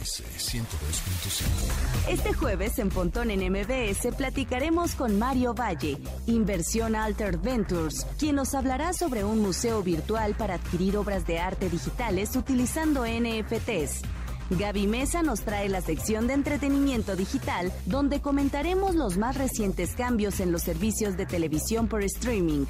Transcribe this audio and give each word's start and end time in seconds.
MBS 0.00 0.22
102.5. 0.38 2.08
Este 2.08 2.32
jueves 2.32 2.78
en 2.78 2.88
Pontón 2.88 3.30
en 3.30 3.52
MBS 3.52 4.14
platicaremos 4.16 4.94
con 4.94 5.18
Mario 5.18 5.52
Valle, 5.52 5.98
Inversión 6.26 6.96
Alter 6.96 7.36
Ventures, 7.36 8.06
quien 8.18 8.36
nos 8.36 8.54
hablará 8.54 8.94
sobre 8.94 9.24
un 9.24 9.40
museo 9.40 9.82
virtual 9.82 10.34
para 10.36 10.54
adquirir 10.54 10.96
obras 10.96 11.26
de 11.26 11.38
arte 11.38 11.68
digitales 11.68 12.34
utilizando 12.34 13.04
NFTs. 13.04 14.02
Gaby 14.50 14.86
Mesa 14.86 15.22
nos 15.22 15.42
trae 15.42 15.68
la 15.68 15.82
sección 15.82 16.26
de 16.26 16.32
entretenimiento 16.34 17.14
digital, 17.14 17.70
donde 17.84 18.22
comentaremos 18.22 18.94
los 18.94 19.18
más 19.18 19.36
recientes 19.36 19.94
cambios 19.94 20.40
en 20.40 20.50
los 20.50 20.62
servicios 20.62 21.16
de 21.18 21.26
televisión 21.26 21.88
por 21.88 22.02
streaming. 22.02 22.64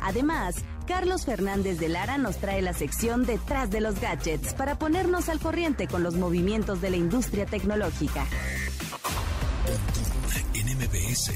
Además, 0.00 0.56
Carlos 0.86 1.24
Fernández 1.24 1.78
de 1.78 1.88
Lara 1.88 2.16
nos 2.16 2.36
trae 2.36 2.62
la 2.62 2.72
sección 2.72 3.26
Detrás 3.26 3.70
de 3.70 3.80
los 3.80 4.00
Gadgets 4.00 4.54
para 4.54 4.78
ponernos 4.78 5.28
al 5.28 5.40
corriente 5.40 5.88
con 5.88 6.02
los 6.02 6.14
movimientos 6.14 6.80
de 6.80 6.90
la 6.90 6.96
industria 6.96 7.44
tecnológica. 7.44 8.24
En 10.54 10.66
MBS. 10.78 11.32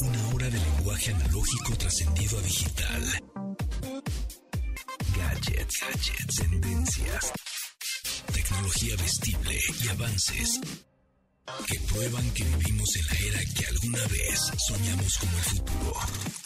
Una 0.00 0.28
hora 0.34 0.50
de 0.50 0.58
lenguaje 0.58 1.12
analógico 1.12 1.76
trascendido 1.78 2.38
a 2.38 2.42
digital. 2.42 3.02
Gadgets, 5.16 5.80
gadgets, 5.80 6.36
tendencias. 6.36 7.32
Tecnología 8.32 8.96
vestible 8.96 9.58
y 9.82 9.88
avances 9.88 10.60
que 11.66 11.78
prueban 11.80 12.30
que 12.30 12.44
vivimos 12.44 12.96
en 12.96 13.06
la 13.06 13.38
era 13.38 13.40
que 13.54 13.66
alguna 13.66 14.06
vez 14.08 14.40
soñamos 14.66 15.18
como 15.18 15.38
el 15.38 15.44
futuro. 15.44 16.43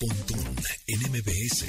Pontón 0.00 0.54
en 0.86 1.00
MBS. 1.10 1.64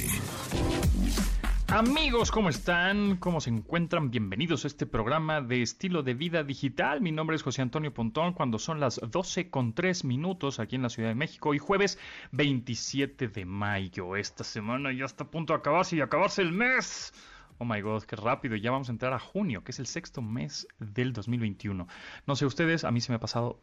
Amigos, 1.68 2.30
¿cómo 2.30 2.48
están? 2.48 3.16
¿Cómo 3.16 3.40
se 3.40 3.50
encuentran? 3.50 4.10
Bienvenidos 4.10 4.64
a 4.64 4.68
este 4.68 4.86
programa 4.86 5.40
de 5.40 5.62
estilo 5.62 6.02
de 6.02 6.14
vida 6.14 6.44
digital. 6.44 7.00
Mi 7.00 7.12
nombre 7.12 7.36
es 7.36 7.42
José 7.42 7.62
Antonio 7.62 7.94
Pontón, 7.94 8.34
cuando 8.34 8.58
son 8.58 8.78
las 8.78 9.00
12 9.02 9.50
con 9.50 9.72
3 9.72 10.04
minutos 10.04 10.60
aquí 10.60 10.76
en 10.76 10.82
la 10.82 10.90
Ciudad 10.90 11.08
de 11.08 11.14
México 11.14 11.54
y 11.54 11.58
jueves 11.58 11.98
27 12.32 13.28
de 13.28 13.44
mayo. 13.46 14.16
Esta 14.16 14.44
semana 14.44 14.92
ya 14.92 15.06
está 15.06 15.24
a 15.24 15.30
punto 15.30 15.52
de 15.52 15.60
acabarse 15.60 15.96
y 15.96 16.00
acabarse 16.00 16.42
el 16.42 16.52
mes. 16.52 17.12
Oh 17.58 17.64
my 17.64 17.80
god, 17.80 18.04
qué 18.04 18.16
rápido. 18.16 18.56
Ya 18.56 18.70
vamos 18.70 18.88
a 18.88 18.92
entrar 18.92 19.12
a 19.12 19.18
junio, 19.18 19.64
que 19.64 19.72
es 19.72 19.78
el 19.78 19.86
sexto 19.86 20.22
mes 20.22 20.68
del 20.78 21.12
2021. 21.12 21.86
No 22.26 22.36
sé 22.36 22.46
ustedes, 22.46 22.84
a 22.84 22.90
mí 22.90 23.00
se 23.00 23.12
me 23.12 23.16
ha 23.16 23.20
pasado 23.20 23.60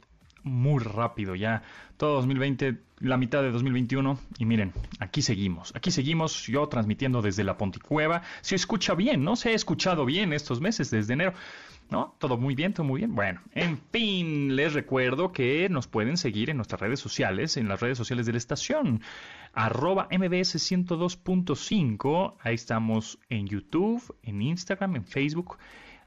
muy 0.48 0.84
rápido 0.84 1.36
ya. 1.36 1.64
Todo 1.98 2.16
2020, 2.16 2.78
la 3.00 3.18
mitad 3.18 3.42
de 3.42 3.52
2021. 3.52 4.20
Y 4.40 4.46
miren, 4.46 4.74
aquí 5.00 5.22
seguimos. 5.22 5.76
Aquí 5.76 5.92
seguimos 5.92 6.48
yo 6.48 6.68
transmitiendo 6.68 7.22
desde 7.22 7.44
la 7.44 7.58
Ponticueva. 7.58 8.22
Se 8.42 8.56
escucha 8.56 8.94
bien, 8.96 9.24
¿no? 9.24 9.36
Se 9.36 9.50
ha 9.50 9.54
escuchado 9.54 10.06
bien 10.06 10.34
estos 10.34 10.62
meses 10.62 10.90
desde 10.90 11.14
enero. 11.14 11.34
¿No? 11.90 12.16
Todo 12.20 12.36
muy 12.36 12.54
bien, 12.54 12.74
todo 12.74 12.86
muy 12.86 13.00
bien. 13.00 13.16
Bueno, 13.16 13.40
en 13.54 13.80
fin, 13.94 14.58
les 14.58 14.74
recuerdo 14.74 15.32
que 15.32 15.70
nos 15.70 15.88
pueden 15.88 16.18
seguir 16.18 16.50
en 16.50 16.58
nuestras 16.58 16.82
redes 16.82 17.00
sociales, 17.00 17.56
en 17.56 17.70
las 17.70 17.80
redes 17.80 17.98
sociales 17.98 18.26
de 18.26 18.34
la 18.34 18.40
estación. 18.40 19.02
Arroba 19.54 20.10
MBS 20.12 20.58
102.5. 20.58 22.34
Ahí 22.42 22.56
estamos 22.56 23.20
en 23.30 23.48
YouTube, 23.48 24.04
en 24.22 24.42
Instagram, 24.42 24.98
en 24.98 25.06
Facebook. 25.06 25.58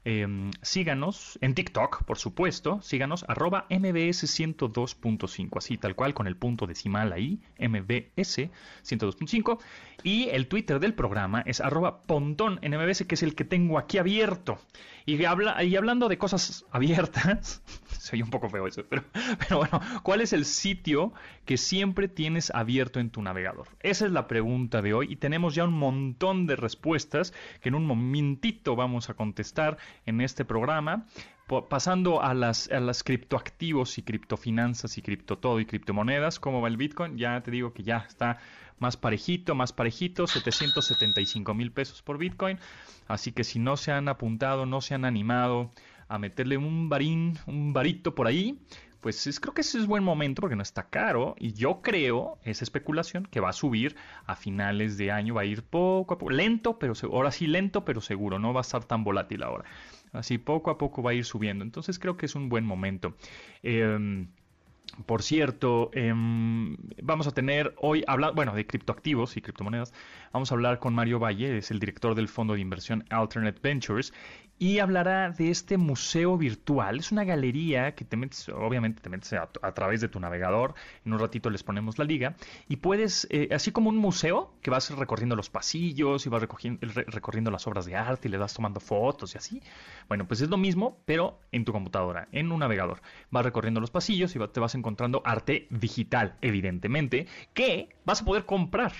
Eh, 0.03 0.27
síganos 0.63 1.37
en 1.41 1.53
TikTok, 1.53 2.03
por 2.03 2.17
supuesto. 2.17 2.81
Síganos 2.81 3.23
arroba 3.27 3.67
MBS 3.69 4.23
102.5, 4.23 5.57
así 5.57 5.77
tal 5.77 5.95
cual, 5.95 6.13
con 6.13 6.27
el 6.27 6.35
punto 6.35 6.65
decimal 6.65 7.13
ahí, 7.13 7.39
MBS 7.59 8.49
102.5. 8.83 9.59
Y 10.03 10.29
el 10.29 10.47
Twitter 10.47 10.79
del 10.79 10.95
programa 10.95 11.43
es 11.45 11.61
arroba 11.61 12.01
pontón 12.03 12.59
en 12.63 12.75
MBS, 12.75 13.05
que 13.05 13.15
es 13.15 13.23
el 13.23 13.35
que 13.35 13.45
tengo 13.45 13.77
aquí 13.77 13.99
abierto. 13.99 14.57
Y, 15.05 15.23
habla, 15.25 15.63
y 15.63 15.75
hablando 15.75 16.09
de 16.09 16.17
cosas 16.17 16.65
abiertas, 16.71 17.63
soy 17.99 18.21
un 18.21 18.29
poco 18.29 18.49
feo 18.49 18.67
eso, 18.67 18.83
pero, 18.87 19.03
pero 19.39 19.57
bueno, 19.57 19.81
¿cuál 20.03 20.21
es 20.21 20.33
el 20.33 20.45
sitio 20.45 21.13
que 21.45 21.57
siempre 21.57 22.07
tienes 22.07 22.51
abierto 22.51 22.99
en 22.99 23.09
tu 23.09 23.21
navegador? 23.21 23.67
Esa 23.79 24.05
es 24.05 24.11
la 24.11 24.27
pregunta 24.27 24.81
de 24.81 24.93
hoy 24.93 25.07
y 25.09 25.15
tenemos 25.15 25.55
ya 25.55 25.63
un 25.63 25.73
montón 25.73 26.45
de 26.45 26.55
respuestas 26.55 27.33
que 27.61 27.69
en 27.69 27.75
un 27.75 27.85
momentito 27.85 28.75
vamos 28.75 29.09
a 29.09 29.15
contestar 29.15 29.77
en 30.05 30.21
este 30.21 30.45
programa. 30.45 31.05
Pasando 31.69 32.21
a 32.21 32.33
las, 32.33 32.71
a 32.71 32.79
las 32.79 33.03
criptoactivos 33.03 33.97
y 33.97 34.03
criptofinanzas 34.03 34.97
y 34.97 35.01
cripto 35.01 35.37
todo 35.37 35.59
y 35.59 35.65
criptomonedas, 35.65 36.39
¿cómo 36.39 36.61
va 36.61 36.69
el 36.69 36.77
Bitcoin? 36.77 37.17
Ya 37.17 37.41
te 37.43 37.51
digo 37.51 37.73
que 37.73 37.83
ya 37.83 38.05
está 38.07 38.37
más 38.79 38.95
parejito, 38.95 39.53
más 39.53 39.73
parejito, 39.73 40.27
775 40.27 41.53
mil 41.53 41.71
pesos 41.71 42.01
por 42.01 42.17
Bitcoin. 42.17 42.57
Así 43.07 43.33
que 43.33 43.43
si 43.43 43.59
no 43.59 43.75
se 43.75 43.91
han 43.91 44.07
apuntado, 44.07 44.65
no 44.65 44.79
se 44.79 44.95
han 44.95 45.03
animado 45.03 45.71
a 46.07 46.17
meterle 46.17 46.57
un 46.57 46.89
varín, 46.89 47.37
un 47.47 47.73
varito 47.73 48.15
por 48.15 48.27
ahí, 48.27 48.59
pues 49.01 49.27
es, 49.27 49.39
creo 49.39 49.53
que 49.53 49.61
ese 49.61 49.79
es 49.79 49.87
buen 49.87 50.03
momento 50.03 50.41
porque 50.41 50.55
no 50.55 50.63
está 50.63 50.83
caro 50.89 51.35
y 51.37 51.53
yo 51.53 51.81
creo, 51.81 52.37
esa 52.43 52.63
especulación, 52.63 53.25
que 53.25 53.39
va 53.39 53.49
a 53.49 53.53
subir 53.53 53.95
a 54.25 54.35
finales 54.35 54.97
de 54.97 55.11
año, 55.11 55.33
va 55.33 55.41
a 55.41 55.45
ir 55.45 55.63
poco 55.63 56.13
a 56.13 56.17
poco, 56.17 56.31
lento, 56.31 56.79
pero 56.79 56.93
ahora 57.11 57.31
sí 57.31 57.47
lento, 57.47 57.83
pero 57.83 57.99
seguro, 57.99 58.39
no 58.39 58.53
va 58.53 58.61
a 58.61 58.61
estar 58.61 58.83
tan 58.85 59.03
volátil 59.03 59.43
ahora. 59.43 59.65
Así 60.13 60.37
poco 60.37 60.71
a 60.71 60.77
poco 60.77 61.01
va 61.01 61.11
a 61.11 61.13
ir 61.13 61.25
subiendo. 61.25 61.63
Entonces 61.63 61.97
creo 61.97 62.17
que 62.17 62.25
es 62.25 62.35
un 62.35 62.49
buen 62.49 62.65
momento. 62.65 63.15
Eh, 63.63 64.27
por 65.05 65.23
cierto, 65.23 65.89
eh, 65.93 66.13
vamos 66.13 67.27
a 67.27 67.31
tener 67.31 67.73
hoy, 67.77 68.03
hablar, 68.07 68.33
bueno, 68.35 68.53
de 68.53 68.67
criptoactivos 68.67 69.37
y 69.37 69.41
criptomonedas, 69.41 69.93
vamos 70.33 70.51
a 70.51 70.55
hablar 70.55 70.79
con 70.79 70.93
Mario 70.93 71.19
Valle, 71.19 71.57
es 71.57 71.71
el 71.71 71.79
director 71.79 72.13
del 72.13 72.27
fondo 72.27 72.55
de 72.55 72.59
inversión 72.59 73.05
Alternate 73.09 73.59
Ventures, 73.61 74.13
y 74.61 74.77
hablará 74.77 75.31
de 75.31 75.49
este 75.49 75.77
museo 75.77 76.37
virtual. 76.37 76.99
Es 76.99 77.11
una 77.11 77.23
galería 77.23 77.95
que 77.95 78.05
te 78.05 78.15
metes, 78.15 78.47
obviamente 78.49 79.01
te 79.01 79.09
metes 79.09 79.33
a, 79.33 79.47
través 79.47 80.01
de 80.01 80.07
tu 80.07 80.19
navegador, 80.19 80.75
en 81.03 81.13
un 81.13 81.19
ratito 81.19 81.49
les 81.49 81.63
ponemos 81.63 81.97
la 81.97 82.05
liga, 82.05 82.35
y 82.69 82.75
puedes, 82.75 83.25
eh, 83.31 83.49
así 83.51 83.71
como 83.71 83.89
un 83.89 83.97
museo, 83.97 84.53
que 84.61 84.69
vas 84.69 84.91
recorriendo 84.91 85.35
los 85.35 85.49
pasillos 85.49 86.27
y 86.27 86.29
vas 86.29 86.43
recorriendo 86.43 87.49
las 87.49 87.65
obras 87.65 87.85
de 87.87 87.95
arte 87.95 88.27
y 88.27 88.31
le 88.31 88.37
vas 88.37 88.53
tomando 88.53 88.79
fotos 88.79 89.33
y 89.33 89.39
así. 89.39 89.63
Bueno, 90.07 90.27
pues 90.27 90.41
es 90.41 90.49
lo 90.51 90.57
mismo, 90.57 90.99
pero 91.05 91.39
en 91.51 91.65
tu 91.65 91.71
computadora, 91.71 92.27
en 92.31 92.51
un 92.51 92.59
navegador. 92.59 93.01
Vas 93.31 93.43
recorriendo 93.43 93.79
los 93.79 93.89
pasillos 93.89 94.35
y 94.35 94.39
te 94.49 94.59
vas 94.59 94.75
encontrando 94.81 95.21
arte 95.25 95.67
digital, 95.69 96.35
evidentemente, 96.41 97.27
que 97.53 97.89
vas 98.03 98.21
a 98.21 98.25
poder 98.25 98.45
comprar. 98.45 98.93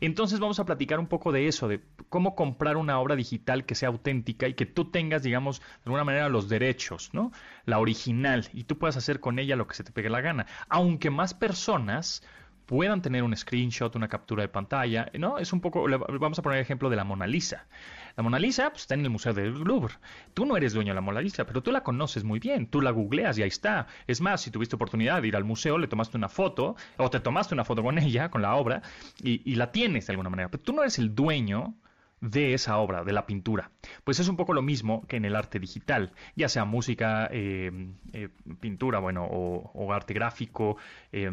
Entonces 0.00 0.40
vamos 0.40 0.58
a 0.58 0.64
platicar 0.64 0.98
un 0.98 1.06
poco 1.06 1.32
de 1.32 1.48
eso, 1.48 1.68
de 1.68 1.80
cómo 2.08 2.34
comprar 2.34 2.76
una 2.76 2.98
obra 2.98 3.16
digital 3.16 3.64
que 3.64 3.74
sea 3.74 3.88
auténtica 3.88 4.48
y 4.48 4.54
que 4.54 4.66
tú 4.66 4.90
tengas 4.90 5.22
digamos, 5.22 5.60
de 5.60 5.66
alguna 5.84 6.04
manera 6.04 6.28
los 6.28 6.48
derechos, 6.48 7.10
¿no? 7.12 7.32
La 7.64 7.78
original, 7.78 8.48
y 8.52 8.64
tú 8.64 8.78
puedas 8.78 8.96
hacer 8.96 9.20
con 9.20 9.38
ella 9.38 9.56
lo 9.56 9.66
que 9.66 9.74
se 9.74 9.84
te 9.84 9.92
pegue 9.92 10.10
la 10.10 10.20
gana. 10.20 10.46
Aunque 10.68 11.10
más 11.10 11.34
personas 11.34 12.22
puedan 12.68 13.00
tener 13.00 13.22
un 13.22 13.34
screenshot, 13.34 13.96
una 13.96 14.08
captura 14.08 14.42
de 14.42 14.48
pantalla, 14.48 15.10
¿no? 15.14 15.38
Es 15.38 15.54
un 15.54 15.62
poco, 15.62 15.86
vamos 15.88 16.38
a 16.38 16.42
poner 16.42 16.58
el 16.58 16.62
ejemplo 16.62 16.90
de 16.90 16.96
la 16.96 17.04
Mona 17.04 17.26
Lisa. 17.26 17.66
La 18.14 18.22
Mona 18.22 18.38
Lisa 18.38 18.68
pues, 18.68 18.82
está 18.82 18.92
en 18.92 19.00
el 19.00 19.10
Museo 19.10 19.32
del 19.32 19.54
Louvre. 19.54 19.94
Tú 20.34 20.44
no 20.44 20.54
eres 20.54 20.74
dueño 20.74 20.90
de 20.90 20.96
la 20.96 21.00
Mona 21.00 21.22
Lisa, 21.22 21.46
pero 21.46 21.62
tú 21.62 21.72
la 21.72 21.82
conoces 21.82 22.24
muy 22.24 22.40
bien. 22.40 22.66
Tú 22.66 22.82
la 22.82 22.90
googleas 22.90 23.38
y 23.38 23.42
ahí 23.42 23.48
está. 23.48 23.86
Es 24.06 24.20
más, 24.20 24.42
si 24.42 24.50
tuviste 24.50 24.76
oportunidad 24.76 25.22
de 25.22 25.28
ir 25.28 25.36
al 25.36 25.44
museo, 25.44 25.78
le 25.78 25.88
tomaste 25.88 26.18
una 26.18 26.28
foto, 26.28 26.76
o 26.98 27.08
te 27.08 27.20
tomaste 27.20 27.54
una 27.54 27.64
foto 27.64 27.82
con 27.82 27.98
ella, 27.98 28.30
con 28.30 28.42
la 28.42 28.54
obra, 28.54 28.82
y, 29.22 29.50
y 29.50 29.54
la 29.54 29.72
tienes 29.72 30.06
de 30.06 30.12
alguna 30.12 30.28
manera. 30.28 30.50
Pero 30.50 30.62
tú 30.62 30.74
no 30.74 30.82
eres 30.82 30.98
el 30.98 31.14
dueño 31.14 31.74
de 32.20 32.54
esa 32.54 32.78
obra, 32.78 33.04
de 33.04 33.12
la 33.12 33.26
pintura. 33.26 33.70
Pues 34.04 34.20
es 34.20 34.28
un 34.28 34.36
poco 34.36 34.52
lo 34.52 34.62
mismo 34.62 35.06
que 35.06 35.16
en 35.16 35.24
el 35.24 35.36
arte 35.36 35.58
digital, 35.58 36.12
ya 36.36 36.48
sea 36.48 36.64
música, 36.64 37.28
eh, 37.30 37.70
eh, 38.12 38.28
pintura, 38.60 38.98
bueno, 38.98 39.24
o, 39.24 39.92
arte 39.92 40.14
gráfico, 40.14 40.76
eh, 41.12 41.30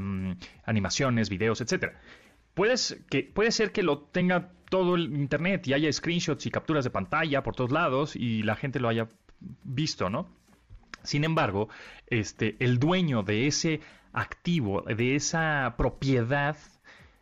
animaciones, 0.66 1.30
videos, 1.30 1.62
etcétera. 1.62 2.00
Puedes 2.54 3.04
que, 3.10 3.24
puede 3.24 3.52
ser 3.52 3.72
que 3.72 3.84
lo 3.84 4.00
tenga 4.00 4.52
todo 4.70 4.96
el 4.96 5.14
internet 5.14 5.68
y 5.68 5.74
haya 5.74 5.92
screenshots 5.92 6.46
y 6.46 6.52
capturas 6.52 6.84
de 6.84 6.90
pantalla 6.90 7.44
por 7.44 7.56
todos 7.56 7.72
lados 7.72 8.16
y 8.16 8.44
la 8.44 8.56
gente 8.56 8.80
lo 8.80 8.88
haya 8.88 9.10
visto, 9.64 10.10
¿no? 10.10 10.28
Sin 11.04 11.24
embargo, 11.24 11.70
este, 12.08 12.56
el 12.60 12.80
dueño 12.80 13.24
de 13.24 13.48
ese 13.48 13.82
activo, 14.14 14.82
de 14.82 15.16
esa 15.16 15.76
propiedad 15.78 16.58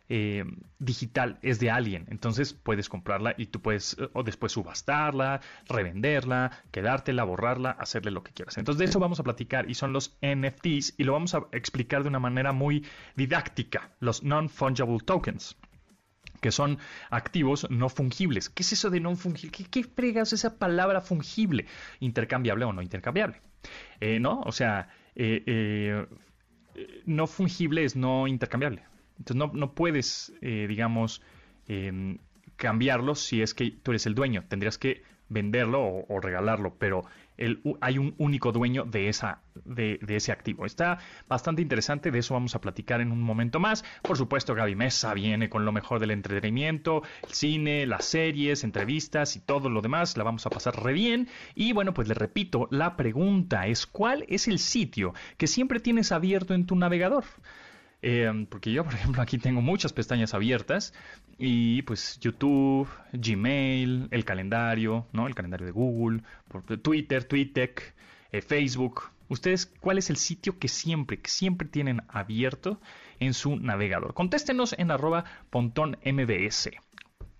eh, 0.08 0.44
digital 0.78 1.38
es 1.42 1.60
de 1.60 1.70
alguien. 1.70 2.06
Entonces 2.10 2.52
puedes 2.52 2.88
comprarla 2.88 3.34
y 3.36 3.46
tú 3.46 3.60
puedes 3.60 3.96
o 4.12 4.22
después 4.22 4.52
subastarla, 4.52 5.40
revenderla, 5.68 6.62
quedártela, 6.70 7.24
borrarla, 7.24 7.70
hacerle 7.70 8.10
lo 8.10 8.22
que 8.22 8.32
quieras. 8.32 8.58
Entonces 8.58 8.78
de 8.78 8.84
eso 8.86 8.98
vamos 8.98 9.20
a 9.20 9.24
platicar 9.24 9.70
y 9.70 9.74
son 9.74 9.92
los 9.92 10.16
NFTs 10.22 10.94
y 10.98 11.04
lo 11.04 11.12
vamos 11.12 11.34
a 11.34 11.44
explicar 11.52 12.02
de 12.02 12.08
una 12.08 12.20
manera 12.20 12.52
muy 12.52 12.86
didáctica, 13.16 13.90
los 14.00 14.22
non-fungible 14.22 14.98
tokens 15.04 15.56
que 16.40 16.52
son 16.52 16.78
activos 17.08 17.66
no 17.70 17.88
fungibles. 17.88 18.50
¿Qué 18.50 18.62
es 18.62 18.72
eso 18.74 18.90
de 18.90 19.00
no 19.00 19.16
fungible? 19.16 19.50
¿Qué, 19.50 19.64
qué 19.64 19.82
fregas 19.82 20.34
esa 20.34 20.58
palabra 20.58 21.00
fungible? 21.00 21.64
¿Intercambiable 22.00 22.66
o 22.66 22.72
no 22.74 22.82
intercambiable? 22.82 23.40
Eh, 23.98 24.20
¿No? 24.20 24.40
O 24.42 24.52
sea, 24.52 24.88
eh, 25.14 25.42
eh, 25.46 26.06
no 27.06 27.26
fungible 27.26 27.84
es 27.84 27.96
no 27.96 28.26
intercambiable. 28.26 28.82
Entonces 29.18 29.36
no, 29.36 29.50
no 29.52 29.74
puedes, 29.74 30.32
eh, 30.40 30.66
digamos, 30.68 31.22
eh, 31.68 32.18
cambiarlos 32.56 33.20
si 33.20 33.42
es 33.42 33.54
que 33.54 33.70
tú 33.70 33.92
eres 33.92 34.06
el 34.06 34.14
dueño. 34.14 34.44
Tendrías 34.48 34.78
que 34.78 35.02
venderlo 35.28 36.04
o, 36.06 36.20
regalarlo, 36.20 36.76
pero 36.78 37.04
el, 37.36 37.60
hay 37.80 37.98
un 37.98 38.14
único 38.18 38.52
dueño 38.52 38.84
de, 38.84 39.08
esa, 39.08 39.40
de, 39.64 39.98
ese 40.06 40.32
activo. 40.32 40.66
Está 40.66 40.98
bastante 41.26 41.62
interesante, 41.62 42.10
de 42.10 42.18
eso 42.18 42.34
vamos 42.34 42.54
a 42.54 42.60
platicar 42.60 43.00
en 43.00 43.10
un 43.10 43.22
momento 43.22 43.58
más. 43.58 43.84
Por 44.02 44.16
supuesto, 44.16 44.54
Gaby 44.54 44.76
Mesa 44.76 45.14
viene 45.14 45.48
con 45.48 45.64
lo 45.64 45.72
mejor 45.72 45.98
del 45.98 46.10
entretenimiento, 46.10 47.02
el 47.26 47.34
cine, 47.34 47.86
las 47.86 48.04
series, 48.04 48.64
entrevistas 48.64 49.36
y 49.36 49.40
todo 49.40 49.70
lo 49.70 49.80
demás. 49.80 50.16
La 50.16 50.24
vamos 50.24 50.46
a 50.46 50.50
pasar 50.50 50.82
re 50.82 50.92
bien. 50.92 51.28
Y 51.54 51.72
bueno, 51.72 51.94
pues 51.94 52.06
le 52.06 52.14
repito, 52.14 52.68
la 52.70 52.96
pregunta 52.96 53.66
es, 53.66 53.86
¿cuál 53.86 54.24
es 54.28 54.46
el 54.46 54.58
sitio 54.58 55.14
que 55.36 55.46
siempre 55.46 55.80
tienes 55.80 56.12
abierto 56.12 56.54
en 56.54 56.66
tu 56.66 56.76
navegador? 56.76 57.24
Eh, 58.06 58.46
porque 58.50 58.70
yo, 58.70 58.84
por 58.84 58.92
ejemplo, 58.94 59.22
aquí 59.22 59.38
tengo 59.38 59.62
muchas 59.62 59.94
pestañas 59.94 60.34
abiertas 60.34 60.92
y 61.38 61.80
pues 61.82 62.20
YouTube, 62.20 62.86
Gmail, 63.14 64.08
el 64.10 64.24
calendario, 64.26 65.06
¿no? 65.12 65.26
El 65.26 65.34
calendario 65.34 65.64
de 65.64 65.72
Google, 65.72 66.22
Twitter, 66.82 67.24
TweetDeck, 67.24 67.94
eh, 68.30 68.42
Facebook. 68.42 69.04
¿Ustedes 69.30 69.72
cuál 69.80 69.96
es 69.96 70.10
el 70.10 70.18
sitio 70.18 70.58
que 70.58 70.68
siempre, 70.68 71.18
que 71.18 71.30
siempre 71.30 71.66
tienen 71.66 72.02
abierto 72.08 72.78
en 73.20 73.32
su 73.32 73.56
navegador? 73.56 74.12
Contéstenos 74.12 74.74
en 74.78 74.90
arroba 74.90 75.24
mbs 75.50 76.70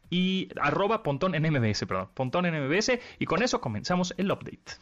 y 0.09 0.49
arroba 0.59 1.03
pontón 1.03 1.33
mbs, 1.33 1.85
perdón, 1.85 2.09
pontón 2.15 2.47
mbs 2.47 2.93
y 3.19 3.27
con 3.27 3.43
eso 3.43 3.61
comenzamos 3.61 4.15
el 4.17 4.31
update. 4.31 4.79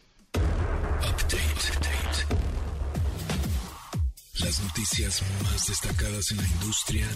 Noticias 4.60 5.22
más 5.44 5.66
destacadas 5.66 6.30
en 6.30 6.36
la 6.36 6.46
industria 6.46 7.06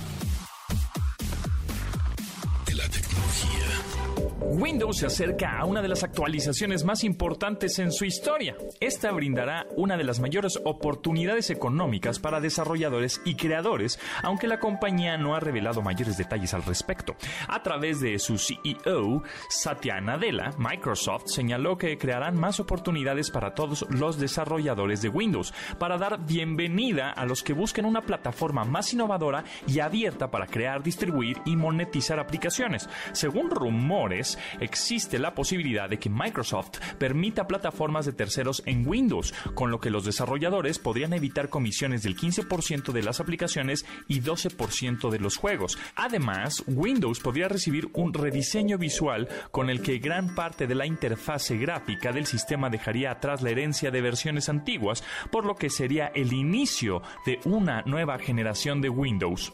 Windows 4.56 4.96
se 4.96 5.06
acerca 5.06 5.58
a 5.58 5.66
una 5.66 5.82
de 5.82 5.88
las 5.88 6.02
actualizaciones 6.02 6.82
más 6.82 7.04
importantes 7.04 7.78
en 7.78 7.92
su 7.92 8.06
historia. 8.06 8.56
Esta 8.80 9.12
brindará 9.12 9.66
una 9.76 9.98
de 9.98 10.04
las 10.04 10.18
mayores 10.18 10.58
oportunidades 10.64 11.50
económicas 11.50 12.18
para 12.18 12.40
desarrolladores 12.40 13.20
y 13.26 13.34
creadores, 13.34 13.98
aunque 14.22 14.48
la 14.48 14.58
compañía 14.58 15.18
no 15.18 15.34
ha 15.34 15.40
revelado 15.40 15.82
mayores 15.82 16.16
detalles 16.16 16.54
al 16.54 16.62
respecto. 16.64 17.16
A 17.48 17.62
través 17.62 18.00
de 18.00 18.18
su 18.18 18.38
CEO, 18.38 19.22
Satya 19.50 20.00
Nadella, 20.00 20.52
Microsoft 20.56 21.26
señaló 21.26 21.76
que 21.76 21.98
crearán 21.98 22.40
más 22.40 22.58
oportunidades 22.58 23.30
para 23.30 23.52
todos 23.52 23.84
los 23.90 24.18
desarrolladores 24.18 25.02
de 25.02 25.10
Windows, 25.10 25.52
para 25.78 25.98
dar 25.98 26.24
bienvenida 26.24 27.10
a 27.10 27.26
los 27.26 27.42
que 27.42 27.52
busquen 27.52 27.84
una 27.84 28.00
plataforma 28.00 28.64
más 28.64 28.90
innovadora 28.94 29.44
y 29.66 29.80
abierta 29.80 30.30
para 30.30 30.46
crear, 30.46 30.82
distribuir 30.82 31.42
y 31.44 31.56
monetizar 31.56 32.18
aplicaciones. 32.18 32.88
Según 33.12 33.50
rumores, 33.50 34.38
existe 34.60 35.18
la 35.18 35.34
posibilidad 35.34 35.88
de 35.88 35.98
que 35.98 36.10
Microsoft 36.10 36.78
permita 36.98 37.46
plataformas 37.46 38.06
de 38.06 38.12
terceros 38.12 38.62
en 38.66 38.86
Windows, 38.86 39.34
con 39.54 39.70
lo 39.70 39.80
que 39.80 39.90
los 39.90 40.04
desarrolladores 40.04 40.78
podrían 40.78 41.12
evitar 41.12 41.48
comisiones 41.48 42.02
del 42.02 42.16
15% 42.16 42.92
de 42.92 43.02
las 43.02 43.20
aplicaciones 43.20 43.84
y 44.08 44.20
12% 44.20 45.10
de 45.10 45.18
los 45.18 45.36
juegos. 45.36 45.78
Además, 45.94 46.64
Windows 46.66 47.20
podría 47.20 47.48
recibir 47.48 47.88
un 47.92 48.12
rediseño 48.12 48.78
visual 48.78 49.28
con 49.50 49.70
el 49.70 49.82
que 49.82 49.98
gran 49.98 50.34
parte 50.34 50.66
de 50.66 50.74
la 50.74 50.86
interfase 50.86 51.56
gráfica 51.56 52.12
del 52.12 52.26
sistema 52.26 52.70
dejaría 52.70 53.12
atrás 53.12 53.42
la 53.42 53.50
herencia 53.50 53.90
de 53.90 54.00
versiones 54.00 54.48
antiguas, 54.48 55.02
por 55.30 55.44
lo 55.44 55.54
que 55.54 55.70
sería 55.70 56.06
el 56.14 56.32
inicio 56.32 57.02
de 57.24 57.40
una 57.44 57.82
nueva 57.82 58.18
generación 58.18 58.80
de 58.80 58.88
Windows. 58.88 59.52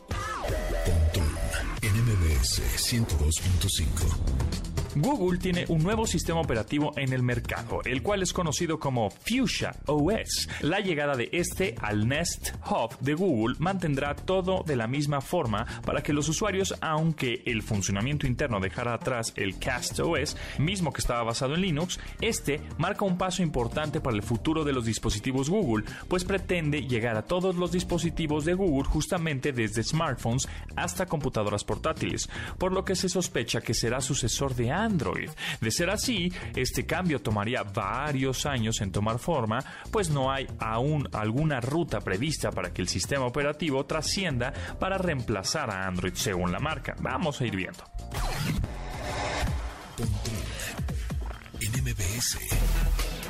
NMBS 1.83 2.63
102.5 2.77 4.72
Google 4.95 5.39
tiene 5.39 5.65
un 5.69 5.83
nuevo 5.83 6.07
sistema 6.07 6.41
operativo 6.41 6.93
en 6.97 7.15
el 7.15 7.23
mercado, 7.23 7.81
el 7.85 8.03
cual 8.03 8.23
es 8.23 8.33
conocido 8.35 8.79
como 8.79 9.09
Fuchsia 9.09 9.75
OS. 9.87 10.49
La 10.61 10.81
llegada 10.81 11.17
de 11.17 11.31
este 11.33 11.75
al 11.81 12.07
Nest 12.07 12.51
Hub 12.71 12.99
de 13.01 13.15
Google 13.15 13.57
mantendrá 13.59 14.15
todo 14.15 14.63
de 14.67 14.77
la 14.77 14.87
misma 14.87 15.23
forma 15.23 15.67
para 15.87 16.03
que 16.03 16.13
los 16.13 16.29
usuarios, 16.29 16.75
aunque 16.83 17.43
el 17.47 17.63
funcionamiento 17.63 18.27
interno 18.27 18.61
dejara 18.61 18.93
atrás 18.93 19.33
el 19.37 19.59
Cast 19.59 19.99
OS, 20.01 20.37
mismo 20.59 20.93
que 20.93 21.01
estaba 21.01 21.23
basado 21.23 21.55
en 21.55 21.63
Linux, 21.63 21.99
este 22.21 22.61
marca 22.77 23.07
un 23.07 23.17
paso 23.17 23.43
importante 23.43 24.01
para 24.01 24.17
el 24.17 24.23
futuro 24.23 24.63
de 24.63 24.75
los 24.75 24.85
dispositivos 24.85 25.49
Google, 25.49 25.87
pues 26.09 26.25
pretende 26.25 26.83
llegar 26.83 27.17
a 27.17 27.23
todos 27.23 27.57
los 27.57 27.73
dispositivos 27.73 28.45
de 28.45 28.53
Google 28.53 28.89
justamente 28.89 29.53
desde 29.53 29.83
smartphones 29.83 30.49
hasta 30.77 31.07
computadoras 31.07 31.65
portátiles, 31.65 32.29
por 32.59 32.73
lo 32.73 32.85
que 32.85 32.95
se 32.95 33.09
sospecha 33.09 33.63
que 33.63 33.73
será 33.73 34.03
sucesor 34.03 34.55
de 34.55 34.71
Android. 34.85 35.31
De 35.61 35.71
ser 35.71 35.91
así, 35.91 36.33
este 36.55 36.87
cambio 36.87 37.21
tomaría 37.21 37.63
varios 37.63 38.47
años 38.47 38.81
en 38.81 38.93
tomar 38.93 39.19
forma, 39.19 39.59
pues 39.91 40.11
no 40.11 40.31
hay 40.31 40.47
aún 40.59 41.09
alguna 41.13 41.61
ruta 41.61 42.01
prevista 42.01 42.51
para 42.51 42.73
que 42.73 42.83
el 42.83 42.89
sistema 42.89 43.27
operativo 43.27 43.85
trascienda 43.87 44.53
para 44.79 44.99
reemplazar 44.99 45.71
a 45.71 45.87
Android 45.87 46.15
según 46.15 46.53
la 46.53 46.59
marca. 46.59 46.95
Vamos 47.01 47.41
a 47.41 47.47
ir 47.47 47.57
viendo. 47.57 47.85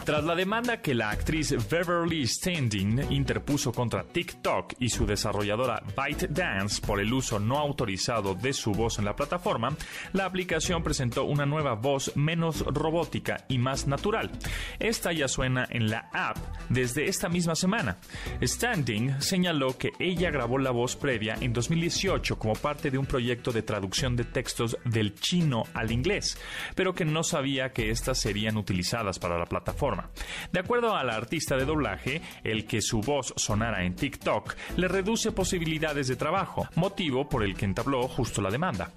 Tras 0.04 0.24
la 0.24 0.34
demanda 0.34 0.82
que 0.82 0.96
la 0.96 1.10
actriz 1.10 1.54
Beverly 1.70 2.26
Standing 2.26 3.12
interpuso 3.12 3.70
contra 3.70 4.02
TikTok 4.02 4.74
y 4.80 4.88
su 4.88 5.06
desarrolladora 5.06 5.80
ByteDance 5.96 6.84
por 6.84 6.98
el 6.98 7.12
uso 7.12 7.38
no 7.38 7.58
autorizado 7.58 8.34
de 8.34 8.52
su 8.52 8.72
voz 8.72 8.98
en 8.98 9.04
la 9.04 9.14
plataforma, 9.14 9.76
la 10.12 10.24
aplicación 10.24 10.82
presentó 10.82 11.22
una 11.22 11.46
nueva 11.46 11.74
voz 11.74 12.16
menos 12.16 12.64
robótica 12.66 13.44
y 13.46 13.58
más 13.58 13.86
natural. 13.86 14.32
Esta 14.80 15.12
ya 15.12 15.28
suena 15.28 15.68
en 15.70 15.88
la 15.88 16.10
app 16.12 16.36
desde 16.68 17.06
esta 17.06 17.28
misma 17.28 17.54
semana. 17.54 17.98
Standing 18.42 19.20
señaló 19.20 19.78
que 19.78 19.92
ella 20.00 20.32
grabó 20.32 20.58
la 20.58 20.72
voz 20.72 20.96
previa 20.96 21.36
en 21.40 21.52
2018 21.52 22.40
como 22.40 22.54
parte 22.54 22.90
de 22.90 22.98
un 22.98 23.06
proyecto 23.06 23.52
de 23.52 23.62
traducción 23.62 24.16
de 24.16 24.24
textos 24.24 24.76
del 24.84 25.14
chino 25.14 25.62
al 25.74 25.92
inglés, 25.92 26.36
pero 26.74 26.92
que 26.92 27.04
no 27.04 27.22
sabía 27.22 27.72
que 27.72 27.90
estas 27.90 28.18
serían 28.18 28.56
utilizadas 28.56 29.20
para 29.20 29.38
la 29.38 29.46
plataforma. 29.46 29.91
De 30.52 30.60
acuerdo 30.60 30.96
a 30.96 31.04
la 31.04 31.14
artista 31.14 31.56
de 31.56 31.64
doblaje, 31.64 32.22
el 32.44 32.66
que 32.66 32.80
su 32.80 33.00
voz 33.00 33.34
sonara 33.36 33.84
en 33.84 33.94
TikTok 33.94 34.54
le 34.76 34.88
reduce 34.88 35.32
posibilidades 35.32 36.08
de 36.08 36.16
trabajo, 36.16 36.68
motivo 36.74 37.28
por 37.28 37.42
el 37.42 37.54
que 37.54 37.64
entabló 37.64 38.08
justo 38.08 38.40
la 38.40 38.50
demanda. 38.50 38.92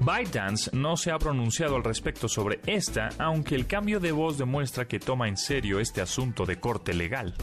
ByteDance 0.00 0.70
no 0.74 0.96
se 0.96 1.10
ha 1.10 1.18
pronunciado 1.18 1.76
al 1.76 1.84
respecto 1.84 2.28
sobre 2.28 2.60
esta, 2.66 3.10
aunque 3.18 3.54
el 3.54 3.66
cambio 3.66 4.00
de 4.00 4.12
voz 4.12 4.38
demuestra 4.38 4.86
que 4.86 5.00
toma 5.00 5.28
en 5.28 5.36
serio 5.36 5.80
este 5.80 6.00
asunto 6.00 6.44
de 6.46 6.58
corte 6.58 6.94
legal. 6.94 7.34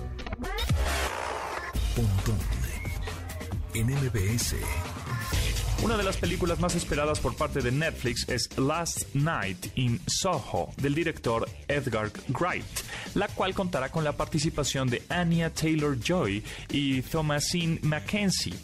Una 5.84 5.98
de 5.98 6.04
las 6.04 6.18
películas 6.18 6.60
más 6.60 6.74
esperadas 6.74 7.20
por 7.20 7.36
parte 7.36 7.62
de 7.62 7.72
Netflix 7.72 8.28
es 8.28 8.50
Last 8.58 9.14
Night 9.14 9.68
in 9.76 10.00
Soho, 10.08 10.72
del 10.78 10.96
director 10.96 11.48
Edgar 11.68 12.12
Wright, 12.30 12.66
la 13.14 13.28
cual 13.28 13.54
contará 13.54 13.90
con 13.92 14.04
la 14.04 14.14
participación 14.14 14.90
de 14.90 15.04
Anya 15.10 15.52
Taylor-Joy 15.52 16.44
y 16.72 17.02
Thomasine 17.04 17.80
Mackenzie. 17.84 18.56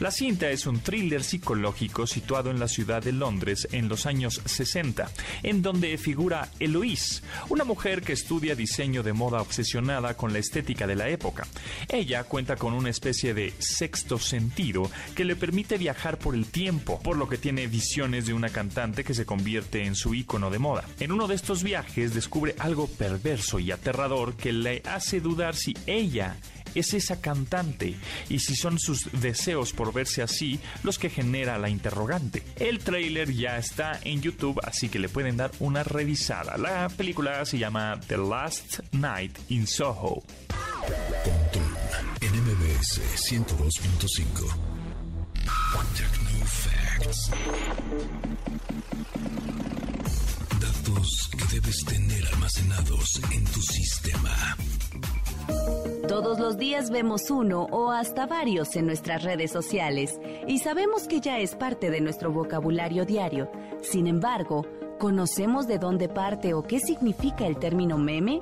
La 0.00 0.10
cinta 0.10 0.48
es 0.50 0.66
un 0.66 0.80
thriller 0.80 1.22
psicológico 1.22 2.06
situado 2.06 2.50
en 2.50 2.58
la 2.58 2.68
ciudad 2.68 3.02
de 3.02 3.12
Londres 3.12 3.68
en 3.72 3.88
los 3.88 4.06
años 4.06 4.40
60, 4.44 5.10
en 5.42 5.60
donde 5.60 5.98
figura 5.98 6.48
Eloise, 6.58 7.22
una 7.50 7.64
mujer 7.64 8.00
que 8.02 8.14
estudia 8.14 8.54
diseño 8.54 9.02
de 9.02 9.12
moda 9.12 9.42
obsesionada 9.42 10.16
con 10.16 10.32
la 10.32 10.38
estética 10.38 10.86
de 10.86 10.96
la 10.96 11.08
época. 11.10 11.46
Ella 11.88 12.24
cuenta 12.24 12.56
con 12.56 12.72
una 12.72 12.88
especie 12.88 13.34
de 13.34 13.52
sexto 13.58 14.18
sentido 14.18 14.90
que 15.14 15.26
le 15.26 15.36
permite 15.36 15.76
viajar 15.76 16.18
por 16.18 16.34
el 16.34 16.46
tiempo, 16.46 16.61
por 16.70 17.16
lo 17.16 17.28
que 17.28 17.38
tiene 17.38 17.66
visiones 17.66 18.26
de 18.26 18.34
una 18.34 18.48
cantante 18.48 19.02
que 19.02 19.14
se 19.14 19.26
convierte 19.26 19.84
en 19.84 19.96
su 19.96 20.14
ícono 20.14 20.48
de 20.48 20.60
moda. 20.60 20.84
En 21.00 21.10
uno 21.10 21.26
de 21.26 21.34
estos 21.34 21.64
viajes 21.64 22.14
descubre 22.14 22.54
algo 22.58 22.86
perverso 22.86 23.58
y 23.58 23.72
aterrador 23.72 24.36
que 24.36 24.52
le 24.52 24.80
hace 24.84 25.20
dudar 25.20 25.56
si 25.56 25.74
ella 25.86 26.36
es 26.76 26.94
esa 26.94 27.20
cantante 27.20 27.96
y 28.28 28.38
si 28.38 28.54
son 28.54 28.78
sus 28.78 29.10
deseos 29.12 29.72
por 29.72 29.92
verse 29.92 30.22
así 30.22 30.60
los 30.84 31.00
que 31.00 31.10
genera 31.10 31.58
la 31.58 31.68
interrogante. 31.68 32.44
El 32.56 32.78
trailer 32.78 33.32
ya 33.32 33.58
está 33.58 33.98
en 34.04 34.22
YouTube, 34.22 34.60
así 34.62 34.88
que 34.88 35.00
le 35.00 35.08
pueden 35.08 35.36
dar 35.36 35.50
una 35.58 35.82
revisada. 35.82 36.56
La 36.58 36.88
película 36.88 37.44
se 37.44 37.58
llama 37.58 37.98
The 38.06 38.18
Last 38.18 38.78
Night 38.92 39.36
in 39.48 39.66
Soho. 39.66 40.22
en 42.20 42.34
102.5 43.16 44.82
Datos 50.60 51.30
que 51.30 51.54
debes 51.54 51.84
tener 51.84 52.26
almacenados 52.32 53.20
en 53.32 53.44
tu 53.44 53.60
sistema. 53.60 54.56
Todos 56.06 56.38
los 56.38 56.58
días 56.58 56.90
vemos 56.90 57.30
uno 57.30 57.66
o 57.70 57.90
hasta 57.90 58.26
varios 58.26 58.76
en 58.76 58.86
nuestras 58.86 59.22
redes 59.22 59.50
sociales 59.50 60.20
y 60.46 60.58
sabemos 60.58 61.08
que 61.08 61.20
ya 61.20 61.38
es 61.38 61.54
parte 61.56 61.90
de 61.90 62.00
nuestro 62.00 62.30
vocabulario 62.32 63.04
diario. 63.04 63.50
Sin 63.82 64.06
embargo, 64.06 64.64
¿Conocemos 65.02 65.66
de 65.66 65.78
dónde 65.78 66.08
parte 66.08 66.54
o 66.54 66.62
qué 66.62 66.78
significa 66.78 67.44
el 67.44 67.58
término 67.58 67.98
meme? 67.98 68.40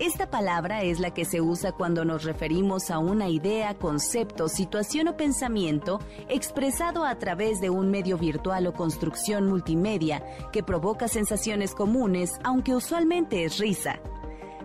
Esta 0.00 0.30
palabra 0.30 0.82
es 0.84 1.00
la 1.00 1.12
que 1.12 1.24
se 1.24 1.40
usa 1.40 1.72
cuando 1.72 2.04
nos 2.04 2.22
referimos 2.22 2.88
a 2.92 3.00
una 3.00 3.28
idea, 3.28 3.74
concepto, 3.74 4.48
situación 4.48 5.08
o 5.08 5.16
pensamiento 5.16 5.98
expresado 6.28 7.04
a 7.04 7.18
través 7.18 7.60
de 7.60 7.68
un 7.68 7.90
medio 7.90 8.16
virtual 8.16 8.68
o 8.68 8.72
construcción 8.72 9.46
multimedia 9.46 10.22
que 10.52 10.62
provoca 10.62 11.08
sensaciones 11.08 11.74
comunes, 11.74 12.38
aunque 12.44 12.76
usualmente 12.76 13.42
es 13.42 13.58
risa. 13.58 13.98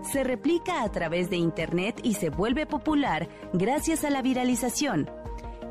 Se 0.04 0.24
replica 0.24 0.84
a 0.84 0.92
través 0.92 1.32
de 1.32 1.38
Internet 1.38 2.00
y 2.04 2.14
se 2.14 2.30
vuelve 2.30 2.68
popular 2.68 3.28
gracias 3.54 4.04
a 4.04 4.12
la 4.12 4.22
viralización, 4.22 5.10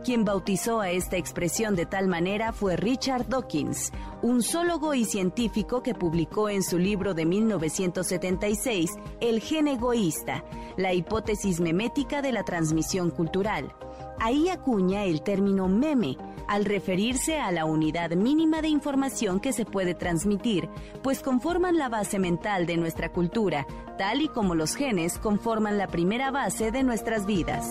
quien 0.03 0.25
bautizó 0.25 0.81
a 0.81 0.91
esta 0.91 1.17
expresión 1.17 1.75
de 1.75 1.87
tal 1.87 2.09
manera 2.09 2.53
fue 2.53 2.77
Richard 2.77 3.29
Dawkins, 3.29 3.93
un 4.23 4.43
zoólogo 4.43 4.95
y 4.95 5.05
científico 5.05 5.83
que 5.83 5.95
publicó 5.95 6.49
en 6.49 6.63
su 6.63 6.79
libro 6.79 7.15
de 7.15 7.25
1976 7.25 8.91
El 9.21 9.41
gen 9.41 9.69
egoísta, 9.69 10.45
la 10.77 10.93
hipótesis 10.93 11.61
memética 11.61 12.23
de 12.23 12.33
la 12.33 12.45
transmisión 12.45 13.11
cultural. 13.11 13.75
Ahí 14.19 14.49
acuña 14.49 15.05
el 15.05 15.23
término 15.23 15.69
meme, 15.69 16.17
al 16.49 16.65
referirse 16.65 17.39
a 17.39 17.51
la 17.51 17.65
unidad 17.65 18.11
mínima 18.11 18.63
de 18.63 18.69
información 18.69 19.41
que 19.41 19.53
se 19.53 19.65
puede 19.65 19.95
transmitir, 19.95 20.69
pues 21.03 21.21
conforman 21.23 21.77
la 21.77 21.89
base 21.89 22.19
mental 22.19 22.67
de 22.67 22.77
nuestra 22.77 23.11
cultura, 23.13 23.67
tal 23.99 24.21
y 24.21 24.29
como 24.29 24.55
los 24.55 24.75
genes 24.75 25.19
conforman 25.19 25.79
la 25.79 25.87
primera 25.87 26.31
base 26.31 26.71
de 26.71 26.83
nuestras 26.83 27.27
vidas. 27.27 27.71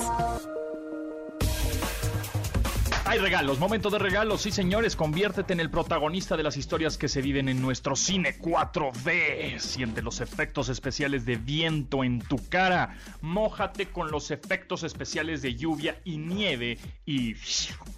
Hay 3.11 3.19
regalos, 3.19 3.59
momento 3.59 3.89
de 3.89 3.99
regalos, 3.99 4.43
sí 4.43 4.51
señores, 4.51 4.95
conviértete 4.95 5.51
en 5.51 5.59
el 5.59 5.69
protagonista 5.69 6.37
de 6.37 6.43
las 6.43 6.55
historias 6.55 6.97
que 6.97 7.09
se 7.09 7.21
viven 7.21 7.49
en 7.49 7.61
nuestro 7.61 7.97
cine 7.97 8.39
4D. 8.39 9.59
Siente 9.59 10.01
los 10.01 10.21
efectos 10.21 10.69
especiales 10.69 11.25
de 11.25 11.35
viento 11.35 12.05
en 12.05 12.21
tu 12.21 12.37
cara, 12.47 12.95
mójate 13.19 13.87
con 13.87 14.11
los 14.11 14.31
efectos 14.31 14.83
especiales 14.83 15.41
de 15.41 15.55
lluvia 15.55 15.99
y 16.05 16.19
nieve 16.19 16.79
y 17.05 17.35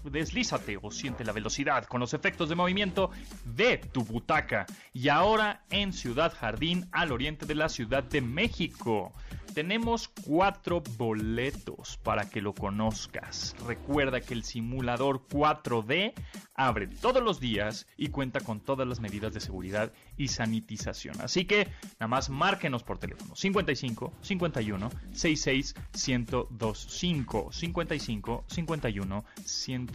deslízate 0.03 0.79
o 0.81 0.89
siente 0.89 1.23
la 1.23 1.31
velocidad 1.31 1.85
con 1.85 1.99
los 1.99 2.15
efectos 2.15 2.49
de 2.49 2.55
movimiento 2.55 3.11
de 3.45 3.77
tu 3.77 4.03
butaca. 4.03 4.65
Y 4.93 5.09
ahora 5.09 5.61
en 5.69 5.93
Ciudad 5.93 6.33
Jardín, 6.35 6.89
al 6.91 7.11
oriente 7.11 7.45
de 7.45 7.53
la 7.53 7.69
Ciudad 7.69 8.03
de 8.03 8.21
México. 8.21 9.13
Tenemos 9.53 10.07
cuatro 10.07 10.81
boletos 10.97 11.97
para 12.01 12.27
que 12.27 12.41
lo 12.41 12.53
conozcas. 12.53 13.55
Recuerda 13.67 14.19
que 14.19 14.33
el 14.33 14.43
simulador 14.43 15.27
4D 15.27 16.13
abre 16.55 16.87
todos 16.87 17.21
los 17.21 17.39
días 17.39 17.85
y 17.95 18.07
cuenta 18.07 18.39
con 18.39 18.59
todas 18.61 18.87
las 18.87 18.99
medidas 18.99 19.33
de 19.33 19.39
seguridad 19.39 19.93
y 20.17 20.29
sanitización. 20.29 21.21
Así 21.21 21.45
que 21.45 21.67
nada 21.99 22.07
más 22.07 22.31
márquenos 22.31 22.83
por 22.83 22.97
teléfono 22.97 23.35
55 23.35 24.13
51 24.21 24.89
66 25.11 25.75
1025 25.93 27.51
55 27.51 28.45
51 28.47 29.25
100, 29.43 29.89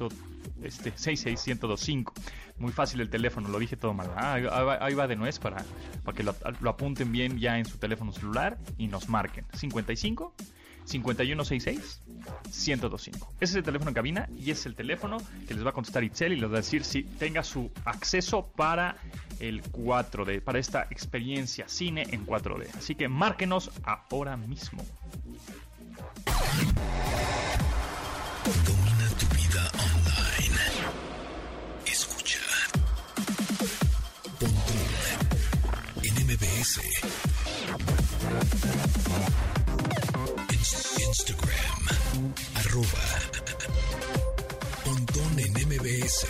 este, 0.62 0.90
66 0.96 1.46
1025. 1.46 2.14
Muy 2.58 2.72
fácil 2.72 3.00
el 3.00 3.10
teléfono, 3.10 3.48
lo 3.48 3.58
dije 3.58 3.76
todo 3.76 3.94
mal. 3.94 4.10
Ah, 4.16 4.34
ahí 4.80 4.94
va 4.94 5.06
de 5.06 5.16
nuez 5.16 5.38
para, 5.38 5.64
para 6.04 6.16
que 6.16 6.24
lo, 6.24 6.34
lo 6.60 6.70
apunten 6.70 7.12
bien 7.12 7.38
ya 7.38 7.58
en 7.58 7.64
su 7.64 7.78
teléfono 7.78 8.12
celular 8.12 8.58
y 8.76 8.88
nos 8.88 9.08
marquen. 9.08 9.47
55 9.54 10.34
5166 10.88 12.00
1025. 12.46 13.34
Ese 13.40 13.52
es 13.52 13.56
el 13.56 13.62
teléfono 13.62 13.90
en 13.90 13.94
cabina 13.94 14.28
y 14.36 14.50
es 14.50 14.64
el 14.66 14.74
teléfono 14.74 15.18
que 15.46 15.54
les 15.54 15.64
va 15.64 15.70
a 15.70 15.72
contestar 15.72 16.02
Itzel 16.02 16.32
y 16.32 16.36
les 16.36 16.50
va 16.50 16.54
a 16.54 16.60
decir 16.60 16.84
si 16.84 17.02
tenga 17.02 17.42
su 17.42 17.70
acceso 17.84 18.46
para 18.56 18.96
el 19.38 19.62
4D, 19.62 20.40
para 20.40 20.58
esta 20.58 20.88
experiencia 20.90 21.68
cine 21.68 22.06
en 22.10 22.26
4D. 22.26 22.68
Así 22.76 22.94
que 22.94 23.08
márquenos 23.08 23.70
ahora 23.84 24.36
mismo. 24.36 24.82
Domina 28.64 29.08
tu 29.18 29.26
vida 29.36 29.70
online. 29.74 30.58
Escucha. 31.86 32.40
Pontón 34.38 34.76
en 36.02 36.26
MBS. 36.26 37.27
Instagram. 41.00 42.34
Arroba. 42.56 43.04
Pontón 44.84 45.38
en 45.38 45.52
MBS. 45.66 46.26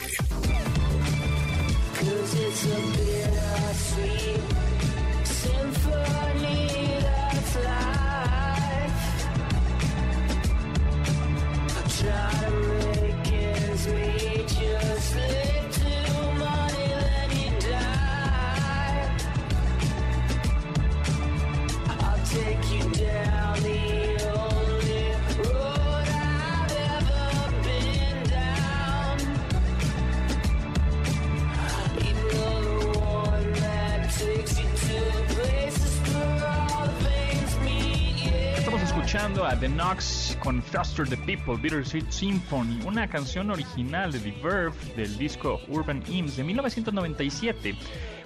A 39.18 39.56
The 39.58 39.68
Knox 39.68 40.38
con 40.40 40.62
Faster 40.62 41.04
the 41.04 41.16
People, 41.16 41.56
Bittersweet 41.56 42.08
Symphony, 42.08 42.78
una 42.86 43.08
canción 43.08 43.50
original 43.50 44.12
de 44.12 44.20
The 44.20 44.30
Verve 44.40 44.76
del 44.94 45.18
disco 45.18 45.60
Urban 45.66 46.04
Hymns 46.06 46.36
de 46.36 46.44
1997. 46.44 47.74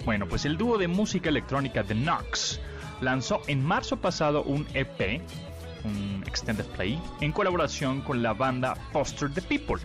Bueno, 0.05 0.27
pues 0.27 0.45
el 0.45 0.55
dúo 0.55 0.77
de 0.77 0.87
música 0.87 1.29
electrónica 1.29 1.83
The 1.83 1.95
Knox 1.95 2.59
lanzó 3.01 3.41
en 3.47 3.65
marzo 3.65 3.97
pasado 3.97 4.43
un 4.43 4.67
EP, 4.75 5.19
un 5.83 6.23
extended 6.27 6.65
play, 6.67 7.01
en 7.21 7.31
colaboración 7.31 8.01
con 8.01 8.21
la 8.21 8.33
banda 8.33 8.75
Foster 8.91 9.33
the 9.33 9.41
People. 9.41 9.81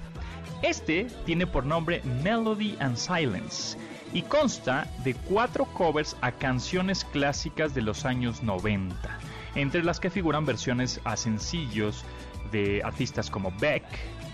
Este 0.61 1.07
tiene 1.25 1.47
por 1.47 1.65
nombre 1.65 2.03
Melody 2.23 2.77
and 2.81 2.99
Silence 2.99 3.79
y 4.13 4.21
consta 4.23 4.87
de 5.05 5.15
cuatro 5.15 5.65
covers 5.73 6.17
a 6.21 6.33
canciones 6.33 7.03
clásicas 7.07 7.75
de 7.75 7.81
los 7.81 8.05
años 8.05 8.43
90, 8.43 9.19
entre 9.59 9.83
las 9.83 9.99
que 9.99 10.09
figuran 10.09 10.47
versiones 10.47 11.01
a 11.05 11.17
sencillos 11.17 12.05
de 12.53 12.81
artistas 12.85 13.29
como 13.29 13.53
Beck, 13.59 13.85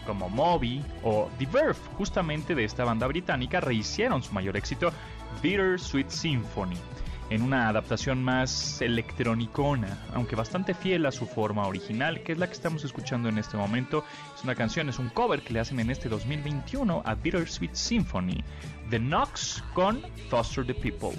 como 0.07 0.29
Moby 0.29 0.85
o 1.03 1.31
The 1.39 1.47
Verve, 1.47 1.79
justamente 1.97 2.55
de 2.55 2.65
esta 2.65 2.85
banda 2.85 3.07
británica, 3.07 3.61
rehicieron 3.61 4.23
su 4.23 4.33
mayor 4.33 4.57
éxito, 4.57 4.93
Bitter 5.43 5.81
Sweet 5.81 6.11
Symphony, 6.11 6.77
en 7.31 7.43
una 7.43 7.71
adaptación 7.71 8.23
más 8.23 8.83
electronicona, 8.83 9.99
aunque 10.13 10.37
bastante 10.37 10.75
fiel 10.75 11.07
a 11.07 11.13
su 11.13 11.27
forma 11.27 11.67
original, 11.67 12.23
que 12.23 12.33
es 12.33 12.39
la 12.39 12.47
que 12.47 12.53
estamos 12.53 12.85
escuchando 12.85 13.31
en 13.31 13.39
este 13.39 13.57
momento. 13.57 14.05
Es 14.37 14.45
una 14.45 14.55
canción, 14.55 14.91
es 14.91 14.99
un 14.99 15.09
cover 15.09 15.41
que 15.41 15.55
le 15.55 15.61
hacen 15.61 15.81
en 15.81 15.91
este 15.91 16.11
2021 16.11 17.03
a 17.05 17.15
Bitter 17.15 17.49
Sweet 17.49 17.75
Symphony, 17.75 18.45
The 18.91 18.99
Knox 18.99 19.65
con 19.73 20.03
Foster 20.29 20.67
the 20.67 20.75
People. 20.75 21.19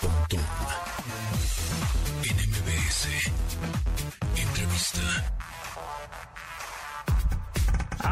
Pontón 0.00 0.40
en 2.24 2.36
MBS. 2.50 3.08
Entrevista. 4.36 5.00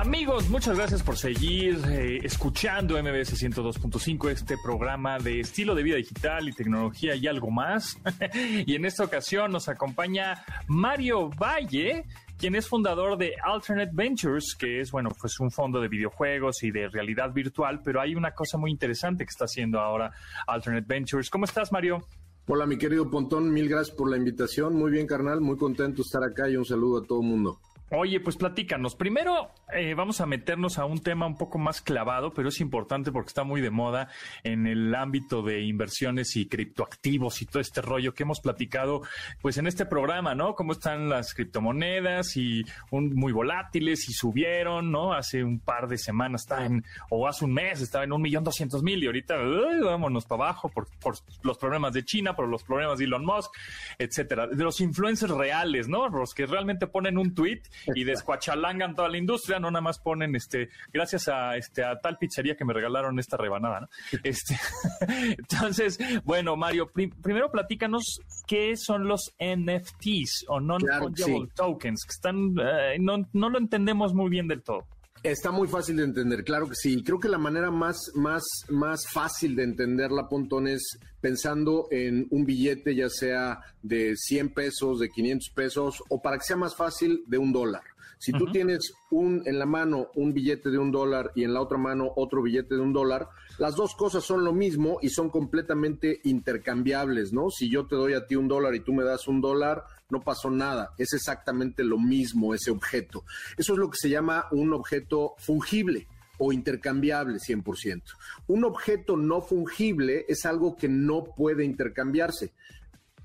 Amigos, 0.00 0.48
muchas 0.48 0.78
gracias 0.78 1.02
por 1.02 1.18
seguir 1.18 1.78
eh, 1.86 2.20
escuchando 2.22 2.94
MBS 2.94 3.34
102.5, 3.34 4.30
este 4.30 4.56
programa 4.56 5.18
de 5.18 5.40
estilo 5.40 5.74
de 5.74 5.82
vida 5.82 5.96
digital 5.96 6.48
y 6.48 6.52
tecnología 6.52 7.14
y 7.14 7.26
algo 7.26 7.50
más. 7.50 7.98
y 8.64 8.74
en 8.74 8.86
esta 8.86 9.04
ocasión 9.04 9.52
nos 9.52 9.68
acompaña 9.68 10.42
Mario 10.68 11.28
Valle, 11.28 12.06
quien 12.38 12.54
es 12.54 12.66
fundador 12.66 13.18
de 13.18 13.34
Alternate 13.44 13.90
Ventures, 13.92 14.56
que 14.58 14.80
es, 14.80 14.90
bueno, 14.90 15.10
pues 15.20 15.38
un 15.38 15.50
fondo 15.50 15.82
de 15.82 15.88
videojuegos 15.88 16.62
y 16.62 16.70
de 16.70 16.88
realidad 16.88 17.30
virtual, 17.34 17.82
pero 17.84 18.00
hay 18.00 18.14
una 18.14 18.30
cosa 18.30 18.56
muy 18.56 18.70
interesante 18.70 19.26
que 19.26 19.30
está 19.30 19.44
haciendo 19.44 19.80
ahora 19.80 20.12
Alternate 20.46 20.86
Ventures. 20.88 21.28
¿Cómo 21.28 21.44
estás, 21.44 21.72
Mario? 21.72 22.06
Hola, 22.46 22.64
mi 22.64 22.78
querido 22.78 23.10
Pontón, 23.10 23.52
mil 23.52 23.68
gracias 23.68 23.94
por 23.94 24.10
la 24.10 24.16
invitación. 24.16 24.74
Muy 24.76 24.92
bien, 24.92 25.06
carnal, 25.06 25.42
muy 25.42 25.58
contento 25.58 25.96
de 25.96 26.06
estar 26.06 26.24
acá 26.24 26.48
y 26.48 26.56
un 26.56 26.64
saludo 26.64 27.02
a 27.02 27.06
todo 27.06 27.20
el 27.20 27.26
mundo. 27.26 27.60
Oye, 27.92 28.20
pues 28.20 28.36
platícanos. 28.36 28.94
Primero 28.94 29.50
eh, 29.74 29.94
vamos 29.94 30.20
a 30.20 30.26
meternos 30.26 30.78
a 30.78 30.84
un 30.84 31.00
tema 31.00 31.26
un 31.26 31.36
poco 31.36 31.58
más 31.58 31.80
clavado, 31.80 32.32
pero 32.32 32.48
es 32.48 32.60
importante 32.60 33.10
porque 33.10 33.28
está 33.28 33.42
muy 33.42 33.60
de 33.60 33.70
moda 33.70 34.08
en 34.44 34.68
el 34.68 34.94
ámbito 34.94 35.42
de 35.42 35.62
inversiones 35.62 36.36
y 36.36 36.46
criptoactivos 36.46 37.42
y 37.42 37.46
todo 37.46 37.60
este 37.60 37.82
rollo 37.82 38.14
que 38.14 38.22
hemos 38.22 38.38
platicado, 38.40 39.02
pues 39.42 39.58
en 39.58 39.66
este 39.66 39.86
programa, 39.86 40.36
¿no? 40.36 40.54
Cómo 40.54 40.70
están 40.70 41.08
las 41.08 41.34
criptomonedas 41.34 42.36
y 42.36 42.64
un, 42.92 43.12
muy 43.16 43.32
volátiles 43.32 44.08
y 44.08 44.12
subieron, 44.12 44.92
¿no? 44.92 45.12
Hace 45.12 45.42
un 45.42 45.58
par 45.58 45.88
de 45.88 45.98
semanas 45.98 46.42
está 46.42 46.64
en, 46.66 46.84
o 47.10 47.26
hace 47.26 47.44
un 47.44 47.54
mes 47.54 47.80
estaba 47.80 48.04
en 48.04 48.12
un 48.12 48.22
millón 48.22 48.44
doscientos 48.44 48.84
mil 48.84 49.02
y 49.02 49.06
ahorita 49.06 49.34
vámonos 49.36 50.26
para 50.26 50.44
abajo 50.44 50.68
por, 50.68 50.86
por 51.00 51.16
los 51.42 51.58
problemas 51.58 51.92
de 51.92 52.04
China, 52.04 52.36
por 52.36 52.46
los 52.46 52.62
problemas 52.62 53.00
de 53.00 53.06
Elon 53.06 53.24
Musk, 53.24 53.50
etcétera. 53.98 54.46
De 54.46 54.62
los 54.62 54.80
influencers 54.80 55.32
reales, 55.32 55.88
¿no? 55.88 56.08
Los 56.08 56.34
que 56.34 56.46
realmente 56.46 56.86
ponen 56.86 57.18
un 57.18 57.34
tweet 57.34 57.62
y 57.94 58.04
descuachalangan 58.04 58.94
toda 58.94 59.08
la 59.08 59.18
industria, 59.18 59.58
no 59.58 59.70
nada 59.70 59.82
más 59.82 59.98
ponen 59.98 60.34
este, 60.36 60.68
gracias 60.92 61.28
a 61.28 61.56
este 61.56 61.84
a 61.84 61.98
tal 61.98 62.18
pizzería 62.18 62.56
que 62.56 62.64
me 62.64 62.72
regalaron 62.72 63.18
esta 63.18 63.36
rebanada, 63.36 63.80
¿no? 63.80 63.88
Este, 64.22 64.56
entonces, 65.38 65.98
bueno, 66.24 66.56
Mario, 66.56 66.90
primero 66.92 67.50
platícanos 67.50 68.20
qué 68.46 68.76
son 68.76 69.06
los 69.08 69.34
NFTs 69.38 70.46
o 70.48 70.60
non-fungible 70.60 71.48
tokens, 71.54 72.04
que 72.04 72.12
están, 72.12 72.54
eh, 72.60 72.96
no, 73.00 73.26
no 73.32 73.50
lo 73.50 73.58
entendemos 73.58 74.14
muy 74.14 74.30
bien 74.30 74.46
del 74.48 74.62
todo. 74.62 74.86
Está 75.22 75.50
muy 75.50 75.68
fácil 75.68 75.96
de 75.96 76.04
entender, 76.04 76.42
claro 76.44 76.66
que 76.66 76.74
sí. 76.74 77.02
Creo 77.02 77.20
que 77.20 77.28
la 77.28 77.36
manera 77.36 77.70
más, 77.70 78.10
más, 78.14 78.42
más 78.70 79.06
fácil 79.06 79.54
de 79.54 79.64
entenderla, 79.64 80.28
Pontón, 80.30 80.66
es 80.66 80.98
pensando 81.20 81.88
en 81.90 82.26
un 82.30 82.46
billete, 82.46 82.94
ya 82.94 83.10
sea 83.10 83.60
de 83.82 84.16
100 84.16 84.54
pesos, 84.54 84.98
de 84.98 85.10
500 85.10 85.50
pesos, 85.50 86.02
o 86.08 86.22
para 86.22 86.38
que 86.38 86.44
sea 86.44 86.56
más 86.56 86.74
fácil, 86.74 87.22
de 87.26 87.36
un 87.36 87.52
dólar. 87.52 87.82
Si 88.20 88.32
tú 88.32 88.52
tienes 88.52 88.92
un, 89.10 89.42
en 89.46 89.58
la 89.58 89.64
mano 89.64 90.08
un 90.14 90.34
billete 90.34 90.70
de 90.70 90.76
un 90.76 90.90
dólar 90.90 91.32
y 91.34 91.44
en 91.44 91.54
la 91.54 91.62
otra 91.62 91.78
mano 91.78 92.12
otro 92.16 92.42
billete 92.42 92.74
de 92.74 92.80
un 92.82 92.92
dólar, 92.92 93.28
las 93.58 93.76
dos 93.76 93.94
cosas 93.94 94.24
son 94.24 94.44
lo 94.44 94.52
mismo 94.52 94.98
y 95.00 95.08
son 95.08 95.30
completamente 95.30 96.20
intercambiables, 96.24 97.32
¿no? 97.32 97.48
Si 97.48 97.70
yo 97.70 97.86
te 97.86 97.96
doy 97.96 98.12
a 98.12 98.26
ti 98.26 98.36
un 98.36 98.46
dólar 98.46 98.74
y 98.74 98.80
tú 98.80 98.92
me 98.92 99.04
das 99.04 99.26
un 99.26 99.40
dólar, 99.40 99.84
no 100.10 100.20
pasó 100.20 100.50
nada. 100.50 100.92
Es 100.98 101.12
exactamente 101.12 101.84
lo 101.84 101.98
mismo 101.98 102.54
ese 102.54 102.70
objeto. 102.70 103.24
Eso 103.56 103.72
es 103.74 103.78
lo 103.78 103.90
que 103.90 103.98
se 103.98 104.10
llama 104.10 104.46
un 104.50 104.72
objeto 104.72 105.34
fungible 105.38 106.06
o 106.38 106.52
intercambiable 106.52 107.38
100%. 107.38 108.02
Un 108.48 108.64
objeto 108.64 109.16
no 109.16 109.42
fungible 109.42 110.24
es 110.28 110.46
algo 110.46 110.74
que 110.76 110.88
no 110.88 111.24
puede 111.24 111.64
intercambiarse. 111.64 112.52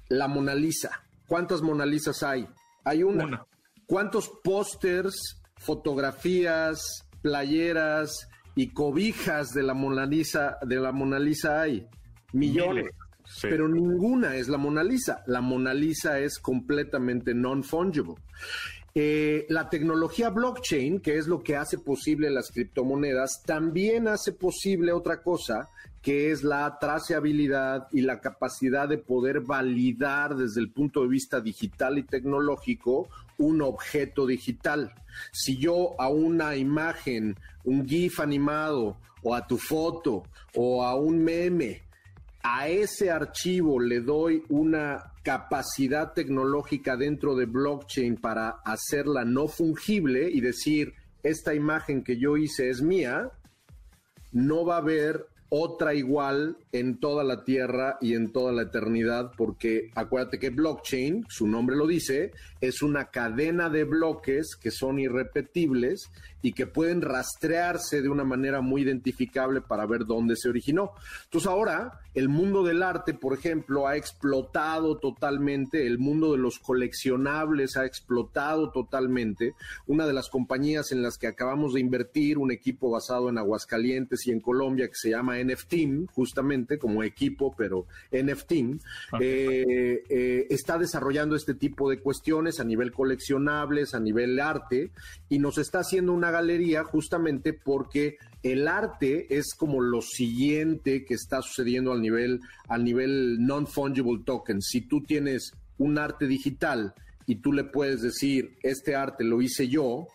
La 0.10 0.28
Mona 0.28 0.54
Lisa. 0.54 1.04
¿Cuántas 1.28 1.62
Mona 1.62 1.86
Lisas 1.86 2.22
hay? 2.24 2.48
Hay 2.84 3.04
una. 3.04 3.46
¿Cuántos 3.88 4.30
pósters, 4.44 5.42
fotografías, 5.58 7.08
playeras 7.22 8.28
y 8.56 8.74
cobijas 8.74 9.54
de 9.54 9.64
la 9.64 9.74
Mona 9.74 10.06
Lisa, 10.06 10.58
de 10.62 10.76
la 10.76 10.92
Mona 10.92 11.18
Lisa 11.18 11.62
hay? 11.62 11.88
Millones. 12.34 12.88
Pero 13.42 13.68
ninguna 13.68 14.36
es 14.36 14.48
la 14.48 14.58
Mona 14.58 14.84
Lisa. 14.84 15.24
La 15.28 15.42
Mona 15.42 15.74
Lisa 15.74 16.20
es 16.20 16.40
completamente 16.40 17.34
non-fungible. 17.34 18.16
Eh, 18.98 19.46
la 19.50 19.70
tecnología 19.70 20.30
blockchain, 20.30 21.02
que 21.02 21.18
es 21.18 21.28
lo 21.28 21.44
que 21.44 21.58
hace 21.58 21.78
posible 21.78 22.30
las 22.30 22.50
criptomonedas, 22.50 23.44
también 23.46 24.08
hace 24.08 24.32
posible 24.32 24.94
otra 24.94 25.22
cosa, 25.22 25.70
que 26.02 26.32
es 26.32 26.44
la 26.44 26.78
traceabilidad 26.80 27.88
y 27.92 28.02
la 28.02 28.22
capacidad 28.22 28.88
de 28.88 28.98
poder 28.98 29.42
validar 29.42 30.38
desde 30.38 30.62
el 30.62 30.72
punto 30.72 31.02
de 31.02 31.10
vista 31.10 31.42
digital 31.42 31.98
y 31.98 32.04
tecnológico 32.04 33.10
un 33.38 33.62
objeto 33.62 34.26
digital. 34.26 34.94
Si 35.32 35.58
yo 35.58 36.00
a 36.00 36.08
una 36.08 36.56
imagen, 36.56 37.36
un 37.64 37.86
GIF 37.88 38.20
animado, 38.22 38.98
o 39.24 39.34
a 39.34 39.46
tu 39.48 39.58
foto, 39.58 40.24
o 40.54 40.84
a 40.86 40.96
un 40.96 41.24
meme, 41.24 41.82
a 42.48 42.68
ese 42.68 43.10
archivo 43.10 43.80
le 43.80 44.02
doy 44.02 44.44
una 44.50 45.14
capacidad 45.24 46.14
tecnológica 46.14 46.96
dentro 46.96 47.36
de 47.36 47.48
blockchain 47.48 48.18
para 48.18 48.50
hacerla 48.64 49.26
no 49.26 49.48
fungible 49.48 50.30
y 50.30 50.42
decir, 50.42 50.94
esta 51.24 51.56
imagen 51.56 52.04
que 52.04 52.20
yo 52.20 52.38
hice 52.38 52.70
es 52.70 52.84
mía, 52.84 53.32
no 54.32 54.64
va 54.64 54.76
a 54.76 54.80
haber 54.80 55.26
otra 55.50 55.96
igual 55.96 56.56
en 56.80 56.98
toda 57.00 57.24
la 57.24 57.44
Tierra 57.44 57.98
y 58.02 58.16
en 58.16 58.32
toda 58.32 58.52
la 58.52 58.64
eternidad, 58.64 59.32
porque 59.38 59.92
acuérdate 59.96 60.40
que 60.40 60.50
blockchain, 60.50 61.26
su 61.30 61.48
nombre 61.48 61.76
lo 61.76 61.88
dice, 61.88 62.32
es 62.60 62.82
una 62.82 63.06
cadena 63.06 63.70
de 63.70 63.84
bloques 63.84 64.56
que 64.56 64.72
son 64.72 65.00
irrepetibles 65.00 66.10
y 66.42 66.54
que 66.54 66.68
pueden 66.68 67.02
rastrearse 67.02 68.02
de 68.02 68.10
una 68.10 68.24
manera 68.24 68.62
muy 68.62 68.82
identificable 68.82 69.62
para 69.62 69.86
ver 69.86 70.06
dónde 70.06 70.36
se 70.36 70.50
originó. 70.50 70.92
Entonces 71.26 71.50
ahora 71.50 72.02
el 72.16 72.30
mundo 72.30 72.64
del 72.64 72.82
arte, 72.82 73.14
por 73.14 73.34
ejemplo, 73.34 73.88
ha 73.88 73.98
explotado 73.98 74.98
totalmente, 74.98 75.86
el 75.86 75.98
mundo 76.00 76.32
de 76.32 76.38
los 76.38 76.60
coleccionables 76.60 77.76
ha 77.76 77.86
explotado 77.86 78.72
totalmente. 78.72 79.54
Una 79.86 80.08
de 80.08 80.14
las 80.14 80.30
compañías 80.30 80.94
en 80.94 81.02
las 81.02 81.18
que 81.18 81.28
acabamos 81.28 81.74
de 81.74 81.82
invertir, 81.82 82.38
un 82.38 82.52
equipo 82.52 82.90
basado 82.90 83.30
en 83.30 83.38
Aguascalientes 83.38 84.26
y 84.28 84.32
en 84.32 84.40
Colombia 84.40 84.88
que 84.88 84.96
se 84.96 85.10
llama 85.10 85.38
NFTeam, 85.44 86.08
justamente 86.08 86.65
como 86.80 87.04
equipo, 87.04 87.56
pero 87.58 87.86
NFTeam, 88.12 88.80
eh, 89.20 90.04
eh, 90.10 90.48
está 90.50 90.78
desarrollando 90.78 91.36
este 91.36 91.54
tipo 91.54 91.90
de 91.90 92.00
cuestiones 92.00 92.60
a 92.60 92.64
nivel 92.64 92.92
coleccionables, 92.92 93.94
a 93.94 94.00
nivel 94.00 94.40
arte, 94.40 94.92
y 95.30 95.40
nos 95.40 95.58
está 95.58 95.80
haciendo 95.80 96.14
una 96.14 96.32
galería 96.32 96.84
justamente 96.84 97.54
porque 97.54 98.18
el 98.44 98.68
arte 98.68 99.28
es 99.36 99.54
como 99.56 99.82
lo 99.82 100.02
siguiente 100.02 101.06
que 101.06 101.14
está 101.14 101.42
sucediendo 101.42 101.92
al 101.92 102.02
nivel, 102.02 102.42
al 102.68 102.84
nivel 102.84 103.38
non-fungible 103.40 104.24
token. 104.26 104.62
Si 104.62 104.82
tú 104.82 105.02
tienes 105.02 105.54
un 105.78 105.98
arte 105.98 106.28
digital 106.28 106.94
y 107.26 107.36
tú 107.38 107.52
le 107.54 107.64
puedes 107.64 108.02
decir, 108.02 108.58
este 108.62 108.96
arte 108.96 109.24
lo 109.24 109.42
hice 109.42 109.68
yo, 109.68 110.08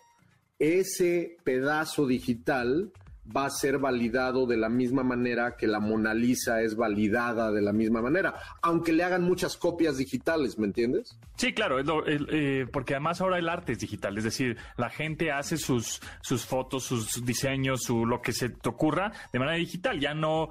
ese 0.59 1.37
pedazo 1.43 2.05
digital 2.05 2.91
va 3.35 3.45
a 3.45 3.49
ser 3.49 3.77
validado 3.77 4.45
de 4.45 4.57
la 4.57 4.69
misma 4.69 5.03
manera 5.03 5.55
que 5.57 5.67
la 5.67 5.79
Mona 5.79 6.13
Lisa 6.13 6.61
es 6.61 6.75
validada 6.75 7.51
de 7.51 7.61
la 7.61 7.73
misma 7.73 8.01
manera, 8.01 8.35
aunque 8.61 8.93
le 8.93 9.03
hagan 9.03 9.23
muchas 9.23 9.57
copias 9.57 9.97
digitales, 9.97 10.57
¿me 10.57 10.67
entiendes? 10.67 11.17
Sí, 11.35 11.53
claro, 11.53 11.79
eh, 11.79 12.67
porque 12.71 12.93
además 12.93 13.21
ahora 13.21 13.39
el 13.39 13.49
arte 13.49 13.73
es 13.73 13.79
digital, 13.79 14.17
es 14.17 14.23
decir, 14.23 14.57
la 14.77 14.89
gente 14.89 15.31
hace 15.31 15.57
sus, 15.57 16.01
sus 16.21 16.45
fotos, 16.45 16.83
sus 16.83 17.25
diseños, 17.25 17.81
su, 17.83 18.05
lo 18.05 18.21
que 18.21 18.33
se 18.33 18.49
te 18.49 18.69
ocurra 18.69 19.11
de 19.31 19.39
manera 19.39 19.57
digital, 19.57 19.99
ya 19.99 20.13
no 20.13 20.49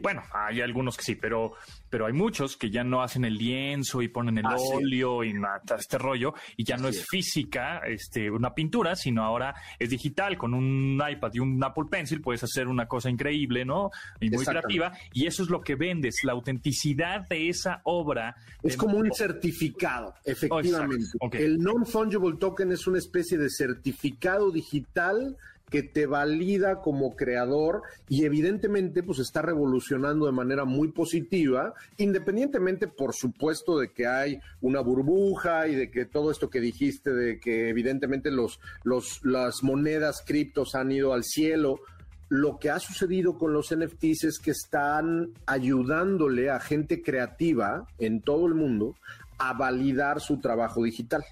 bueno, 0.00 0.22
hay 0.32 0.60
algunos 0.60 0.96
que 0.96 1.02
sí, 1.02 1.14
pero, 1.14 1.52
pero 1.90 2.06
hay 2.06 2.12
muchos 2.12 2.56
que 2.56 2.70
ya 2.70 2.84
no 2.84 3.02
hacen 3.02 3.24
el 3.24 3.34
lienzo 3.34 4.02
y 4.02 4.08
ponen 4.08 4.38
el 4.38 4.46
ah, 4.46 4.56
óleo 4.56 5.24
y 5.24 5.34
mata 5.34 5.76
este 5.76 5.98
rollo, 5.98 6.34
y 6.56 6.64
ya 6.64 6.76
no 6.76 6.88
es, 6.88 7.06
física, 7.08 7.78
este, 7.86 8.30
una 8.30 8.54
pintura, 8.54 8.96
sino 8.96 9.24
ahora 9.24 9.54
es 9.78 9.90
digital. 9.90 10.36
Con 10.36 10.54
un 10.54 11.00
iPad 11.08 11.30
y 11.34 11.38
un 11.38 11.62
Apple 11.62 11.84
Pencil 11.90 12.20
puedes 12.20 12.42
hacer 12.42 12.68
una 12.68 12.86
cosa 12.86 13.10
increíble, 13.10 13.64
¿no? 13.64 13.90
Y 14.20 14.30
muy 14.30 14.44
creativa. 14.44 14.92
Y 15.12 15.26
eso 15.26 15.42
es 15.42 15.50
lo 15.50 15.60
que 15.60 15.74
vendes, 15.74 16.16
la 16.24 16.32
autenticidad 16.32 17.26
de 17.28 17.48
esa 17.48 17.80
obra. 17.84 18.36
Es 18.62 18.76
como 18.76 18.98
un 18.98 19.12
certificado, 19.12 20.14
efectivamente. 20.24 21.06
El 21.32 21.58
non-fungible 21.58 22.36
token 22.38 22.72
es 22.72 22.86
una 22.86 22.98
especie 22.98 23.38
de 23.38 23.50
certificado 23.50 24.50
digital 24.50 25.36
que 25.70 25.82
te 25.82 26.06
valida 26.06 26.80
como 26.80 27.16
creador 27.16 27.82
y 28.08 28.24
evidentemente 28.24 29.02
pues 29.02 29.18
está 29.18 29.42
revolucionando 29.42 30.26
de 30.26 30.32
manera 30.32 30.64
muy 30.64 30.92
positiva, 30.92 31.74
independientemente 31.96 32.86
por 32.86 33.14
supuesto 33.14 33.78
de 33.78 33.92
que 33.92 34.06
hay 34.06 34.38
una 34.60 34.80
burbuja 34.80 35.66
y 35.68 35.74
de 35.74 35.90
que 35.90 36.04
todo 36.04 36.30
esto 36.30 36.50
que 36.50 36.60
dijiste 36.60 37.12
de 37.12 37.40
que 37.40 37.68
evidentemente 37.68 38.30
los, 38.30 38.60
los 38.84 39.20
las 39.24 39.62
monedas 39.62 40.22
criptos 40.26 40.74
han 40.74 40.92
ido 40.92 41.12
al 41.12 41.24
cielo, 41.24 41.80
lo 42.28 42.58
que 42.58 42.70
ha 42.70 42.78
sucedido 42.78 43.38
con 43.38 43.52
los 43.52 43.74
NFTs 43.74 44.24
es 44.24 44.38
que 44.38 44.50
están 44.50 45.32
ayudándole 45.46 46.50
a 46.50 46.58
gente 46.58 47.02
creativa 47.02 47.86
en 47.98 48.20
todo 48.20 48.46
el 48.46 48.54
mundo 48.54 48.96
a 49.38 49.52
validar 49.52 50.20
su 50.20 50.38
trabajo 50.40 50.82
digital. 50.82 51.24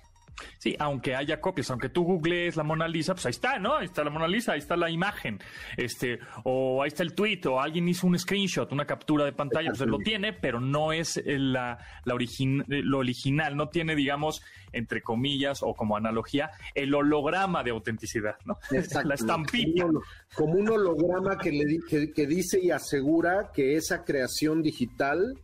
Sí, 0.58 0.74
aunque 0.78 1.14
haya 1.14 1.40
copias, 1.40 1.70
aunque 1.70 1.88
tú 1.88 2.04
googlees 2.04 2.56
la 2.56 2.62
Mona 2.62 2.88
Lisa, 2.88 3.14
pues 3.14 3.26
ahí 3.26 3.30
está, 3.30 3.58
¿no? 3.58 3.76
Ahí 3.76 3.86
está 3.86 4.04
la 4.04 4.10
Mona 4.10 4.26
Lisa, 4.26 4.52
ahí 4.52 4.58
está 4.58 4.76
la 4.76 4.90
imagen, 4.90 5.38
este, 5.76 6.18
o 6.44 6.82
ahí 6.82 6.88
está 6.88 7.02
el 7.02 7.14
tweet, 7.14 7.40
o 7.46 7.60
alguien 7.60 7.88
hizo 7.88 8.06
un 8.06 8.18
screenshot, 8.18 8.70
una 8.72 8.86
captura 8.86 9.24
de 9.24 9.32
pantalla, 9.32 9.70
pues 9.70 9.80
él 9.80 9.90
lo 9.90 9.98
tiene, 9.98 10.32
pero 10.32 10.60
no 10.60 10.92
es 10.92 11.20
la, 11.24 11.78
la 12.04 12.14
lo 12.68 12.98
original, 12.98 13.56
no 13.56 13.68
tiene, 13.68 13.94
digamos, 13.94 14.42
entre 14.72 15.02
comillas, 15.02 15.62
o 15.62 15.74
como 15.74 15.96
analogía, 15.96 16.50
el 16.74 16.94
holograma 16.94 17.62
de 17.62 17.70
autenticidad, 17.70 18.36
¿no? 18.44 18.58
Exacto. 18.70 19.08
la 19.08 19.14
estampilla. 19.14 19.86
Como 20.34 20.54
un 20.54 20.68
holograma 20.68 21.38
que, 21.38 21.52
le, 21.52 22.12
que 22.12 22.26
dice 22.26 22.58
y 22.60 22.70
asegura 22.70 23.50
que 23.52 23.76
esa 23.76 24.04
creación 24.04 24.62
digital 24.62 25.34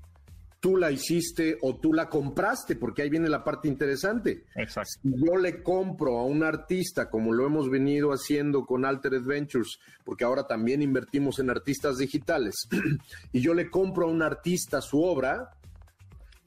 tú 0.60 0.76
la 0.76 0.90
hiciste 0.90 1.56
o 1.62 1.76
tú 1.76 1.94
la 1.94 2.08
compraste, 2.08 2.76
porque 2.76 3.02
ahí 3.02 3.10
viene 3.10 3.30
la 3.30 3.42
parte 3.42 3.66
interesante. 3.66 4.44
Exacto. 4.54 4.90
Si 5.02 5.10
yo 5.26 5.36
le 5.36 5.62
compro 5.62 6.18
a 6.18 6.24
un 6.24 6.44
artista, 6.44 7.08
como 7.08 7.32
lo 7.32 7.46
hemos 7.46 7.70
venido 7.70 8.10
haciendo 8.10 8.66
con 8.66 8.84
Alter 8.84 9.14
Adventures, 9.14 9.78
porque 10.04 10.24
ahora 10.24 10.46
también 10.46 10.82
invertimos 10.82 11.38
en 11.38 11.50
artistas 11.50 11.96
digitales, 11.96 12.68
y 13.32 13.40
yo 13.40 13.54
le 13.54 13.70
compro 13.70 14.06
a 14.06 14.10
un 14.10 14.22
artista 14.22 14.82
su 14.82 15.02
obra, 15.02 15.50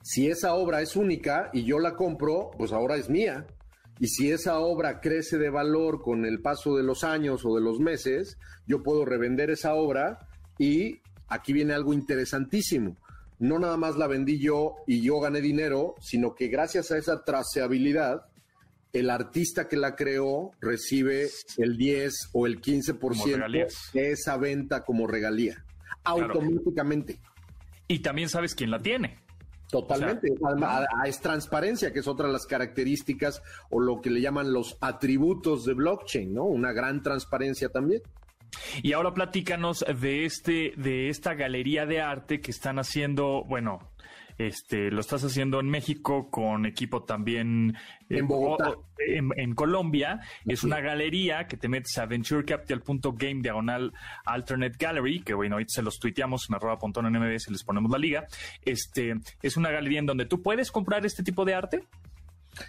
si 0.03 0.29
esa 0.29 0.53
obra 0.53 0.81
es 0.81 0.95
única 0.95 1.49
y 1.51 1.63
yo 1.63 1.79
la 1.79 1.95
compro, 1.95 2.51
pues 2.57 2.71
ahora 2.71 2.97
es 2.97 3.09
mía. 3.09 3.47
Y 3.99 4.07
si 4.07 4.31
esa 4.31 4.59
obra 4.59 4.99
crece 4.99 5.37
de 5.37 5.49
valor 5.49 6.01
con 6.01 6.25
el 6.25 6.41
paso 6.41 6.75
de 6.75 6.83
los 6.83 7.03
años 7.03 7.45
o 7.45 7.55
de 7.55 7.61
los 7.61 7.79
meses, 7.79 8.37
yo 8.67 8.83
puedo 8.83 9.05
revender 9.05 9.49
esa 9.49 9.75
obra 9.75 10.27
y 10.59 10.99
aquí 11.29 11.53
viene 11.53 11.73
algo 11.73 11.93
interesantísimo 11.93 12.97
no 13.43 13.59
nada 13.59 13.75
más 13.75 13.97
la 13.97 14.07
vendí 14.07 14.39
yo 14.39 14.77
y 14.87 15.01
yo 15.01 15.19
gané 15.19 15.41
dinero, 15.41 15.95
sino 15.99 16.33
que 16.33 16.47
gracias 16.47 16.91
a 16.91 16.97
esa 16.97 17.25
traceabilidad, 17.25 18.25
el 18.93 19.09
artista 19.09 19.67
que 19.67 19.75
la 19.75 19.97
creó 19.97 20.51
recibe 20.61 21.27
el 21.57 21.75
10 21.75 22.29
o 22.31 22.47
el 22.47 22.61
15% 22.61 23.91
de 23.91 24.11
esa 24.11 24.37
venta 24.37 24.85
como 24.85 25.07
regalía, 25.07 25.61
automáticamente. 26.05 27.19
Y 27.89 27.99
también 27.99 28.29
sabes 28.29 28.55
quién 28.55 28.71
la 28.71 28.79
tiene. 28.79 29.19
Totalmente. 29.69 30.29
es 31.05 31.19
transparencia, 31.19 31.91
que 31.91 31.99
es 31.99 32.07
otra 32.07 32.27
de 32.27 32.33
las 32.33 32.45
características 32.45 33.41
o 33.69 33.81
lo 33.81 33.99
que 33.99 34.09
le 34.09 34.21
llaman 34.21 34.53
los 34.53 34.77
atributos 34.79 35.65
de 35.65 35.73
blockchain, 35.73 36.33
¿no? 36.33 36.45
Una 36.45 36.71
gran 36.71 37.03
transparencia 37.03 37.67
también. 37.67 38.01
Y 38.81 38.93
ahora 38.93 39.13
platícanos 39.13 39.85
de 39.99 40.25
este, 40.25 40.73
de 40.77 41.09
esta 41.09 41.33
galería 41.33 41.85
de 41.85 42.01
arte 42.01 42.41
que 42.41 42.51
están 42.51 42.79
haciendo, 42.79 43.43
bueno, 43.43 43.93
este, 44.37 44.89
lo 44.89 44.99
estás 45.01 45.23
haciendo 45.23 45.59
en 45.59 45.69
México 45.69 46.29
con 46.29 46.65
equipo 46.65 47.03
también 47.03 47.75
eh, 48.09 48.17
en 48.19 48.27
Bogotá. 48.27 48.73
En, 48.97 49.53
Colombia. 49.53 50.21
Es 50.45 50.63
una 50.63 50.79
galería 50.79 51.45
que 51.45 51.57
te 51.57 51.67
metes 51.67 51.97
a 51.97 52.05
venturecapital.game 52.05 53.41
diagonal 53.41 53.93
alternate 54.25 54.77
gallery, 54.79 55.21
que 55.21 55.33
bueno, 55.33 55.55
ahorita 55.55 55.73
se 55.73 55.81
los 55.81 55.99
tuiteamos 55.99 56.49
en 56.49 56.55
arroba 56.55 56.79
pontón 56.79 57.05
en 57.05 57.21
MBS, 57.21 57.49
les 57.49 57.63
ponemos 57.63 57.91
la 57.91 57.97
liga. 57.97 58.25
Este, 58.63 59.15
es 59.41 59.57
una 59.57 59.71
galería 59.71 59.99
en 59.99 60.05
donde 60.05 60.25
tú 60.25 60.41
puedes 60.41 60.71
comprar 60.71 61.05
este 61.05 61.21
tipo 61.21 61.45
de 61.45 61.53
arte. 61.53 61.83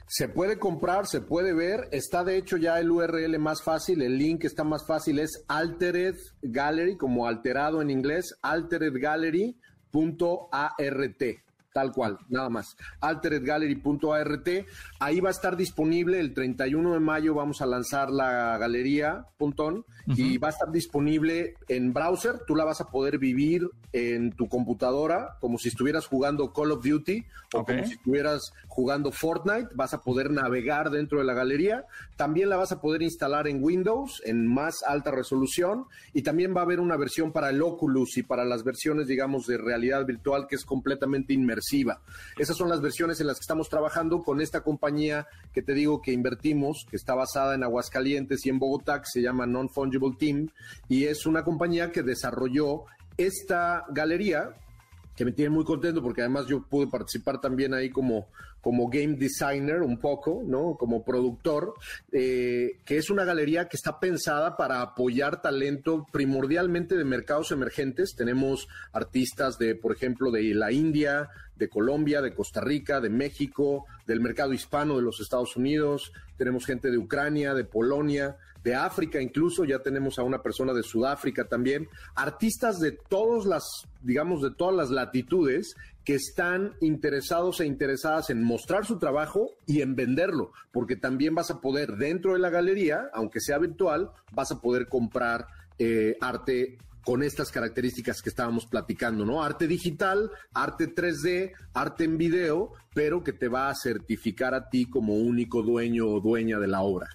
Se 0.07 0.29
puede 0.29 0.59
comprar, 0.59 1.07
se 1.07 1.21
puede 1.21 1.53
ver. 1.53 1.89
Está 1.93 2.25
de 2.25 2.37
hecho 2.37 2.57
ya 2.57 2.79
el 2.79 2.91
URL 2.91 3.39
más 3.39 3.63
fácil, 3.63 4.03
el 4.03 4.19
link 4.19 4.45
está 4.45 4.65
más 4.65 4.87
fácil, 4.87 5.19
es 5.19 5.45
Altered 5.49 6.17
Gallery, 6.43 6.97
como 6.97 7.27
alterado 7.27 7.83
en 7.83 7.91
inglés, 7.91 8.35
alteredgallery.art 8.43 9.55
tal 11.75 11.93
cual, 11.93 12.19
nada 12.29 12.49
más. 12.49 12.77
alteredgallery.art. 13.01 14.49
Ahí 15.01 15.21
va 15.21 15.29
a 15.29 15.33
estar 15.33 15.57
disponible 15.57 16.21
el 16.21 16.33
31 16.33 16.95
de 16.95 17.01
mayo, 17.01 17.35
vamos 17.35 17.61
a 17.61 17.67
lanzar 17.67 18.11
la 18.11 18.57
galería, 18.59 19.27
puntón, 19.37 19.85
y 20.07 20.39
va 20.39 20.49
a 20.49 20.51
estar 20.51 20.71
disponible 20.71 21.55
en 21.69 21.93
browser. 21.93 22.41
Tú 22.47 22.55
la 22.55 22.65
vas 22.65 22.81
a 22.81 22.91
poder 22.91 23.19
vivir 23.19 23.69
en 23.93 24.33
tu 24.33 24.49
computadora 24.49 25.37
como 25.41 25.59
si 25.59 25.69
estuvieras 25.69 26.07
jugando 26.07 26.53
Call 26.53 26.73
of 26.73 26.85
Duty 26.85 27.25
o 27.55 27.65
como 27.65 27.85
si 27.85 27.95
estuvieras 27.95 28.53
jugando 28.69 29.13
Fortnite. 29.13 29.69
Vas 29.75 29.95
a 29.95 30.03
poder 30.03 30.31
navegar 30.31 30.91
dentro 30.91 31.19
de 31.19 31.25
la 31.25 31.35
galería. 31.35 31.85
También 32.17 32.49
la 32.49 32.57
vas 32.57 32.73
a 32.73 32.81
poder 32.81 33.03
instalar 33.03 33.49
en 33.49 33.63
Windows 33.63 34.23
en 34.25 34.47
más 34.47 34.83
alta 34.87 35.11
resolución 35.11 35.87
y 36.13 36.23
también 36.23 36.55
va 36.55 36.61
a 36.61 36.65
haber 36.65 36.81
una 36.81 36.97
versión 36.97 37.33
para 37.33 37.51
el 37.51 37.63
Oculus 37.63 38.17
y 38.19 38.23
para 38.23 38.45
las 38.45 38.65
versiones, 38.65 39.07
digamos, 39.07 39.47
de 39.47 39.59
realidad 39.59 40.05
virtual 40.07 40.47
que 40.49 40.57
es 40.57 40.65
completamente 40.65 41.33
inmersiva 41.33 41.65
esas 42.39 42.57
son 42.57 42.69
las 42.69 42.81
versiones 42.81 43.21
en 43.21 43.27
las 43.27 43.37
que 43.37 43.43
estamos 43.43 43.69
trabajando 43.69 44.23
con 44.23 44.41
esta 44.41 44.63
compañía 44.63 45.27
que 45.53 45.63
te 45.63 45.73
digo 45.73 46.01
que 46.03 46.13
invertimos, 46.13 46.87
que 46.91 46.97
está 46.97 47.15
basada 47.15 47.55
en 47.55 47.63
Aguascalientes 47.63 48.45
y 48.47 48.51
en 48.51 48.59
Bogotá, 48.59 49.01
que 49.01 49.07
se 49.07 49.23
llama 49.23 49.47
Non 49.47 49.69
Fungible 49.99 50.17
Team, 50.19 50.49
y 50.89 51.05
es 51.05 51.27
una 51.27 51.45
compañía 51.45 51.91
que 51.93 52.03
desarrolló 52.03 52.85
esta 53.17 53.85
galería 53.91 54.55
que 55.17 55.25
me 55.25 55.33
tiene 55.33 55.51
muy 55.51 55.65
contento 55.65 56.03
porque 56.03 56.23
además 56.23 56.47
yo 56.47 56.63
pude 56.63 56.89
participar 56.89 57.41
también 57.41 57.73
ahí 57.73 57.91
como, 57.91 58.27
como 58.61 58.89
game 58.89 59.17
designer 59.17 59.83
un 59.83 59.99
poco, 59.99 60.43
¿no? 60.45 60.77
Como 60.77 61.05
productor, 61.05 61.75
eh, 62.11 62.79
que 62.85 62.97
es 62.97 63.11
una 63.11 63.25
galería 63.25 63.69
que 63.69 63.77
está 63.77 64.01
pensada 64.01 64.57
para 64.57 64.83
apoyar 64.83 65.41
talento 65.41 66.07
primordialmente 66.11 66.97
de 66.97 67.05
mercados 67.05 67.53
emergentes. 67.53 68.17
Tenemos 68.17 68.67
artistas 68.93 69.57
de, 69.59 69.77
por 69.77 69.93
ejemplo, 69.93 70.33
de 70.33 70.53
la 70.55 70.73
India, 70.73 71.29
de 71.57 71.69
Colombia, 71.69 72.21
de 72.21 72.35
Costa 72.35 72.61
Rica, 72.61 73.01
de 73.01 73.11
México, 73.11 73.87
del 74.07 74.21
mercado 74.21 74.53
hispano 74.53 74.97
de 74.97 75.03
los 75.03 75.21
Estados 75.21 75.57
Unidos, 75.57 76.13
tenemos 76.37 76.67
gente 76.67 76.91
de 76.91 76.99
Ucrania, 76.99 77.55
de 77.55 77.65
Polonia, 77.65 78.37
de 78.65 78.75
África 78.75 79.21
incluso, 79.21 79.65
ya 79.65 79.79
tenemos 79.81 80.19
a 80.19 80.23
una 80.23 80.43
persona 80.43 80.73
de 80.73 80.83
Sudáfrica 80.83 81.45
también, 81.45 81.87
artistas 82.15 82.81
de 82.81 82.93
todas 82.93 83.45
las, 83.45 83.63
digamos, 84.03 84.43
de 84.43 84.51
todas 84.51 84.75
las 84.75 84.91
latitudes 84.91 85.77
que 86.03 86.15
están 86.15 86.75
interesados 86.81 87.61
e 87.61 87.67
interesadas 87.67 88.31
en 88.31 88.43
mostrar 88.43 88.87
su 88.87 88.99
trabajo 88.99 89.51
y 89.67 89.83
en 89.83 89.95
venderlo, 89.95 90.53
porque 90.73 90.97
también 90.97 91.35
vas 91.35 91.51
a 91.51 91.61
poder 91.61 91.97
dentro 91.97 92.33
de 92.33 92.39
la 92.39 92.51
galería, 92.51 93.11
aunque 93.13 93.41
sea 93.41 93.59
virtual, 93.59 94.11
vas 94.33 94.51
a 94.51 94.61
poder 94.61 94.89
comprar 94.89 95.47
eh, 95.79 96.17
arte 96.21 96.79
con 97.05 97.23
estas 97.23 97.51
características 97.51 98.23
que 98.23 98.31
estábamos 98.31 98.67
platicando, 98.67 99.27
¿no? 99.27 99.43
Arte 99.43 99.67
digital, 99.67 100.31
arte 100.55 100.95
3D, 100.95 101.53
arte 101.75 102.05
en 102.05 102.17
video, 102.17 102.73
pero 102.95 103.23
que 103.23 103.33
te 103.33 103.49
va 103.49 103.69
a 103.69 103.75
certificar 103.75 104.55
a 104.55 104.71
ti 104.71 104.87
como 104.87 105.15
único 105.15 105.63
dueño 105.63 106.07
o 106.07 106.21
dueña 106.21 106.59
de 106.59 106.69
la 106.69 106.83
obra. 106.83 107.09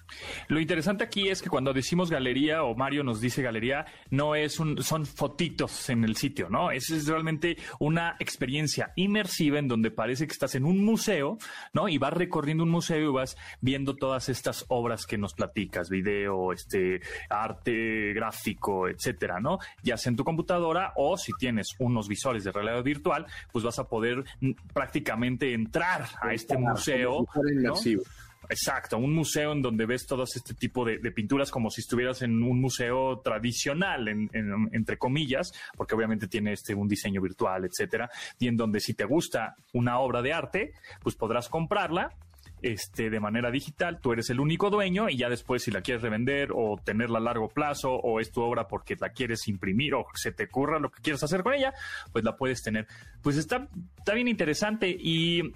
Lo 0.48 0.60
interesante 0.60 1.04
aquí 1.04 1.28
es 1.28 1.42
que 1.42 1.48
cuando 1.48 1.72
decimos 1.72 2.10
galería 2.10 2.62
o 2.62 2.74
Mario 2.74 3.02
nos 3.02 3.20
dice 3.20 3.42
galería, 3.42 3.86
no 4.10 4.34
es 4.34 4.60
un, 4.60 4.82
son 4.82 5.06
fotitos 5.06 5.88
en 5.88 6.04
el 6.04 6.16
sitio, 6.16 6.48
¿no? 6.50 6.70
Es, 6.70 6.90
es 6.90 7.06
realmente 7.06 7.56
una 7.78 8.16
experiencia 8.18 8.92
inmersiva 8.96 9.58
en 9.58 9.68
donde 9.68 9.90
parece 9.90 10.26
que 10.26 10.32
estás 10.32 10.54
en 10.54 10.64
un 10.64 10.84
museo, 10.84 11.38
¿no? 11.72 11.88
Y 11.88 11.98
vas 11.98 12.12
recorriendo 12.12 12.64
un 12.64 12.70
museo 12.70 13.10
y 13.10 13.12
vas 13.12 13.36
viendo 13.60 13.96
todas 13.96 14.28
estas 14.28 14.66
obras 14.68 15.06
que 15.06 15.18
nos 15.18 15.34
platicas, 15.34 15.88
video, 15.88 16.52
este, 16.52 17.00
arte 17.28 18.12
gráfico, 18.12 18.88
etcétera, 18.88 19.40
¿no? 19.40 19.58
Ya 19.82 19.96
sea 19.96 20.10
en 20.10 20.16
tu 20.16 20.24
computadora 20.24 20.92
o 20.96 21.16
si 21.16 21.32
tienes 21.38 21.68
unos 21.78 22.08
visores 22.08 22.44
de 22.44 22.52
realidad 22.52 22.82
virtual, 22.82 23.26
pues 23.52 23.64
vas 23.64 23.78
a 23.78 23.88
poder 23.88 24.24
mm, 24.40 24.52
prácticamente 24.72 25.52
entrar 25.70 26.04
a 26.20 26.34
este 26.34 26.58
museo. 26.58 27.26
Exacto, 28.48 28.98
un 28.98 29.14
museo 29.14 29.52
en 29.52 29.62
donde 29.62 29.86
ves 29.86 30.06
todo 30.06 30.24
este 30.24 30.54
tipo 30.54 30.84
de, 30.84 30.98
pinturas 31.12 31.52
como 31.52 31.70
si 31.70 31.82
estuvieras 31.82 32.22
en 32.22 32.42
un 32.42 32.60
museo 32.60 33.20
tradicional, 33.20 34.08
entre 34.08 34.98
comillas, 34.98 35.52
porque 35.76 35.94
obviamente 35.94 36.26
tiene 36.26 36.54
este 36.54 36.74
un 36.74 36.88
diseño 36.88 37.22
virtual, 37.22 37.64
etcétera, 37.64 38.10
y 38.40 38.48
en 38.48 38.56
donde 38.56 38.80
si 38.80 38.94
te 38.94 39.04
gusta 39.04 39.54
una 39.72 40.00
obra 40.00 40.20
de 40.20 40.32
arte, 40.32 40.72
pues 41.00 41.14
podrás 41.14 41.48
comprarla 41.48 42.16
este, 42.62 43.10
de 43.10 43.20
manera 43.20 43.50
digital, 43.50 44.00
tú 44.00 44.12
eres 44.12 44.30
el 44.30 44.40
único 44.40 44.70
dueño 44.70 45.08
y 45.08 45.16
ya 45.16 45.28
después 45.28 45.62
si 45.62 45.70
la 45.70 45.82
quieres 45.82 46.02
revender 46.02 46.50
o 46.54 46.80
tenerla 46.84 47.18
a 47.18 47.22
largo 47.22 47.48
plazo 47.48 47.92
o 47.92 48.20
es 48.20 48.30
tu 48.30 48.42
obra 48.42 48.66
porque 48.68 48.96
la 49.00 49.10
quieres 49.10 49.48
imprimir 49.48 49.94
o 49.94 50.06
se 50.14 50.32
te 50.32 50.44
ocurra 50.44 50.78
lo 50.78 50.90
que 50.90 51.02
quieras 51.02 51.22
hacer 51.22 51.42
con 51.42 51.54
ella, 51.54 51.72
pues 52.12 52.24
la 52.24 52.36
puedes 52.36 52.62
tener. 52.62 52.86
Pues 53.22 53.36
está, 53.36 53.68
está 53.98 54.14
bien 54.14 54.28
interesante 54.28 54.88
y 54.88 55.52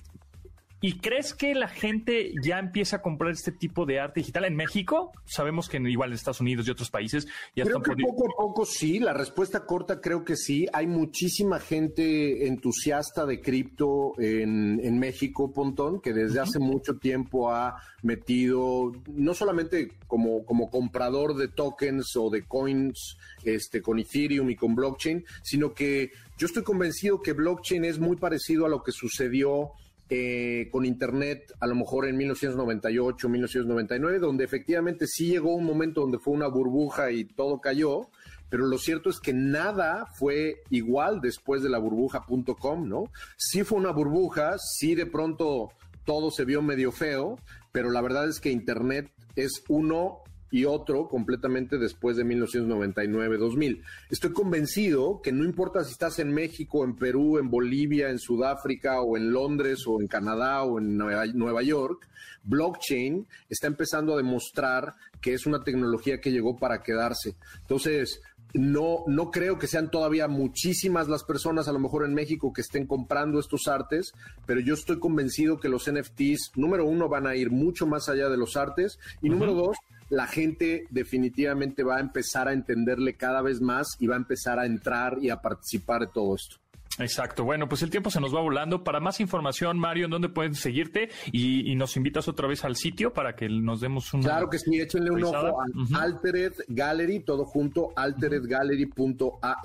¿Y 0.87 0.99
crees 0.99 1.33
que 1.33 1.55
la 1.55 1.69
gente 1.69 2.35
ya 2.43 2.59
empieza 2.59 2.97
a 2.97 3.01
comprar 3.01 3.33
este 3.33 3.53
tipo 3.53 3.87
de 3.87 4.01
arte 4.01 4.21
digital 4.21 4.45
en 4.45 4.55
México? 4.55 5.13
Sabemos 5.25 5.71
que 5.71 5.79
igual 5.79 6.11
en 6.11 6.15
Estados 6.15 6.43
Unidos 6.43 6.69
y 6.69 6.73
otros 6.73 6.91
países 6.91 7.27
ya 7.57 7.65
creo 7.65 7.81
que 7.81 7.97
poco 7.97 8.27
a 8.27 8.37
poco 8.37 8.67
sí. 8.67 8.99
La 8.99 9.15
respuesta 9.15 9.65
corta 9.65 10.03
creo 10.03 10.27
que 10.27 10.37
sí. 10.37 10.67
Hay 10.75 10.87
muchísima 10.87 11.59
gente 11.59 12.47
entusiasta 12.47 13.25
de 13.25 13.41
cripto 13.41 14.13
en, 14.19 14.99
México, 14.99 15.55
Pontón, 15.55 16.03
que 16.03 16.13
desde 16.13 16.41
hace 16.41 16.59
mucho 16.59 16.99
tiempo 16.99 17.51
ha 17.51 17.83
metido, 18.03 18.93
no 19.07 19.33
solamente 19.33 19.93
como, 20.07 20.45
como 20.45 20.69
comprador 20.69 21.35
de 21.35 21.49
tokens 21.49 22.15
o 22.15 22.29
de 22.29 22.45
coins 22.45 23.17
este, 23.43 23.81
con 23.81 23.99
Ethereum 23.99 24.51
y 24.51 24.57
con 24.57 24.75
blockchain, 24.75 25.25
sino 25.43 25.73
que 25.73 26.11
yo 26.37 26.47
estoy 26.47 26.63
convencido 26.63 27.23
que 27.23 27.33
blockchain 27.33 27.87
es 27.87 27.99
muy 27.99 28.17
parecido 28.17 28.67
a 28.67 28.69
lo 28.69 28.83
que 28.83 28.93
sucedió 28.93 29.73
eh, 30.11 30.69
con 30.71 30.85
Internet 30.85 31.53
a 31.61 31.67
lo 31.67 31.75
mejor 31.75 32.07
en 32.07 32.17
1998, 32.17 33.29
1999, 33.29 34.19
donde 34.19 34.45
efectivamente 34.45 35.07
sí 35.07 35.29
llegó 35.29 35.55
un 35.55 35.65
momento 35.65 36.03
donde 36.03 36.19
fue 36.19 36.35
una 36.35 36.49
burbuja 36.49 37.11
y 37.11 37.25
todo 37.25 37.61
cayó, 37.61 38.09
pero 38.51 38.67
lo 38.67 38.79
cierto 38.79 39.11
es 39.11 39.19
que 39.19 39.33
nada 39.33 40.07
fue 40.19 40.63
igual 40.71 41.21
después 41.21 41.63
de 41.63 41.71
la 41.71 41.79
burbuja.com, 41.79 42.89
¿no? 42.89 43.05
Sí 43.37 43.65
fue 43.65 43.79
una 43.79 43.93
burbuja, 43.93 44.57
sí 44.59 44.95
de 44.95 45.07
pronto 45.07 45.71
todo 46.05 46.31
se 46.31 46.45
vio 46.45 46.63
medio 46.63 46.93
feo, 46.93 47.39
pero 47.73 47.91
la 47.91 48.03
verdad 48.03 48.29
es 48.29 48.41
que 48.41 48.51
Internet 48.51 49.11
es 49.37 49.65
uno 49.69 50.23
y 50.55 50.67
otro 50.67 51.09
completamente 51.09 51.79
después 51.79 52.17
de 52.17 52.25
1999-2000. 52.25 53.83
Estoy 54.09 54.33
convencido 54.33 55.21
que 55.21 55.33
no 55.33 55.43
importa 55.43 55.83
si 55.83 55.91
estás 55.91 56.21
en 56.21 56.33
México, 56.33 56.85
en 56.85 56.95
Perú, 56.95 57.39
en 57.39 57.51
Bolivia, 57.51 58.09
en 58.09 58.21
Sudáfrica 58.21 59.01
o 59.01 59.17
en 59.17 59.33
Londres 59.33 59.85
o 59.89 60.01
en 60.01 60.07
Canadá 60.07 60.63
o 60.63 60.79
en 60.79 60.97
Nueva 60.97 61.63
York, 61.65 62.09
blockchain 62.45 63.27
está 63.51 63.67
empezando 63.67 64.15
a 64.15 64.17
demostrar 64.17 64.95
que 65.21 65.35
es 65.35 65.45
una 65.45 65.65
tecnología 65.65 66.21
que 66.21 66.31
llegó 66.31 66.57
para 66.57 66.85
quedarse. 66.85 67.35
Entonces, 67.63 68.21
no, 68.55 69.03
no 69.09 69.33
creo 69.33 69.59
que 69.59 69.67
sean 69.67 69.91
todavía 69.91 70.29
muchísimas 70.29 71.09
las 71.09 71.25
personas, 71.25 71.67
a 71.67 71.73
lo 71.73 71.81
mejor 71.81 72.05
en 72.05 72.15
México, 72.15 72.53
que 72.53 72.61
estén 72.61 72.87
comprando 72.87 73.41
estos 73.41 73.67
artes, 73.67 74.13
pero 74.47 74.61
yo 74.61 74.75
estoy 74.75 75.01
convencido 75.01 75.59
que 75.59 75.69
los 75.69 75.91
NFTs, 75.91 76.53
número 76.55 76.87
uno, 76.87 77.09
van 77.09 77.27
a 77.27 77.35
ir 77.35 77.51
mucho 77.51 77.89
más 77.89 78.09
allá 78.09 78.29
de 78.29 78.37
los 78.37 78.57
artes, 78.57 79.01
y 79.21 79.29
número 79.29 79.55
dos, 79.55 79.77
la 80.15 80.27
gente 80.27 80.87
definitivamente 80.91 81.83
va 81.83 81.97
a 81.97 82.01
empezar 82.01 82.49
a 82.49 82.53
entenderle 82.53 83.15
cada 83.15 83.43
vez 83.43 83.61
más 83.61 83.97
y 83.99 84.07
va 84.07 84.15
a 84.15 84.19
empezar 84.19 84.59
a 84.59 84.67
entrar 84.67 85.19
y 85.21 85.31
a 85.31 85.41
participar 85.41 86.03
de 86.03 86.07
todo 86.09 86.35
esto. 86.35 86.57
Exacto. 86.99 87.43
Bueno, 87.43 87.69
pues 87.69 87.83
el 87.83 87.91
tiempo 87.91 88.11
se 88.11 88.21
nos 88.21 88.35
va 88.35 88.41
volando. 88.41 88.85
Para 88.85 89.01
más 89.01 89.19
información, 89.19 89.79
Mario, 89.79 90.05
¿en 90.05 90.13
dónde 90.13 90.29
pueden 90.29 90.55
seguirte? 90.55 91.09
Y, 91.33 91.75
nos 91.75 91.97
invitas 91.97 92.29
otra 92.29 92.47
vez 92.47 92.65
al 92.65 92.77
sitio 92.77 93.13
para 93.13 93.35
que 93.35 93.49
nos 93.49 93.81
demos 93.81 94.15
un. 94.15 94.23
Claro 94.23 94.49
que 94.49 94.61
sí, 94.61 94.81
échenle 94.81 95.11
un 95.11 95.25
ojo 95.25 95.61
a 95.61 96.01
Altered 96.01 96.53
Gallery, 96.69 97.25
todo 97.25 97.45
junto, 97.45 97.93
alteredgallery.art, 97.97 99.65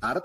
art, 0.00 0.24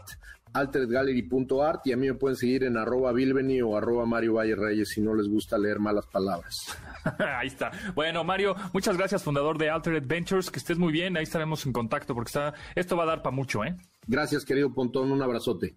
alteredgallery.art 0.54 1.86
y 1.86 1.94
a 1.94 1.98
mí 1.98 2.08
me 2.08 2.14
pueden 2.14 2.36
seguir 2.36 2.64
en 2.64 2.78
arroba 2.78 3.12
Bilbeni 3.12 3.62
o 3.62 3.78
arroba 3.78 4.06
Mario 4.06 4.36
Valle 4.36 4.56
Reyes 4.56 4.90
si 4.90 5.02
no 5.02 5.14
les 5.14 5.28
gusta 5.28 5.58
leer 5.58 5.80
malas 5.80 6.06
palabras. 6.08 6.78
ahí 7.38 7.48
está. 7.48 7.72
Bueno, 7.96 8.24
Mario, 8.24 8.56
muchas 8.74 8.98
gracias, 8.98 9.24
fundador 9.24 9.58
de 9.58 9.70
Altered 9.70 10.04
Ventures, 10.06 10.50
que 10.50 10.60
estés 10.60 10.78
muy 10.78 10.92
bien, 10.92 11.18
ahí 11.18 11.24
estaremos 11.24 11.66
en 11.66 11.74
contacto 11.74 12.14
porque 12.14 12.30
está, 12.30 12.54
esto 12.76 12.98
va 12.98 13.04
a 13.04 13.08
dar 13.08 13.22
para 13.22 13.36
mucho, 13.36 13.64
¿eh? 13.64 13.76
Gracias, 14.08 14.46
querido 14.46 14.74
Pontón, 14.74 15.12
un 15.12 15.22
abrazote. 15.22 15.76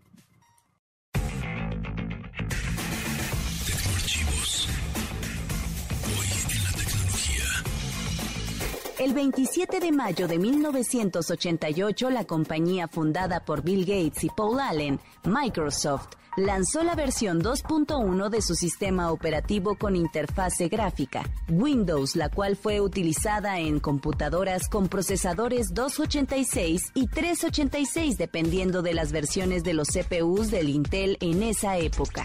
El 9.02 9.14
27 9.14 9.80
de 9.80 9.90
mayo 9.90 10.28
de 10.28 10.38
1988, 10.38 12.08
la 12.10 12.24
compañía 12.24 12.86
fundada 12.86 13.44
por 13.44 13.64
Bill 13.64 13.80
Gates 13.80 14.22
y 14.22 14.28
Paul 14.28 14.60
Allen, 14.60 15.00
Microsoft, 15.24 16.10
lanzó 16.36 16.84
la 16.84 16.94
versión 16.94 17.42
2.1 17.42 18.28
de 18.28 18.40
su 18.40 18.54
sistema 18.54 19.10
operativo 19.10 19.74
con 19.76 19.96
interfase 19.96 20.68
gráfica, 20.68 21.28
Windows, 21.48 22.14
la 22.14 22.28
cual 22.28 22.54
fue 22.54 22.80
utilizada 22.80 23.58
en 23.58 23.80
computadoras 23.80 24.68
con 24.68 24.86
procesadores 24.86 25.74
286 25.74 26.92
y 26.94 27.08
386 27.08 28.16
dependiendo 28.18 28.82
de 28.82 28.94
las 28.94 29.10
versiones 29.10 29.64
de 29.64 29.74
los 29.74 29.88
CPUs 29.88 30.52
del 30.52 30.68
Intel 30.68 31.16
en 31.20 31.42
esa 31.42 31.76
época. 31.76 32.24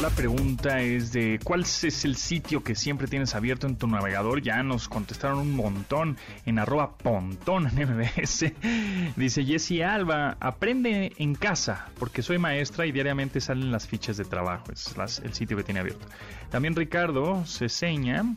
La 0.00 0.10
pregunta 0.10 0.80
es 0.80 1.12
de 1.12 1.40
cuál 1.42 1.62
es 1.62 2.04
el 2.04 2.16
sitio 2.16 2.62
que 2.62 2.76
siempre 2.76 3.08
tienes 3.08 3.34
abierto 3.34 3.66
en 3.66 3.76
tu 3.76 3.88
navegador. 3.88 4.40
Ya 4.40 4.62
nos 4.62 4.88
contestaron 4.88 5.38
un 5.38 5.56
montón 5.56 6.16
en 6.44 6.58
arroba 6.58 6.96
pontón 6.96 7.64
MBS. 7.64 8.52
Dice 9.16 9.44
Jessie 9.44 9.82
Alba, 9.82 10.36
aprende 10.40 11.12
en 11.18 11.34
casa 11.34 11.88
porque 11.98 12.22
soy 12.22 12.38
maestra 12.38 12.86
y 12.86 12.92
diariamente 12.92 13.40
salen 13.40 13.72
las 13.72 13.88
fichas 13.88 14.16
de 14.16 14.24
trabajo. 14.24 14.70
Es 14.72 14.94
el 15.24 15.34
sitio 15.34 15.56
que 15.56 15.64
tiene 15.64 15.80
abierto. 15.80 16.06
También 16.50 16.76
Ricardo 16.76 17.44
Ceseña 17.44 18.36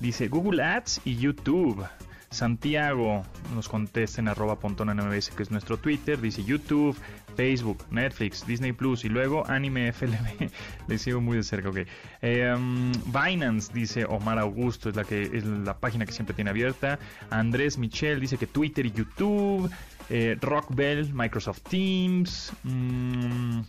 dice 0.00 0.28
Google 0.28 0.62
Ads 0.62 1.02
y 1.04 1.16
YouTube. 1.16 1.86
Santiago 2.30 3.24
nos 3.56 3.68
contesta 3.68 4.20
en 4.20 4.28
arroba 4.28 4.60
pontón 4.60 4.88
MBS, 4.88 5.30
que 5.30 5.42
es 5.42 5.50
nuestro 5.50 5.78
Twitter. 5.78 6.20
Dice 6.20 6.44
YouTube, 6.44 6.96
Facebook, 7.40 7.86
Netflix, 7.90 8.46
Disney 8.46 8.72
Plus 8.72 9.02
y 9.06 9.08
luego 9.08 9.48
Anime 9.48 9.94
FLB. 9.94 10.50
Le 10.88 10.98
sigo 10.98 11.22
muy 11.22 11.38
de 11.38 11.42
cerca, 11.42 11.70
ok. 11.70 11.78
Eh, 12.20 12.52
um, 12.54 12.92
Binance, 13.06 13.72
dice 13.72 14.04
Omar 14.04 14.38
Augusto, 14.38 14.90
es 14.90 14.96
la, 14.96 15.04
que, 15.04 15.22
es 15.22 15.46
la 15.46 15.78
página 15.78 16.04
que 16.04 16.12
siempre 16.12 16.34
tiene 16.34 16.50
abierta. 16.50 16.98
Andrés 17.30 17.78
Michel 17.78 18.20
dice 18.20 18.36
que 18.36 18.46
Twitter 18.46 18.84
y 18.84 18.92
YouTube. 18.92 19.70
Eh, 20.10 20.36
Rockbell, 20.38 21.14
Microsoft 21.14 21.62
Teams. 21.62 22.52
Mm, 22.62 23.60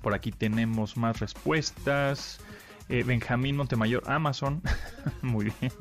por 0.00 0.14
aquí 0.14 0.32
tenemos 0.32 0.96
más 0.96 1.20
respuestas. 1.20 2.40
Eh, 2.88 3.02
Benjamín 3.04 3.56
Montemayor, 3.56 4.02
Amazon. 4.06 4.62
Muy 5.22 5.46
bien. 5.46 5.72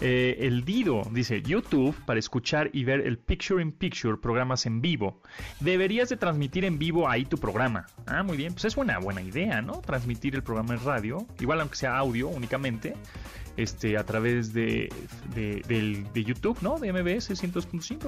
Eh, 0.00 0.36
el 0.40 0.64
Dido 0.64 1.02
dice, 1.10 1.42
YouTube 1.42 1.96
para 2.04 2.18
escuchar 2.18 2.70
y 2.72 2.84
ver 2.84 3.00
el 3.00 3.18
Picture 3.18 3.62
in 3.62 3.72
Picture, 3.72 4.16
programas 4.16 4.66
en 4.66 4.80
vivo. 4.80 5.20
Deberías 5.60 6.08
de 6.08 6.16
transmitir 6.16 6.64
en 6.64 6.78
vivo 6.78 7.08
ahí 7.08 7.24
tu 7.24 7.38
programa. 7.38 7.86
Ah, 8.06 8.22
muy 8.22 8.36
bien. 8.36 8.52
Pues 8.52 8.66
es 8.66 8.76
una 8.76 8.98
buena 8.98 9.22
idea, 9.22 9.62
¿no? 9.62 9.80
Transmitir 9.80 10.34
el 10.34 10.42
programa 10.42 10.74
en 10.74 10.84
radio, 10.84 11.26
igual 11.40 11.60
aunque 11.60 11.76
sea 11.76 11.96
audio 11.96 12.28
únicamente 12.28 12.94
este, 13.56 13.96
a 13.96 14.04
través 14.04 14.52
de, 14.52 14.92
de, 15.34 16.24
YouTube, 16.24 16.58
¿no? 16.60 16.78
De 16.78 16.92
MBS 16.92 17.30
100.5. 17.30 17.98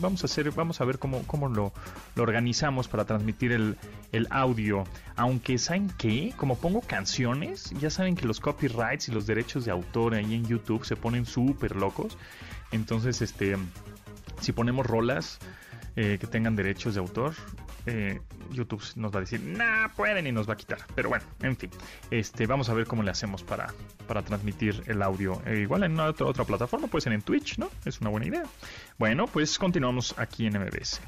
Vamos 0.00 0.22
a 0.22 0.26
hacer, 0.26 0.50
vamos 0.52 0.80
a 0.80 0.84
ver 0.84 0.98
cómo, 0.98 1.22
cómo 1.26 1.48
lo, 1.48 1.72
lo 2.14 2.22
organizamos 2.22 2.88
para 2.88 3.04
transmitir 3.04 3.52
el, 3.52 3.76
el, 4.12 4.26
audio. 4.30 4.84
Aunque, 5.16 5.58
¿saben 5.58 5.90
qué? 5.98 6.32
Como 6.36 6.56
pongo 6.56 6.80
canciones, 6.80 7.70
ya 7.80 7.90
saben 7.90 8.16
que 8.16 8.26
los 8.26 8.40
copyrights 8.40 9.08
y 9.08 9.12
los 9.12 9.26
derechos 9.26 9.64
de 9.64 9.70
autor 9.70 10.14
ahí 10.14 10.34
en 10.34 10.46
YouTube 10.46 10.84
se 10.84 10.96
ponen 10.96 11.26
súper 11.26 11.76
locos. 11.76 12.16
Entonces, 12.72 13.20
este, 13.20 13.56
si 14.40 14.52
ponemos 14.52 14.86
rolas 14.86 15.38
eh, 15.96 16.18
que 16.20 16.26
tengan 16.26 16.56
derechos 16.56 16.94
de 16.94 17.00
autor, 17.00 17.34
eh, 17.86 18.20
YouTube 18.52 18.82
nos 18.96 19.12
va 19.12 19.18
a 19.18 19.20
decir, 19.20 19.40
nah, 19.40 19.88
pueden 19.88 20.26
y 20.26 20.32
nos 20.32 20.48
va 20.48 20.54
a 20.54 20.56
quitar. 20.56 20.78
Pero 20.94 21.08
bueno, 21.08 21.24
en 21.42 21.56
fin, 21.56 21.70
este, 22.10 22.46
vamos 22.46 22.68
a 22.68 22.74
ver 22.74 22.86
cómo 22.86 23.02
le 23.02 23.10
hacemos 23.10 23.42
para, 23.42 23.72
para 24.06 24.22
transmitir 24.22 24.82
el 24.86 25.02
audio. 25.02 25.40
Eh, 25.46 25.60
igual 25.60 25.84
en 25.84 25.98
otra, 25.98 26.26
otra 26.26 26.44
plataforma, 26.44 26.86
puede 26.88 27.02
ser 27.02 27.12
en 27.12 27.22
Twitch, 27.22 27.58
¿no? 27.58 27.70
Es 27.84 28.00
una 28.00 28.10
buena 28.10 28.26
idea. 28.26 28.44
Bueno, 28.98 29.26
pues 29.26 29.58
continuamos 29.58 30.14
aquí 30.18 30.46
en 30.46 30.58
MBS. 30.58 31.00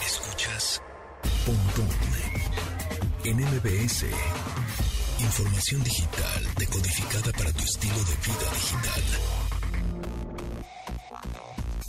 Escuchas 0.00 0.82
en 3.24 3.36
MBS. 3.36 4.04
Información 5.18 5.82
digital 5.82 6.44
decodificada 6.58 7.32
para 7.32 7.52
tu 7.52 7.64
estilo 7.64 7.94
de 7.94 8.16
vida 8.26 8.50
digital. 8.52 9.02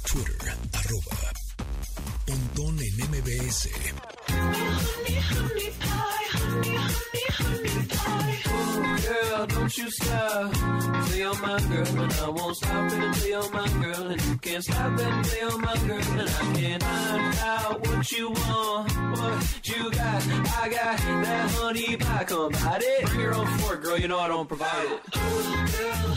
Twitter, 0.05 0.53
arroba 0.73 1.44
Pontón 2.25 2.79
en 2.81 2.95
MBS. 3.09 3.69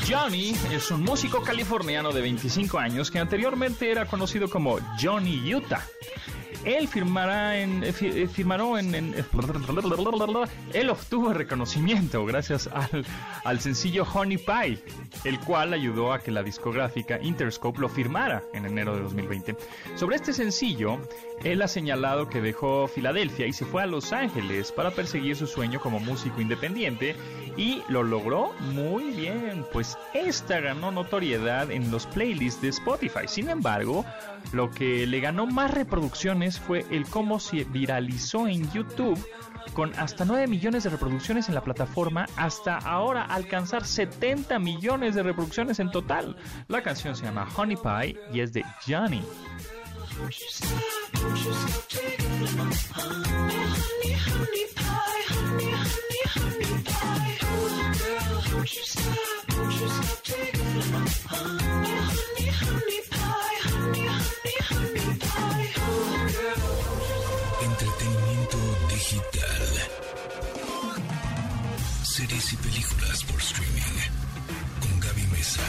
Johnny 0.09 0.55
es 0.70 0.90
un 0.90 1.03
músico 1.03 1.42
californiano 1.42 2.12
de 2.12 2.20
25 2.22 2.79
años 2.79 3.11
que 3.11 3.18
anteriormente 3.18 3.90
era 3.90 4.07
conocido 4.07 4.48
como 4.48 4.79
Johnny 5.01 5.55
Utah. 5.55 5.85
Él 6.69 6.87
firmará 6.87 7.59
en, 7.59 7.83
eh, 7.83 7.95
eh, 8.01 8.29
en, 8.37 8.95
en, 8.95 9.15
él 10.75 10.91
obtuvo 10.91 11.33
reconocimiento 11.33 12.25
gracias 12.27 12.69
al, 12.73 13.05
al 13.45 13.61
sencillo 13.61 14.05
Honey 14.13 14.39
Pie, 14.39 14.79
el 15.25 15.41
cual 15.41 15.73
ayudó 15.73 16.13
a 16.13 16.21
que 16.21 16.31
la 16.31 16.43
discográfica 16.43 17.19
Interscope 17.23 17.81
lo 17.81 17.89
firmara 17.89 18.43
en 18.53 18.67
enero 18.67 18.97
de 18.97 19.03
2020. 19.03 19.57
Sobre 19.97 20.17
este 20.17 20.33
sencillo, 20.33 20.99
él 21.43 21.63
ha 21.63 21.69
señalado 21.69 22.29
que 22.29 22.41
dejó 22.41 22.89
Filadelfia 22.89 23.47
y 23.47 23.53
se 23.53 23.65
fue 23.65 23.83
a 23.83 23.87
Los 23.87 24.13
Ángeles 24.13 24.73
para 24.73 24.91
perseguir 24.91 25.37
su 25.37 25.47
sueño 25.47 25.81
como 25.81 26.01
músico 26.01 26.41
independiente 26.41 27.17
y 27.57 27.83
lo 27.89 28.03
logró 28.03 28.53
muy 28.73 29.11
bien, 29.11 29.65
pues 29.73 29.97
esta 30.15 30.61
ganó 30.61 30.91
notoriedad 30.93 31.71
en 31.71 31.91
los 31.91 32.07
playlists 32.07 32.61
de 32.61 32.69
Spotify. 32.69 33.27
Sin 33.27 33.49
embargo, 33.49 34.05
lo 34.53 34.70
que 34.70 35.07
le 35.07 35.20
ganó 35.20 35.46
más 35.46 35.70
reproducciones 35.72 36.59
fue 36.59 36.85
el 36.90 37.07
cómo 37.07 37.40
se 37.40 37.64
viralizó 37.64 38.46
en 38.46 38.70
YouTube 38.72 39.18
con 39.74 39.92
hasta 39.98 40.24
9 40.24 40.46
millones 40.46 40.85
de 40.85 40.90
reproducciones 40.90 41.48
en 41.48 41.55
la 41.55 41.62
plataforma, 41.62 42.27
hasta 42.37 42.79
ahora 42.79 43.22
alcanzar 43.22 43.85
70 43.85 44.59
millones 44.59 45.14
de 45.14 45.22
reproducciones 45.22 45.79
en 45.79 45.90
total. 45.90 46.37
La 46.68 46.83
canción 46.83 47.14
se 47.16 47.24
llama 47.24 47.46
Honey 47.57 47.77
Pie 47.77 48.18
y 48.33 48.40
es 48.40 48.53
de 48.53 48.64
Johnny. 48.87 49.22
Series 72.19 72.53
y 72.53 72.57
películas 72.57 73.25
por 73.31 73.39
streaming. 73.39 73.81
Con 74.81 74.99
Gaby 74.99 75.23
Mesa. 75.31 75.63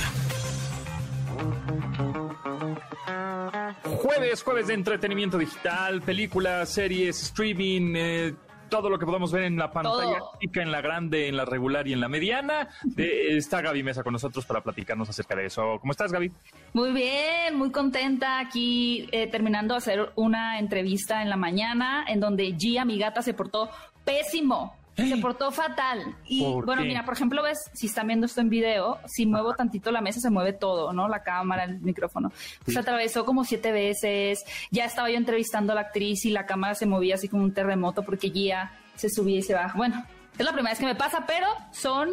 Jueves, 3.84 4.42
jueves 4.42 4.66
de 4.66 4.74
entretenimiento 4.74 5.38
digital, 5.38 6.02
películas, 6.02 6.70
series, 6.70 7.22
streaming, 7.22 7.94
eh, 7.96 8.34
todo 8.68 8.90
lo 8.90 8.98
que 8.98 9.06
podamos 9.06 9.32
ver 9.32 9.44
en 9.44 9.58
la 9.58 9.72
pantalla 9.72 10.22
chica, 10.42 10.64
en 10.64 10.72
la 10.72 10.82
grande, 10.82 11.28
en 11.28 11.38
la 11.38 11.46
regular 11.46 11.88
y 11.88 11.94
en 11.94 12.00
la 12.00 12.10
mediana. 12.10 12.70
De, 12.82 13.38
está 13.38 13.62
Gaby 13.62 13.84
Mesa 13.84 14.02
con 14.02 14.14
nosotros 14.14 14.44
para 14.48 14.64
platicarnos 14.64 15.08
acerca 15.08 15.36
de 15.36 15.46
eso. 15.46 15.78
¿Cómo 15.80 15.92
estás, 15.92 16.12
Gaby? 16.12 16.32
Muy 16.74 16.92
bien, 16.94 17.58
muy 17.58 17.70
contenta 17.70 18.40
aquí 18.40 19.08
eh, 19.12 19.28
terminando 19.28 19.76
de 19.76 19.78
hacer 19.78 20.14
una 20.16 20.58
entrevista 20.58 21.22
en 21.22 21.30
la 21.30 21.38
mañana 21.38 22.06
en 22.08 22.20
donde 22.20 22.56
Gia, 22.58 22.86
mi 22.86 22.98
gata, 22.98 23.22
se 23.22 23.36
portó 23.36 23.70
pésimo. 24.04 24.79
Se 25.08 25.18
portó 25.18 25.52
fatal. 25.52 26.16
Y 26.26 26.44
¿Por 26.44 26.66
bueno, 26.66 26.82
qué? 26.82 26.88
mira, 26.88 27.06
por 27.06 27.14
ejemplo, 27.14 27.44
ves, 27.44 27.70
si 27.74 27.88
están 27.88 28.08
viendo 28.08 28.26
esto 28.26 28.42
en 28.42 28.50
video, 28.50 29.00
si 29.06 29.26
muevo 29.26 29.54
tantito 29.54 29.92
la 29.92 30.02
mesa, 30.02 30.20
se 30.20 30.30
mueve 30.30 30.54
todo, 30.54 30.94
¿no? 30.94 31.08
La 31.08 31.24
cámara, 31.24 31.64
el 31.64 31.80
micrófono. 31.80 32.32
Se 32.68 32.78
atravesó 32.80 33.26
como 33.26 33.44
siete 33.44 33.72
veces. 33.72 34.44
Ya 34.72 34.86
estaba 34.86 35.10
yo 35.10 35.18
entrevistando 35.18 35.74
a 35.74 35.76
la 35.76 35.82
actriz 35.82 36.26
y 36.26 36.32
la 36.32 36.46
cámara 36.46 36.76
se 36.76 36.86
movía 36.86 37.16
así 37.16 37.28
como 37.28 37.44
un 37.44 37.54
terremoto 37.54 38.04
porque 38.04 38.30
Gia 38.30 38.72
se 38.96 39.10
subía 39.10 39.40
y 39.40 39.44
se 39.44 39.54
baja. 39.54 39.78
Bueno, 39.78 40.06
es 40.38 40.46
la 40.46 40.52
primera 40.52 40.72
vez 40.72 40.80
que 40.80 40.86
me 40.86 40.96
pasa, 40.96 41.26
pero 41.28 41.48
son 41.72 42.10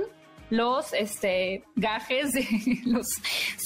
los 0.51 0.93
este 0.93 1.65
gajes 1.75 2.33
de 2.33 2.47
los 2.87 3.07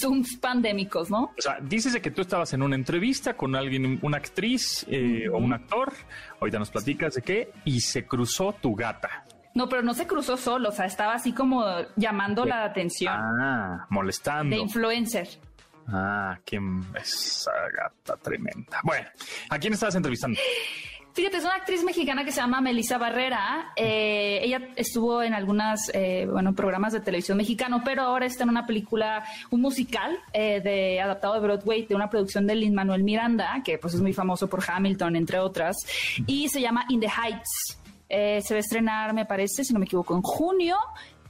Zooms 0.01 0.37
pandémicos, 0.37 1.11
¿no? 1.11 1.25
O 1.38 1.40
sea, 1.43 1.59
dices 1.61 1.93
de 1.93 2.01
que 2.01 2.11
tú 2.11 2.23
estabas 2.23 2.53
en 2.53 2.62
una 2.62 2.75
entrevista 2.77 3.35
con 3.37 3.55
alguien, 3.57 3.99
una 4.03 4.16
actriz 4.16 4.87
eh, 4.88 5.29
o 5.29 5.38
un 5.38 5.53
actor. 5.53 5.93
Ahorita 6.40 6.59
nos 6.59 6.71
platicas 6.71 7.14
de 7.14 7.23
qué. 7.23 7.53
Y 7.64 7.81
se 7.81 8.07
cruzó 8.07 8.53
tu 8.61 8.75
gata. 8.75 9.25
No, 9.55 9.69
pero 9.69 9.83
no 9.83 9.95
se 9.95 10.07
cruzó 10.07 10.37
solo, 10.37 10.69
o 10.69 10.73
sea, 10.73 10.87
estaba 10.87 11.14
así 11.14 11.33
como 11.33 11.64
llamando 11.97 12.45
la 12.45 12.64
atención 12.64 13.12
Ah, 13.19 13.85
molestando. 13.90 14.55
de 14.55 14.62
influencer. 14.62 15.29
Ah, 15.88 16.38
qué 16.45 16.61
esa 16.95 17.51
gata 17.77 18.16
tremenda. 18.23 18.81
Bueno, 18.85 19.09
¿a 19.49 19.59
quién 19.59 19.73
estabas 19.73 19.97
entrevistando? 19.97 20.38
Fíjate, 21.12 21.38
es 21.38 21.44
una 21.44 21.55
actriz 21.55 21.83
mexicana 21.83 22.25
que 22.25 22.31
se 22.31 22.40
llama 22.40 22.61
Melissa 22.61 22.96
Barrera. 22.96 23.73
Eh, 23.75 24.40
ella 24.42 24.68
estuvo 24.77 25.23
en 25.23 25.35
algunos 25.35 25.90
bueno, 26.29 26.55
programas 26.55 26.92
de 26.92 27.01
televisión 27.01 27.37
mexicano, 27.37 27.83
pero 27.85 28.03
ahora 28.03 28.27
está 28.27 28.44
en 28.44 28.51
una 28.51 28.66
película, 28.66 29.25
un 29.51 29.61
musical 29.61 30.18
eh, 30.33 30.61
de 30.61 31.01
adaptado 31.01 31.35
de 31.35 31.40
Broadway, 31.40 31.87
de 31.87 31.94
una 31.94 32.09
producción 32.09 32.46
de 32.46 32.55
Lin 32.55 32.75
Manuel 32.75 33.03
Miranda, 33.03 33.61
que 33.64 33.79
pues 33.79 33.94
es 33.94 34.01
muy 34.01 34.12
famoso 34.12 34.49
por 34.49 34.62
Hamilton, 34.66 35.16
entre 35.16 35.38
otras, 35.38 35.77
y 36.27 36.49
se 36.49 36.61
llama 36.61 36.85
In 36.88 37.01
the 37.01 37.09
Heights. 37.09 37.79
Eh, 38.09 38.40
se 38.42 38.55
va 38.55 38.59
a 38.59 38.61
estrenar, 38.61 39.14
me 39.14 39.25
parece, 39.25 39.64
si 39.64 39.73
no 39.73 39.79
me 39.79 39.85
equivoco, 39.85 40.14
en 40.14 40.23
junio. 40.23 40.77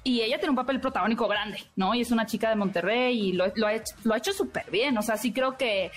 Y 0.02 0.22
ella 0.22 0.38
tiene 0.38 0.50
un 0.50 0.56
papel 0.56 0.80
protagónico 0.80 1.28
grande, 1.28 1.58
¿no? 1.76 1.94
Y 1.94 2.00
es 2.00 2.10
una 2.10 2.24
chica 2.24 2.48
de 2.48 2.56
Monterrey 2.56 3.28
y 3.28 3.32
lo 3.32 3.44
ha 3.44 3.74
hecho, 3.74 3.94
lo 4.04 4.14
ha 4.14 4.16
hecho 4.16 4.32
súper 4.32 4.70
bien. 4.70 4.96
O 4.96 5.02
sea, 5.02 5.18
sí 5.18 5.30
creo 5.30 5.58
que 5.58 5.90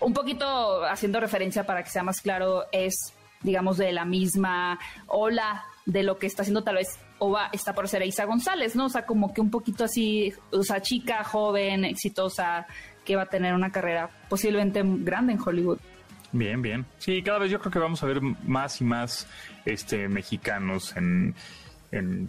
un 0.00 0.12
poquito 0.12 0.84
haciendo 0.84 1.20
referencia 1.20 1.64
para 1.64 1.82
que 1.82 1.88
sea 1.88 2.02
más 2.02 2.20
claro, 2.20 2.64
es, 2.70 3.14
digamos, 3.42 3.76
de 3.78 3.92
la 3.92 4.04
misma 4.04 4.78
ola 5.06 5.64
de 5.84 6.02
lo 6.02 6.18
que 6.18 6.26
está 6.26 6.42
haciendo 6.42 6.64
tal 6.64 6.76
vez 6.76 6.98
o 7.18 7.30
va, 7.30 7.48
está 7.52 7.74
por 7.74 7.88
ser 7.88 8.04
Isa 8.04 8.24
González, 8.24 8.76
¿no? 8.76 8.86
O 8.86 8.88
sea, 8.88 9.06
como 9.06 9.32
que 9.32 9.40
un 9.40 9.50
poquito 9.50 9.84
así, 9.84 10.32
o 10.50 10.62
sea, 10.62 10.82
chica, 10.82 11.24
joven, 11.24 11.84
exitosa, 11.84 12.66
que 13.04 13.16
va 13.16 13.22
a 13.22 13.26
tener 13.26 13.54
una 13.54 13.70
carrera 13.70 14.10
posiblemente 14.28 14.82
grande 14.84 15.32
en 15.32 15.40
Hollywood. 15.44 15.78
Bien, 16.32 16.60
bien. 16.60 16.84
Sí, 16.98 17.22
cada 17.22 17.38
vez 17.38 17.50
yo 17.50 17.60
creo 17.60 17.72
que 17.72 17.78
vamos 17.78 18.02
a 18.02 18.06
ver 18.06 18.20
más 18.20 18.80
y 18.80 18.84
más 18.84 19.26
este 19.64 20.08
mexicanos 20.08 20.94
en, 20.96 21.34
en, 21.92 22.28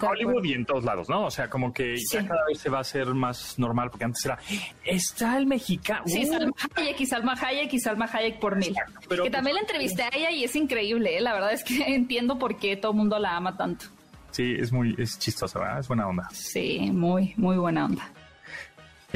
Hollywood 0.00 0.44
y 0.44 0.52
en 0.54 0.64
todos 0.64 0.84
lados, 0.84 1.08
¿no? 1.08 1.26
O 1.26 1.30
sea, 1.30 1.48
como 1.50 1.72
que 1.72 1.96
Sí. 1.98 2.16
ya 2.16 2.26
cada 2.26 2.44
vez 2.46 2.58
se 2.58 2.68
va 2.70 2.78
a 2.78 2.80
hacer 2.82 3.06
más 3.08 3.58
normal, 3.58 3.90
porque 3.90 4.04
antes 4.04 4.24
era, 4.24 4.38
está 4.84 5.36
el 5.36 5.46
mexicano. 5.46 6.02
Sí, 6.06 6.24
Uh, 6.26 6.32
Salma 6.32 6.52
Hayek 6.76 7.00
y 7.00 7.06
Salma 7.06 7.34
Hayek 7.40 7.72
y 7.74 7.78
Salma 7.78 8.08
Hayek 8.12 8.38
por 8.40 8.56
mil. 8.56 8.74
pero 9.08 9.22
que 9.24 9.30
pues- 9.30 9.32
también 9.32 9.54
la 9.56 9.60
entrevisté 9.62 10.02
a 10.02 10.08
ella 10.14 10.30
y 10.30 10.44
es 10.44 10.56
increíble, 10.56 11.16
¿eh? 11.18 11.20
la 11.20 11.32
verdad 11.34 11.52
es 11.52 11.64
que 11.64 11.74
entiendo 11.94 12.38
por 12.38 12.56
qué 12.56 12.76
todo 12.76 12.92
el 12.92 12.98
mundo 12.98 13.18
la 13.18 13.36
ama 13.36 13.56
tanto. 13.56 13.86
sí, 14.30 14.54
es 14.58 14.72
muy, 14.72 14.94
es 14.98 15.18
chistosa, 15.18 15.58
¿verdad? 15.58 15.80
Es 15.80 15.88
buena 15.88 16.06
onda. 16.08 16.28
Sí, 16.32 16.90
muy, 16.92 17.34
muy 17.36 17.56
buena 17.56 17.84
onda. 17.86 18.10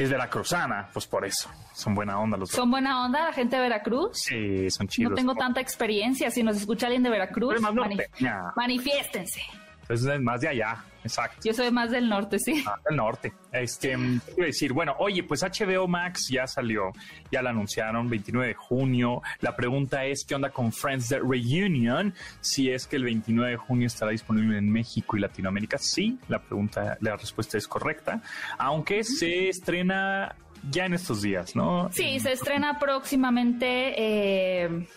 Es 0.01 0.09
veracruzana, 0.09 0.89
pues 0.93 1.05
por 1.05 1.25
eso. 1.25 1.49
Son 1.73 1.93
buena 1.93 2.19
onda 2.19 2.35
los 2.37 2.49
Son 2.49 2.71
buena 2.71 3.05
onda 3.05 3.25
la 3.25 3.33
gente 3.33 3.55
de 3.55 3.61
Veracruz. 3.61 4.11
Sí, 4.13 4.69
son 4.71 4.87
chidos. 4.87 5.11
No 5.11 5.15
tengo 5.15 5.35
tanta 5.35 5.61
experiencia. 5.61 6.31
Si 6.31 6.41
nos 6.41 6.57
escucha 6.57 6.87
alguien 6.87 7.03
de 7.03 7.09
Veracruz, 7.11 7.49
Pero 7.49 7.61
más 7.61 7.73
mani- 7.73 7.95
norteña. 7.97 8.41
manifiéstense. 8.55 9.41
Es 9.89 10.01
más 10.21 10.41
de 10.41 10.47
allá, 10.47 10.83
exacto. 11.03 11.41
Yo 11.43 11.53
soy 11.53 11.71
más 11.71 11.91
del 11.91 12.09
norte, 12.09 12.39
sí. 12.39 12.63
Ah, 12.67 12.79
del 12.87 12.97
norte. 12.97 13.33
Este, 13.51 13.89
¿qué 13.89 14.33
iba 14.37 14.43
a 14.43 14.47
decir, 14.47 14.73
bueno, 14.73 14.95
oye, 14.99 15.23
pues 15.23 15.43
HBO 15.43 15.87
Max 15.87 16.27
ya 16.29 16.47
salió, 16.47 16.91
ya 17.31 17.41
la 17.41 17.49
anunciaron, 17.49 18.09
29 18.09 18.49
de 18.49 18.53
junio. 18.53 19.21
La 19.39 19.55
pregunta 19.55 20.05
es, 20.05 20.25
¿qué 20.25 20.35
onda 20.35 20.49
con 20.49 20.71
Friends 20.71 21.09
The 21.09 21.19
Reunion? 21.19 22.13
Si 22.39 22.69
es 22.69 22.87
que 22.87 22.95
el 22.95 23.03
29 23.03 23.51
de 23.51 23.57
junio 23.57 23.87
estará 23.87 24.11
disponible 24.11 24.57
en 24.57 24.71
México 24.71 25.17
y 25.17 25.19
Latinoamérica. 25.19 25.77
Sí, 25.77 26.19
la 26.27 26.39
pregunta, 26.39 26.97
la 27.01 27.15
respuesta 27.15 27.57
es 27.57 27.67
correcta, 27.67 28.21
aunque 28.57 29.03
se 29.03 29.49
estrena 29.49 30.35
ya 30.69 30.85
en 30.85 30.93
estos 30.93 31.21
días, 31.21 31.55
¿no? 31.55 31.89
Sí, 31.91 32.19
se 32.19 32.33
estrena 32.33 32.79
próximamente, 32.79 33.93
eh, 33.97 34.87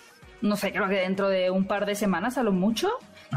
no 0.43 0.57
sé, 0.57 0.73
creo 0.73 0.89
que 0.89 0.97
dentro 0.97 1.29
de 1.29 1.51
un 1.51 1.67
par 1.67 1.87
de 1.87 1.95
semanas 1.95 2.37
a 2.39 2.43
lo 2.43 2.53
mucho. 2.53 2.91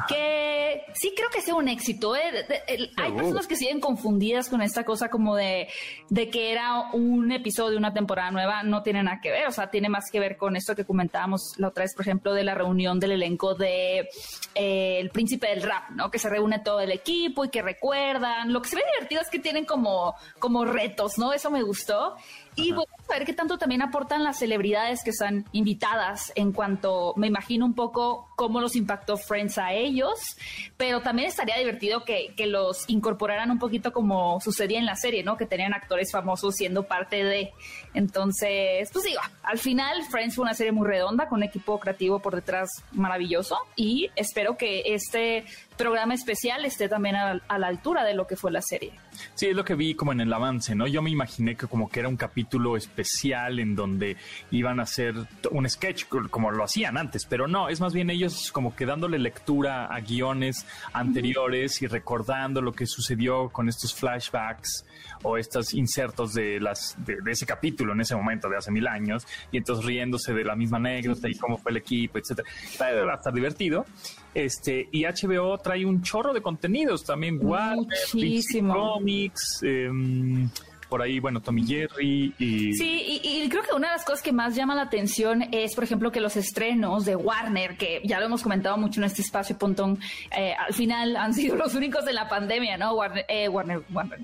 Que 0.07 0.83
sí 0.93 1.13
creo 1.15 1.29
que 1.29 1.41
sea 1.41 1.55
un 1.55 1.67
éxito. 1.67 2.15
¿eh? 2.15 2.31
De- 2.31 2.43
de- 2.43 2.61
el- 2.67 2.91
hay 2.97 3.11
personas 3.11 3.47
que 3.47 3.55
siguen 3.55 3.79
confundidas 3.79 4.49
con 4.49 4.61
esta 4.61 4.83
cosa 4.83 5.09
como 5.09 5.35
de, 5.35 5.67
de 6.09 6.29
que 6.29 6.51
era 6.51 6.91
un 6.93 7.31
episodio, 7.31 7.77
una 7.77 7.93
temporada 7.93 8.31
nueva. 8.31 8.63
No 8.63 8.83
tiene 8.83 9.03
nada 9.03 9.19
que 9.21 9.31
ver. 9.31 9.47
O 9.47 9.51
sea, 9.51 9.69
tiene 9.69 9.89
más 9.89 10.05
que 10.11 10.19
ver 10.19 10.37
con 10.37 10.55
esto 10.55 10.75
que 10.75 10.85
comentábamos 10.85 11.53
la 11.57 11.69
otra 11.69 11.83
vez, 11.83 11.93
por 11.95 12.03
ejemplo, 12.05 12.33
de 12.33 12.43
la 12.43 12.55
reunión 12.55 12.99
del 12.99 13.11
elenco 13.11 13.53
de 13.55 14.09
eh, 14.55 14.99
El 14.99 15.09
Príncipe 15.09 15.47
del 15.47 15.61
Rap, 15.63 15.89
¿no? 15.91 16.09
Que 16.11 16.19
se 16.19 16.29
reúne 16.29 16.59
todo 16.59 16.79
el 16.79 16.91
equipo 16.91 17.45
y 17.45 17.49
que 17.49 17.61
recuerdan. 17.61 18.51
Lo 18.53 18.61
que 18.61 18.69
se 18.69 18.75
ve 18.75 18.83
divertido 18.95 19.21
es 19.21 19.29
que 19.29 19.39
tienen 19.39 19.65
como, 19.65 20.15
como 20.39 20.65
retos, 20.65 21.17
¿no? 21.17 21.33
Eso 21.33 21.49
me 21.51 21.61
gustó. 21.63 22.15
Y 22.57 22.71
bueno, 22.71 22.91
a 23.07 23.13
ver 23.13 23.23
qué 23.23 23.33
tanto 23.33 23.59
también 23.59 23.83
aportan 23.83 24.23
las 24.23 24.39
celebridades 24.39 25.03
que 25.03 25.11
están 25.11 25.45
invitadas 25.51 26.33
en 26.33 26.51
cuanto, 26.51 27.13
me 27.15 27.27
imagino 27.27 27.67
un 27.67 27.75
poco 27.75 28.29
cómo 28.35 28.59
los 28.59 28.75
impactó 28.75 29.15
Friends 29.15 29.59
a 29.59 29.73
ellos, 29.73 30.35
pero 30.75 31.01
también 31.01 31.27
estaría 31.27 31.55
divertido 31.59 32.03
que, 32.03 32.33
que 32.35 32.47
los 32.47 32.83
incorporaran 32.89 33.51
un 33.51 33.59
poquito 33.59 33.93
como 33.93 34.41
sucedía 34.41 34.79
en 34.79 34.87
la 34.87 34.95
serie, 34.95 35.23
¿no? 35.23 35.37
Que 35.37 35.45
tenían 35.45 35.75
actores 35.75 36.11
famosos 36.11 36.55
siendo 36.55 36.87
parte 36.87 37.23
de. 37.23 37.53
Entonces, 37.93 38.89
pues 38.91 39.05
digo, 39.05 39.21
al 39.43 39.59
final 39.59 40.03
Friends 40.09 40.33
fue 40.33 40.41
una 40.41 40.55
serie 40.55 40.71
muy 40.71 40.87
redonda 40.87 41.27
con 41.27 41.37
un 41.37 41.43
equipo 41.43 41.79
creativo 41.79 42.19
por 42.19 42.33
detrás 42.33 42.69
maravilloso 42.91 43.55
y 43.75 44.09
espero 44.15 44.57
que 44.57 44.81
este 44.87 45.45
programa 45.77 46.15
especial 46.15 46.65
esté 46.65 46.89
también 46.89 47.15
a, 47.15 47.39
a 47.47 47.59
la 47.59 47.67
altura 47.67 48.03
de 48.03 48.15
lo 48.15 48.25
que 48.25 48.35
fue 48.35 48.51
la 48.51 48.63
serie. 48.63 48.93
Sí, 49.33 49.47
es 49.47 49.55
lo 49.55 49.63
que 49.63 49.75
vi 49.75 49.95
como 49.95 50.11
en 50.11 50.21
el 50.21 50.33
avance, 50.33 50.75
¿no? 50.75 50.87
Yo 50.87 51.01
me 51.01 51.09
imaginé 51.09 51.55
que 51.55 51.67
como 51.67 51.89
que 51.89 51.99
era 51.99 52.09
un 52.09 52.17
capítulo 52.17 52.77
especial 52.77 53.59
en 53.59 53.75
donde 53.75 54.17
iban 54.51 54.79
a 54.79 54.83
hacer 54.83 55.15
un 55.51 55.69
sketch 55.69 56.05
como 56.29 56.51
lo 56.51 56.63
hacían 56.63 56.97
antes, 56.97 57.25
pero 57.25 57.47
no, 57.47 57.69
es 57.69 57.81
más 57.81 57.93
bien 57.93 58.09
ellos 58.09 58.51
como 58.51 58.75
que 58.75 58.85
dándole 58.85 59.19
lectura 59.19 59.85
a 59.85 59.99
guiones 59.99 60.65
anteriores 60.93 61.81
y 61.81 61.87
recordando 61.87 62.61
lo 62.61 62.73
que 62.73 62.85
sucedió 62.85 63.49
con 63.49 63.69
estos 63.69 63.93
flashbacks 63.93 64.85
o 65.23 65.37
estos 65.37 65.73
insertos 65.73 66.33
de 66.33 66.59
las 66.59 66.95
de, 67.05 67.17
ese 67.31 67.45
capítulo 67.45 67.93
en 67.93 68.01
ese 68.01 68.15
momento 68.15 68.49
de 68.49 68.57
hace 68.57 68.71
mil 68.71 68.87
años 68.87 69.25
y 69.51 69.57
entonces 69.57 69.85
riéndose 69.85 70.33
de 70.33 70.43
la 70.43 70.55
misma 70.55 70.77
anécdota 70.77 71.29
y 71.29 71.35
cómo 71.35 71.57
fue 71.57 71.71
el 71.71 71.77
equipo, 71.77 72.17
etcétera. 72.17 72.47
Va 72.79 73.13
a 73.13 73.15
estar 73.15 73.33
divertido. 73.33 73.85
Este, 74.33 74.87
y 74.91 75.03
HBO 75.05 75.57
trae 75.57 75.85
un 75.85 76.01
chorro 76.03 76.33
de 76.33 76.41
contenidos 76.41 77.03
también, 77.03 77.39
Muchísimo. 77.39 78.73
Comics, 78.73 79.63
em, 79.63 80.49
por 80.89 81.01
ahí, 81.01 81.19
bueno, 81.19 81.41
Tommy 81.41 81.65
Jerry 81.65 82.33
y... 82.37 82.73
Sí, 82.73 83.21
y, 83.23 83.47
creo 83.49 83.63
que 83.63 83.73
una 83.75 83.87
de 83.89 83.93
las 83.93 84.05
cosas 84.05 84.21
que 84.21 84.31
más 84.31 84.55
llama 84.55 84.75
la 84.75 84.83
atención 84.83 85.43
es, 85.51 85.75
por 85.75 85.83
ejemplo, 85.83 86.11
que 86.11 86.19
los 86.19 86.35
estrenos 86.35 87.05
de 87.05 87.15
Warner, 87.15 87.77
que 87.77 88.01
ya 88.03 88.19
lo 88.19 88.25
hemos 88.25 88.43
comentado 88.43 88.77
mucho 88.77 88.99
en 88.99 89.05
este 89.05 89.21
espacio, 89.21 89.57
Pontón, 89.57 89.99
eh, 90.35 90.53
al 90.53 90.73
final 90.73 91.15
han 91.15 91.33
sido 91.33 91.55
los 91.55 91.75
únicos 91.75 92.05
de 92.05 92.13
la 92.13 92.27
pandemia, 92.27 92.77
¿no? 92.77 92.93
Warner, 92.93 93.25
eh, 93.27 93.47
Warner, 93.47 93.81
Warner 93.91 94.19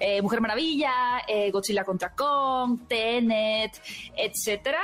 eh, 0.00 0.22
Mujer 0.22 0.40
Maravilla, 0.40 0.92
Godzilla 1.52 1.84
contra 1.84 2.10
Kong, 2.10 2.80
Tenet, 2.88 3.80
etcétera 4.16 4.80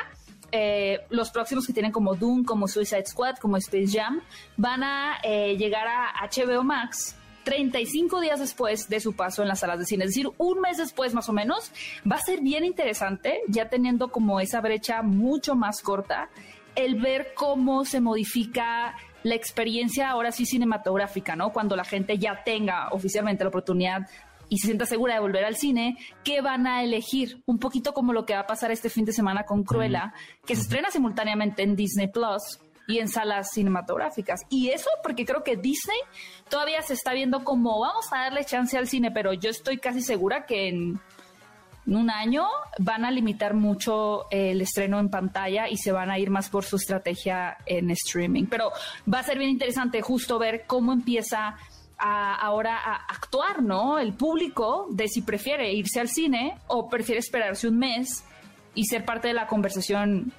eh, 0.53 1.01
los 1.11 1.31
próximos 1.31 1.66
que 1.66 1.72
tienen 1.72 1.93
como 1.93 2.14
Doom, 2.14 2.45
como 2.45 2.66
Suicide 2.66 3.07
Squad, 3.07 3.37
como 3.37 3.57
Space 3.57 3.99
Jam, 3.99 4.20
van 4.57 4.83
a 4.83 5.18
eh, 5.22 5.57
llegar 5.57 5.87
a 5.87 6.12
HBO 6.26 6.64
Max 6.64 7.16
35 7.51 8.21
días 8.21 8.39
después 8.39 8.89
de 8.89 9.01
su 9.01 9.15
paso 9.15 9.43
en 9.43 9.49
las 9.49 9.59
salas 9.59 9.81
de 9.81 9.85
cine, 9.85 10.05
es 10.05 10.11
decir, 10.11 10.29
un 10.39 10.61
mes 10.61 10.77
después 10.77 11.15
más 11.15 11.29
o 11.29 11.33
menos, 11.33 11.73
va 12.11 12.15
a 12.15 12.21
ser 12.21 12.43
bien 12.43 12.65
interesante, 12.65 13.41
ya 13.49 13.69
teniendo 13.69 14.13
como 14.13 14.39
esa 14.39 14.61
brecha 14.61 15.03
mucho 15.03 15.57
más 15.57 15.83
corta, 15.83 16.31
el 16.77 17.01
ver 17.01 17.33
cómo 17.35 17.85
se 17.85 18.01
modifica 18.01 18.95
la 19.25 19.35
experiencia 19.35 20.11
ahora 20.11 20.31
sí 20.31 20.47
cinematográfica, 20.47 21.35
¿no? 21.35 21.51
Cuando 21.53 21.75
la 21.75 21.83
gente 21.83 22.19
ya 22.19 22.45
tenga 22.45 22.89
oficialmente 22.93 23.43
la 23.43 23.49
oportunidad 23.49 24.09
y 24.49 24.59
se 24.59 24.69
sienta 24.69 24.87
segura 24.87 25.15
de 25.15 25.21
volver 25.21 25.45
al 25.45 25.57
cine, 25.57 25.99
¿qué 26.23 26.43
van 26.43 26.69
a 26.69 26.85
elegir? 26.85 27.43
Un 27.47 27.59
poquito 27.59 27.93
como 27.93 28.13
lo 28.13 28.27
que 28.27 28.35
va 28.35 28.41
a 28.41 28.47
pasar 28.47 28.71
este 28.71 28.91
fin 28.91 29.05
de 29.05 29.13
semana 29.13 29.43
con 29.43 29.65
Cruella, 29.65 30.15
que 30.47 30.55
se 30.55 30.63
estrena 30.63 30.93
simultáneamente 30.93 31.65
en 31.65 31.75
Disney 31.75 32.07
Plus 32.07 32.61
y 32.91 32.99
en 32.99 33.09
salas 33.09 33.51
cinematográficas. 33.53 34.43
Y 34.49 34.70
eso 34.70 34.91
porque 35.03 35.24
creo 35.24 35.45
que 35.45 35.57
Disney 35.57 35.99
todavía 36.49 36.82
se 36.82 36.95
está 36.95 37.12
viendo 37.12 37.45
como 37.45 37.78
vamos 37.80 38.12
a 38.12 38.18
darle 38.24 38.45
chance 38.45 38.76
al 38.76 38.88
cine, 38.88 39.11
pero 39.11 39.32
yo 39.32 39.51
estoy 39.51 39.78
casi 39.78 40.03
segura 40.03 40.45
que 40.45 40.68
en 40.68 41.01
un 41.86 42.11
año 42.11 42.47
van 42.78 43.05
a 43.05 43.11
limitar 43.11 43.55
mucho 43.55 44.26
el 44.30 44.61
estreno 44.61 44.99
en 44.99 45.09
pantalla 45.09 45.68
y 45.68 45.76
se 45.76 45.93
van 45.93 46.11
a 46.11 46.18
ir 46.18 46.30
más 46.30 46.51
por 46.51 46.64
su 46.64 46.76
estrategia 46.76 47.57
en 47.64 47.91
streaming. 47.91 48.47
Pero 48.47 48.72
va 49.12 49.20
a 49.20 49.22
ser 49.22 49.38
bien 49.38 49.51
interesante 49.51 50.03
justo 50.03 50.38
ver 50.38 50.64
cómo 50.66 50.93
empieza 50.93 51.57
ahora 51.97 52.78
a 52.78 52.95
actuar, 53.12 53.62
¿no? 53.62 53.99
El 53.99 54.14
público 54.14 54.86
de 54.91 55.07
si 55.07 55.22
prefiere 55.22 55.72
irse 55.72 56.01
al 56.01 56.09
cine 56.09 56.57
o 56.66 56.88
prefiere 56.88 57.18
esperarse 57.18 57.68
un 57.68 57.78
mes 57.78 58.24
y 58.74 58.84
ser 58.84 59.05
parte 59.05 59.28
de 59.28 59.34
la 59.34 59.47
conversación 59.47 60.32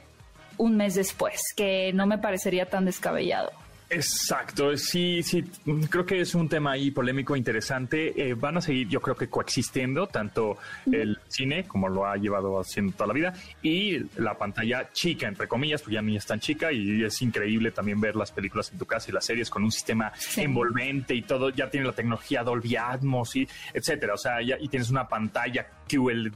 un 0.62 0.78
mes 0.78 0.94
después, 0.94 1.42
que 1.56 1.92
no 1.94 2.06
me 2.06 2.20
parecería 2.20 2.68
tan 2.68 2.86
descabellado. 2.86 3.52
Exacto, 3.94 4.78
sí, 4.78 5.22
sí, 5.22 5.44
creo 5.90 6.06
que 6.06 6.22
es 6.22 6.34
un 6.34 6.48
tema 6.48 6.72
ahí 6.72 6.92
polémico 6.92 7.36
interesante. 7.36 8.30
Eh, 8.30 8.36
van 8.36 8.56
a 8.56 8.62
seguir, 8.62 8.88
yo 8.88 9.02
creo 9.02 9.18
que 9.18 9.28
coexistiendo 9.28 10.08
tanto 10.08 10.58
el 10.90 11.20
cine, 11.28 11.66
como 11.68 11.90
lo 11.90 12.08
ha 12.08 12.16
llevado 12.16 12.58
haciendo 12.58 12.94
toda 12.94 13.08
la 13.08 13.14
vida, 13.14 13.34
y 13.62 14.00
la 14.16 14.38
pantalla 14.38 14.90
chica, 14.94 15.28
entre 15.28 15.50
comillas, 15.50 15.82
porque 15.82 15.96
ya 15.96 16.02
ni 16.02 16.16
es 16.16 16.26
tan 16.26 16.40
chica 16.40 16.72
y 16.72 17.04
es 17.04 17.22
increíble 17.22 17.72
también 17.72 18.00
ver 18.00 18.16
las 18.16 18.32
películas 18.32 18.72
en 18.72 18.80
tu 18.80 18.86
casa 18.86 19.10
y 19.10 19.14
las 19.14 19.26
series 19.26 19.50
con 19.50 19.62
un 19.62 19.72
sistema 19.74 20.14
envolvente 20.38 21.14
y 21.14 21.24
todo, 21.24 21.50
ya 21.50 21.70
tiene 21.70 21.86
la 21.86 21.94
tecnología 21.94 22.44
Dolby 22.44 22.78
Atmos 22.78 23.36
y 23.36 23.46
etcétera, 23.74 24.14
o 24.14 24.18
sea, 24.18 24.42
ya, 24.42 24.56
y 24.58 24.70
tienes 24.70 24.90
una 24.90 25.06
pantalla 25.06 25.68
QLED 25.90 26.32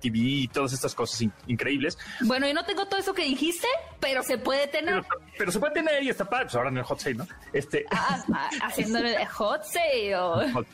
TV 0.00 0.18
y 0.18 0.48
todas 0.48 0.72
estas 0.72 0.94
cosas 0.94 1.26
increíbles. 1.46 1.98
Bueno, 2.20 2.46
yo 2.46 2.54
no 2.54 2.64
tengo 2.64 2.86
todo 2.86 3.00
eso 3.00 3.14
que 3.14 3.24
dijiste, 3.24 3.66
pero 3.98 4.22
se 4.22 4.38
puede 4.38 4.66
tener. 4.66 5.02
Pero, 5.38 5.50
se 5.50 5.58
puede 5.58 5.72
tener 5.72 6.02
y 6.02 6.10
está 6.10 6.24
padre, 6.28 6.44
pues 6.44 6.54
ahora 6.56 6.68
en 6.68 6.78
el 6.78 6.84
hot 6.90 6.98
sale, 6.98 7.14
¿no? 7.14 7.26
Este... 7.52 7.84
Ah, 7.90 8.22
ah 8.34 8.50
haciéndole 8.62 9.24
hot 9.26 9.62
sale. 9.64 10.10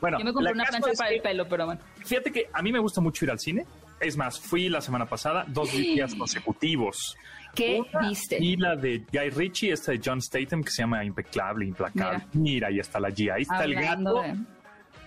Bueno, 0.00 0.18
yo 0.18 0.24
me 0.24 0.32
compré 0.32 0.52
una 0.52 0.64
plancha 0.64 0.90
para 0.96 1.10
el 1.10 1.20
pelo, 1.20 1.48
pero 1.48 1.66
bueno. 1.66 1.80
Fíjate 2.04 2.30
que 2.30 2.48
a 2.52 2.62
mí 2.62 2.72
me 2.72 2.78
gusta 2.78 3.00
mucho 3.00 3.24
ir 3.24 3.30
al 3.30 3.38
cine. 3.38 3.66
Es 4.00 4.16
más, 4.16 4.38
fui 4.38 4.68
la 4.68 4.80
semana 4.80 5.06
pasada 5.06 5.44
dos 5.48 5.72
días 5.72 6.14
consecutivos. 6.14 7.16
¿Qué 7.54 7.82
viste? 8.00 8.38
Y 8.40 8.56
la 8.56 8.76
de 8.76 9.04
Guy 9.12 9.30
Ritchie, 9.30 9.72
esta 9.72 9.92
de 9.92 10.00
John 10.04 10.22
Statham, 10.22 10.62
que 10.62 10.70
se 10.70 10.82
llama 10.82 11.04
Impecable, 11.04 11.66
Implacable. 11.66 12.24
Mira, 12.32 12.68
ahí 12.68 12.78
está 12.78 13.00
la 13.00 13.08
G, 13.08 13.32
ahí 13.32 13.42
está 13.42 13.64
el 13.64 13.74
gato. 13.74 14.22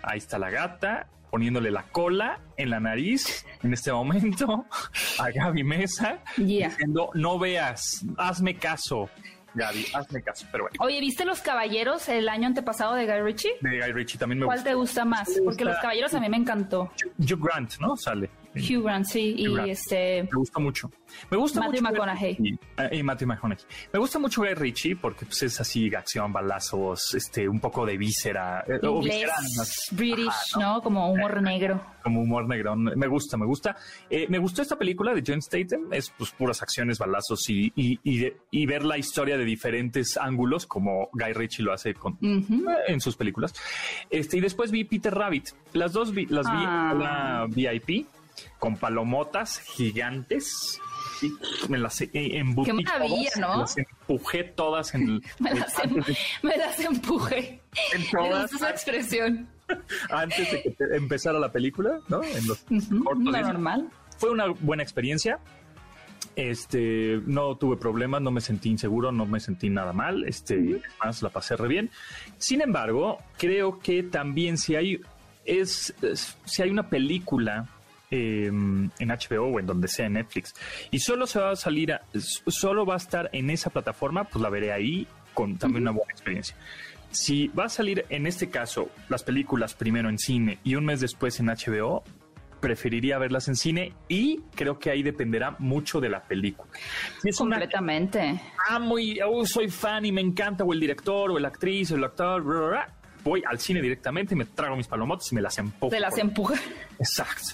Ahí 0.03 0.17
está 0.17 0.37
la 0.37 0.49
gata 0.49 1.07
poniéndole 1.31 1.71
la 1.71 1.83
cola 1.83 2.39
en 2.57 2.69
la 2.69 2.79
nariz 2.81 3.45
en 3.63 3.73
este 3.73 3.91
momento 3.91 4.65
a 5.19 5.31
Gaby 5.31 5.63
Mesa 5.63 6.19
diciendo 6.35 7.09
no 7.13 7.39
veas, 7.39 8.05
hazme 8.17 8.57
caso. 8.57 9.09
Gaby, 9.53 9.85
hazme 9.93 10.21
caso, 10.21 10.45
pero 10.51 10.63
bueno. 10.65 10.77
Oye, 10.79 10.99
¿viste 10.99 11.25
Los 11.25 11.41
Caballeros 11.41 12.07
el 12.09 12.29
año 12.29 12.47
antepasado 12.47 12.95
de 12.95 13.05
Guy 13.05 13.21
Ritchie? 13.21 13.51
De 13.61 13.79
Guy 13.81 13.91
Ritchie 13.91 14.17
también 14.17 14.39
me 14.39 14.45
¿Cuál 14.45 14.63
te 14.63 14.73
gusta 14.73 15.05
más? 15.05 15.29
Porque 15.43 15.65
Los 15.65 15.77
Caballeros 15.77 16.13
a 16.13 16.19
mí 16.19 16.29
me 16.29 16.37
encantó. 16.37 16.91
Hugh 17.17 17.39
Grant, 17.39 17.77
¿no? 17.79 17.95
Sale. 17.97 18.29
Hugh 18.55 18.83
Grant, 18.83 19.05
sí, 19.05 19.35
y 19.37 19.69
este... 19.69 20.23
Me 20.23 20.37
gusta 20.37 20.59
mucho. 20.59 20.91
Me 21.29 21.37
gusta 21.37 21.59
Matthew 21.59 21.81
mucho... 21.81 21.93
McConaughey. 21.93 22.37
Eh, 22.77 22.97
y, 22.97 23.03
Matthew 23.03 23.27
McConaughey. 23.27 23.65
Me 23.93 23.99
gusta 23.99 24.19
mucho 24.19 24.41
Guy 24.41 24.53
Ritchie 24.53 24.95
porque 24.95 25.25
pues, 25.25 25.43
es 25.43 25.59
así, 25.61 25.93
acción, 25.95 26.33
balazos, 26.33 27.13
este, 27.15 27.47
un 27.47 27.59
poco 27.59 27.85
de 27.85 27.97
víscera. 27.97 28.63
Eh, 28.67 28.79
British, 29.91 30.57
¿no? 30.59 30.81
Como 30.81 31.11
humor 31.11 31.37
eh, 31.37 31.41
negro. 31.41 31.81
Como 32.03 32.21
humor 32.21 32.47
negro. 32.47 32.75
Me 32.75 33.07
gusta, 33.07 33.37
me 33.37 33.45
gusta. 33.45 33.75
me 34.09 34.37
gustó 34.37 34.61
esta 34.61 34.77
película 34.77 35.13
de 35.13 35.23
John 35.25 35.41
Statham. 35.41 35.93
Es 35.93 36.09
pues 36.09 36.31
puras 36.31 36.61
acciones, 36.61 36.97
balazos 36.97 37.49
y, 37.49 37.71
y, 37.75 37.99
y, 38.03 38.65
ver 38.65 38.83
la 38.83 38.97
historia 38.97 39.37
de 39.37 39.45
diferentes 39.45 40.17
ángulos 40.17 40.65
como 40.65 41.09
Guy 41.13 41.33
Ritchie 41.33 41.63
lo 41.63 41.73
hace 41.73 41.93
con, 41.93 42.17
en 42.21 43.01
sus 43.01 43.15
películas. 43.15 43.53
Este, 44.09 44.37
y 44.37 44.41
después 44.41 44.71
vi 44.71 44.83
Peter 44.83 45.13
Rabbit. 45.13 45.49
Las 45.73 45.93
dos 45.93 46.13
vi, 46.13 46.25
las 46.25 46.45
vi 46.51 46.65
a 46.65 46.93
la 46.93 47.47
VIP 47.49 48.07
con 48.61 48.77
palomotas 48.77 49.59
gigantes. 49.59 50.79
Y 51.23 51.33
me 51.67 51.79
las 51.79 51.99
embutí 52.13 52.69
Qué 52.69 52.83
maravilla, 52.83 53.31
¿no? 53.39 53.53
Me 53.53 53.61
las 53.61 53.77
empujé 53.77 54.43
todas 54.43 54.93
en 54.93 55.01
el... 55.01 55.23
me, 55.39 55.55
las 55.55 55.79
em, 55.83 55.95
me, 56.43 56.57
las 56.57 56.79
empujé. 56.79 57.59
En 57.91 58.09
todas. 58.11 58.53
esa 58.53 58.69
expresión. 58.69 59.49
Antes 60.11 60.51
de 60.51 60.61
que 60.61 60.75
empezara 60.95 61.39
la 61.39 61.51
película, 61.51 61.99
¿no? 62.07 62.21
En 62.23 62.47
los 62.47 62.63
normal. 62.69 63.89
Fue 64.19 64.29
una 64.29 64.45
buena 64.47 64.83
experiencia. 64.83 65.39
Este, 66.35 67.19
no 67.25 67.57
tuve 67.57 67.77
problemas, 67.77 68.21
no 68.21 68.29
me 68.29 68.41
sentí 68.41 68.69
inseguro, 68.69 69.11
no 69.11 69.25
me 69.25 69.39
sentí 69.39 69.71
nada 69.71 69.91
mal. 69.91 70.23
Este, 70.25 70.81
más 71.03 71.23
la 71.23 71.29
pasé 71.29 71.55
re 71.55 71.67
bien. 71.67 71.89
Sin 72.37 72.61
embargo, 72.61 73.17
creo 73.39 73.79
que 73.79 74.03
también 74.03 74.59
si 74.59 74.75
hay 74.75 75.01
es 75.45 75.95
si 76.45 76.61
hay 76.61 76.69
una 76.69 76.87
película 76.89 77.67
Em, 78.13 78.89
en 78.99 79.07
HBO 79.07 79.45
o 79.45 79.59
en 79.61 79.65
donde 79.65 79.87
sea 79.87 80.07
en 80.07 80.13
Netflix 80.13 80.53
y 80.91 80.99
solo 80.99 81.25
se 81.25 81.39
va 81.39 81.51
a 81.51 81.55
salir, 81.55 81.97
solo 82.45 82.85
va 82.85 82.95
a 82.95 82.97
estar 82.97 83.29
en 83.31 83.49
esa 83.49 83.69
plataforma, 83.69 84.25
pues 84.25 84.41
la 84.41 84.49
veré 84.49 84.73
ahí 84.73 85.07
con 85.33 85.57
también 85.57 85.83
una 85.83 85.91
buena 85.91 86.11
experiencia. 86.11 86.57
Si 87.09 87.47
va 87.47 87.65
a 87.65 87.69
salir 87.69 88.05
en 88.09 88.27
este 88.27 88.49
caso 88.49 88.89
las 89.07 89.23
películas 89.23 89.75
primero 89.75 90.09
en 90.09 90.19
cine 90.19 90.59
y 90.65 90.75
un 90.75 90.83
mes 90.83 90.99
después 90.99 91.39
en 91.39 91.45
HBO, 91.45 92.03
preferiría 92.59 93.17
verlas 93.17 93.47
en 93.47 93.55
cine 93.55 93.93
y 94.09 94.41
creo 94.55 94.77
que 94.77 94.91
ahí 94.91 95.03
dependerá 95.03 95.55
mucho 95.59 96.01
de 96.01 96.09
la 96.09 96.21
película. 96.21 96.69
es 97.23 97.37
Completamente. 97.37 98.41
ah, 98.69 98.77
muy, 98.77 99.21
oh, 99.25 99.45
soy 99.45 99.69
fan 99.69 100.05
y 100.05 100.11
me 100.11 100.19
encanta, 100.19 100.65
o 100.65 100.73
el 100.73 100.81
director, 100.81 101.31
o 101.31 101.39
la 101.39 101.47
actriz, 101.47 101.91
o 101.91 101.95
el 101.95 102.03
actor, 102.03 102.43
voy 103.23 103.43
al 103.47 103.59
cine 103.59 103.81
directamente, 103.81 104.35
me 104.35 104.45
trago 104.45 104.75
mis 104.75 104.87
palomotas 104.87 105.31
y 105.31 105.35
me 105.35 105.41
las 105.41 105.57
empujo. 105.57 105.89
Te 105.89 105.99
las 105.99 106.17
empuja. 106.17 106.55
Exacto. 106.99 107.49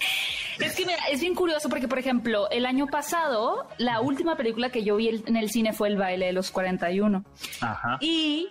Es 0.59 0.75
que 0.75 0.85
es 1.11 1.21
bien 1.21 1.35
curioso 1.35 1.69
porque, 1.69 1.87
por 1.87 1.99
ejemplo, 1.99 2.49
el 2.49 2.65
año 2.65 2.87
pasado, 2.87 3.67
la 3.77 4.01
última 4.01 4.35
película 4.35 4.69
que 4.71 4.83
yo 4.83 4.95
vi 4.95 5.23
en 5.25 5.35
el 5.35 5.49
cine 5.49 5.73
fue 5.73 5.87
El 5.87 5.97
baile 5.97 6.27
de 6.27 6.33
los 6.33 6.51
41. 6.51 7.23
Ajá. 7.61 7.97
Y 8.01 8.49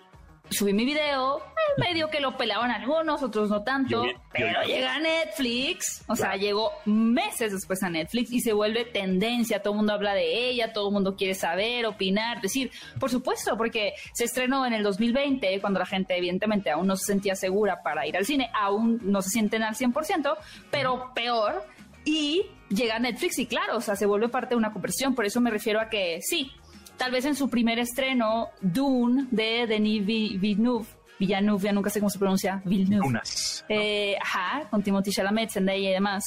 subí 0.50 0.72
mi 0.72 0.84
video, 0.84 1.42
medio 1.78 2.08
que 2.08 2.20
lo 2.20 2.36
pelaban 2.36 2.70
algunos, 2.70 3.22
otros 3.22 3.50
no 3.50 3.62
tanto, 3.62 4.04
pero 4.32 4.62
llega 4.62 4.98
Netflix, 4.98 6.04
o 6.06 6.16
sea, 6.16 6.36
llegó 6.36 6.72
meses 6.84 7.52
después 7.52 7.82
a 7.82 7.90
Netflix 7.90 8.32
y 8.32 8.40
se 8.40 8.52
vuelve 8.52 8.84
tendencia, 8.84 9.60
todo 9.62 9.74
el 9.74 9.78
mundo 9.78 9.92
habla 9.92 10.14
de 10.14 10.48
ella, 10.48 10.72
todo 10.72 10.88
el 10.88 10.94
mundo 10.94 11.16
quiere 11.16 11.34
saber, 11.34 11.86
opinar, 11.86 12.40
decir, 12.40 12.70
por 12.98 13.10
supuesto, 13.10 13.56
porque 13.56 13.94
se 14.14 14.24
estrenó 14.24 14.64
en 14.66 14.72
el 14.72 14.82
2020, 14.82 15.60
cuando 15.60 15.80
la 15.80 15.86
gente 15.86 16.16
evidentemente 16.16 16.70
aún 16.70 16.86
no 16.86 16.96
se 16.96 17.06
sentía 17.06 17.34
segura 17.34 17.82
para 17.82 18.06
ir 18.06 18.16
al 18.16 18.24
cine, 18.24 18.50
aún 18.54 19.00
no 19.02 19.22
se 19.22 19.30
sienten 19.30 19.62
al 19.62 19.74
100%, 19.74 20.36
pero 20.70 21.12
peor, 21.14 21.64
y 22.04 22.46
llega 22.68 22.96
a 22.96 22.98
Netflix 22.98 23.38
y 23.38 23.46
claro, 23.46 23.76
o 23.76 23.80
sea, 23.80 23.96
se 23.96 24.06
vuelve 24.06 24.28
parte 24.28 24.50
de 24.50 24.56
una 24.56 24.72
conversión, 24.72 25.14
por 25.14 25.26
eso 25.26 25.40
me 25.40 25.50
refiero 25.50 25.80
a 25.80 25.88
que 25.88 26.20
sí, 26.22 26.52
tal 26.96 27.10
vez 27.10 27.24
en 27.24 27.34
su 27.34 27.48
primer 27.48 27.78
estreno, 27.78 28.50
Dune 28.60 29.26
de 29.30 29.66
Denis 29.66 30.04
Villeneuve, 30.04 30.86
Villeneuve, 31.18 31.64
ya 31.64 31.72
nunca 31.72 31.90
sé 31.90 32.00
cómo 32.00 32.10
se 32.10 32.18
pronuncia, 32.18 32.62
Villeneuve. 32.64 33.20
Eh, 33.68 34.16
ajá, 34.20 34.68
con 34.70 34.82
Timothy 34.82 35.10
Chalamet, 35.10 35.50
Zendaya 35.50 35.90
y 35.90 35.92
demás. 35.92 36.24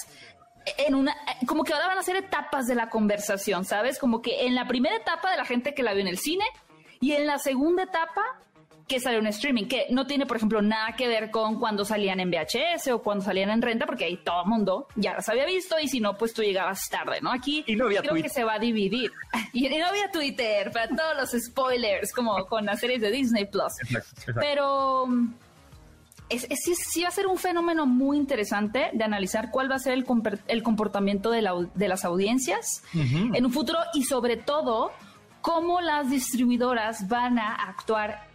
En 0.78 0.96
una, 0.96 1.16
como 1.48 1.64
que 1.64 1.74
ahora 1.74 1.88
van 1.88 1.98
a 1.98 2.04
ser 2.04 2.16
etapas 2.16 2.68
de 2.68 2.76
la 2.76 2.90
conversación, 2.90 3.66
¿sabes? 3.66 3.98
Como 3.98 4.22
que 4.22 4.46
en 4.46 4.56
la 4.56 4.68
primera 4.68 4.96
etapa 4.96 5.32
de 5.32 5.38
la 5.38 5.46
gente 5.46 5.74
que 5.74 5.84
la 5.84 5.94
vio 5.94 6.02
en 6.02 6.08
el 6.08 6.18
cine 6.18 6.46
y 7.00 7.14
en 7.14 7.26
la 7.26 7.40
segunda 7.40 7.84
etapa 7.84 8.22
que 8.90 9.00
salió 9.00 9.20
en 9.20 9.28
streaming, 9.28 9.66
que 9.66 9.86
no 9.92 10.08
tiene, 10.08 10.26
por 10.26 10.38
ejemplo, 10.38 10.62
nada 10.64 10.96
que 10.98 11.08
ver 11.08 11.30
con 11.30 11.60
cuando 11.60 11.86
salían 11.86 12.20
en 12.20 12.32
VHS 12.32 12.88
o 12.90 13.02
cuando 13.04 13.24
salían 13.24 13.52
en 13.52 13.62
renta, 13.62 13.86
porque 13.86 14.06
ahí 14.06 14.18
todo 14.18 14.44
el 14.44 14.50
mundo 14.50 14.88
ya 14.96 15.14
las 15.14 15.30
había 15.30 15.46
visto 15.46 15.80
y 15.80 15.88
si 15.88 16.00
no, 16.00 16.18
pues 16.18 16.34
tú 16.34 16.42
llegabas 16.42 16.90
tarde, 16.90 17.20
¿no? 17.22 17.32
Aquí 17.32 17.64
creo 17.64 18.16
que 18.16 18.30
se 18.30 18.44
va 18.44 18.56
a 18.56 18.60
dividir. 18.60 19.12
Y, 19.54 19.68
no 19.70 19.86
había 19.86 20.10
Twitter 20.12 20.72
para 20.72 20.88
todos 20.88 21.16
los 21.18 21.44
spoilers, 21.44 22.12
como 22.14 22.46
con 22.46 22.66
las 22.66 22.80
series 22.80 23.02
de 23.02 23.12
Disney 23.12 23.46
Plus. 23.46 23.74
Pero 24.40 25.08
es, 26.30 26.48
sí 26.92 27.04
va 27.04 27.10
a 27.10 27.12
ser 27.12 27.28
un 27.28 27.38
fenómeno 27.38 27.86
muy 27.86 28.18
interesante 28.18 28.90
de 28.94 29.04
analizar 29.04 29.50
cuál 29.52 29.70
va 29.70 29.76
a 29.76 29.80
ser 29.80 29.94
el, 29.94 30.06
el 30.48 30.64
comportamiento 30.64 31.30
de, 31.32 31.48
de, 31.76 31.88
las 31.88 32.06
audiencias 32.06 32.84
en 32.94 33.46
un 33.46 33.52
futuro 33.52 33.80
y 33.94 34.04
sobre 34.04 34.38
todo 34.38 34.92
cómo 35.42 35.82
las 35.82 36.10
distribuidoras 36.10 37.08
van 37.08 37.40
a 37.40 37.56
actuar 37.56 38.29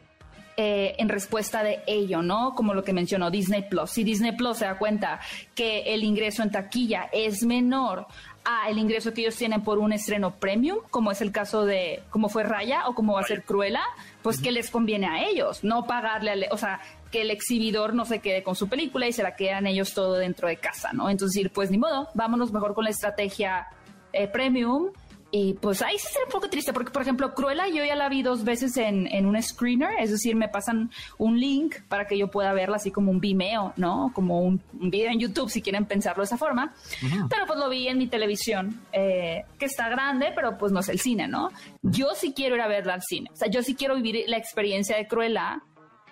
eh, 0.56 0.94
en 0.98 1.08
respuesta 1.08 1.62
de 1.62 1.82
ello, 1.86 2.22
¿no? 2.22 2.54
Como 2.54 2.74
lo 2.74 2.84
que 2.84 2.92
mencionó 2.92 3.30
Disney 3.30 3.62
Plus. 3.68 3.90
Si 3.90 4.04
Disney 4.04 4.32
Plus 4.32 4.58
se 4.58 4.66
da 4.66 4.78
cuenta 4.78 5.20
que 5.54 5.94
el 5.94 6.04
ingreso 6.04 6.42
en 6.42 6.50
taquilla 6.52 7.08
es 7.12 7.42
menor 7.44 8.06
a 8.44 8.68
el 8.68 8.78
ingreso 8.78 9.12
que 9.12 9.22
ellos 9.22 9.36
tienen 9.36 9.62
por 9.62 9.78
un 9.78 9.92
estreno 9.92 10.36
premium, 10.36 10.78
como 10.90 11.10
es 11.10 11.20
el 11.22 11.32
caso 11.32 11.64
de 11.64 12.02
como 12.10 12.28
fue 12.28 12.44
Raya 12.44 12.88
o 12.88 12.94
como 12.94 13.14
va 13.14 13.20
a 13.20 13.24
ser 13.24 13.42
Cruella, 13.42 13.82
pues 14.22 14.40
que 14.40 14.52
les 14.52 14.70
conviene 14.70 15.06
a 15.06 15.24
ellos, 15.26 15.64
no 15.64 15.86
pagarle, 15.86 16.48
o 16.50 16.56
sea, 16.56 16.80
que 17.10 17.22
el 17.22 17.30
exhibidor 17.30 17.94
no 17.94 18.04
se 18.04 18.20
quede 18.20 18.42
con 18.42 18.54
su 18.54 18.68
película 18.68 19.06
y 19.06 19.12
se 19.12 19.22
la 19.22 19.34
quedan 19.34 19.66
ellos 19.66 19.94
todo 19.94 20.14
dentro 20.14 20.46
de 20.46 20.58
casa, 20.58 20.92
¿no? 20.92 21.10
Entonces, 21.10 21.48
pues 21.52 21.70
ni 21.70 21.78
modo, 21.78 22.08
vámonos 22.14 22.52
mejor 22.52 22.74
con 22.74 22.84
la 22.84 22.90
estrategia 22.90 23.66
eh, 24.12 24.28
premium 24.28 24.90
y 25.36 25.54
pues 25.54 25.82
ahí 25.82 25.98
sí 25.98 26.06
será 26.12 26.26
un 26.26 26.30
poco 26.30 26.48
triste, 26.48 26.72
porque 26.72 26.92
por 26.92 27.02
ejemplo, 27.02 27.34
Cruella 27.34 27.66
yo 27.66 27.84
ya 27.84 27.96
la 27.96 28.08
vi 28.08 28.22
dos 28.22 28.44
veces 28.44 28.76
en, 28.76 29.08
en 29.08 29.26
un 29.26 29.42
screener, 29.42 29.98
es 29.98 30.12
decir, 30.12 30.36
me 30.36 30.48
pasan 30.48 30.92
un 31.18 31.40
link 31.40 31.74
para 31.88 32.06
que 32.06 32.16
yo 32.16 32.30
pueda 32.30 32.52
verla 32.52 32.76
así 32.76 32.92
como 32.92 33.10
un 33.10 33.18
Vimeo, 33.18 33.72
¿no? 33.76 34.12
Como 34.14 34.42
un, 34.42 34.62
video 34.74 35.10
en 35.10 35.18
YouTube, 35.18 35.50
si 35.50 35.60
quieren 35.60 35.86
pensarlo 35.86 36.22
de 36.22 36.26
esa 36.26 36.36
forma. 36.36 36.72
Pero 37.00 37.46
pues 37.48 37.58
lo 37.58 37.68
vi 37.68 37.88
en 37.88 37.98
mi 37.98 38.06
televisión, 38.06 38.80
eh, 38.92 39.42
que 39.58 39.64
está 39.64 39.88
grande, 39.88 40.30
pero 40.36 40.56
pues 40.56 40.70
no 40.70 40.78
es 40.78 40.88
el 40.88 41.00
cine, 41.00 41.26
¿no? 41.26 41.50
Yo 41.82 42.14
sí 42.14 42.32
quiero 42.32 42.54
ir 42.54 42.60
a 42.60 42.68
verla 42.68 42.94
al 42.94 43.02
cine. 43.02 43.28
O 43.32 43.36
sea, 43.36 43.50
yo 43.50 43.64
sí 43.64 43.74
quiero 43.74 43.96
vivir 43.96 44.22
la 44.28 44.36
experiencia 44.36 44.96
de 44.96 45.08
Cruella 45.08 45.64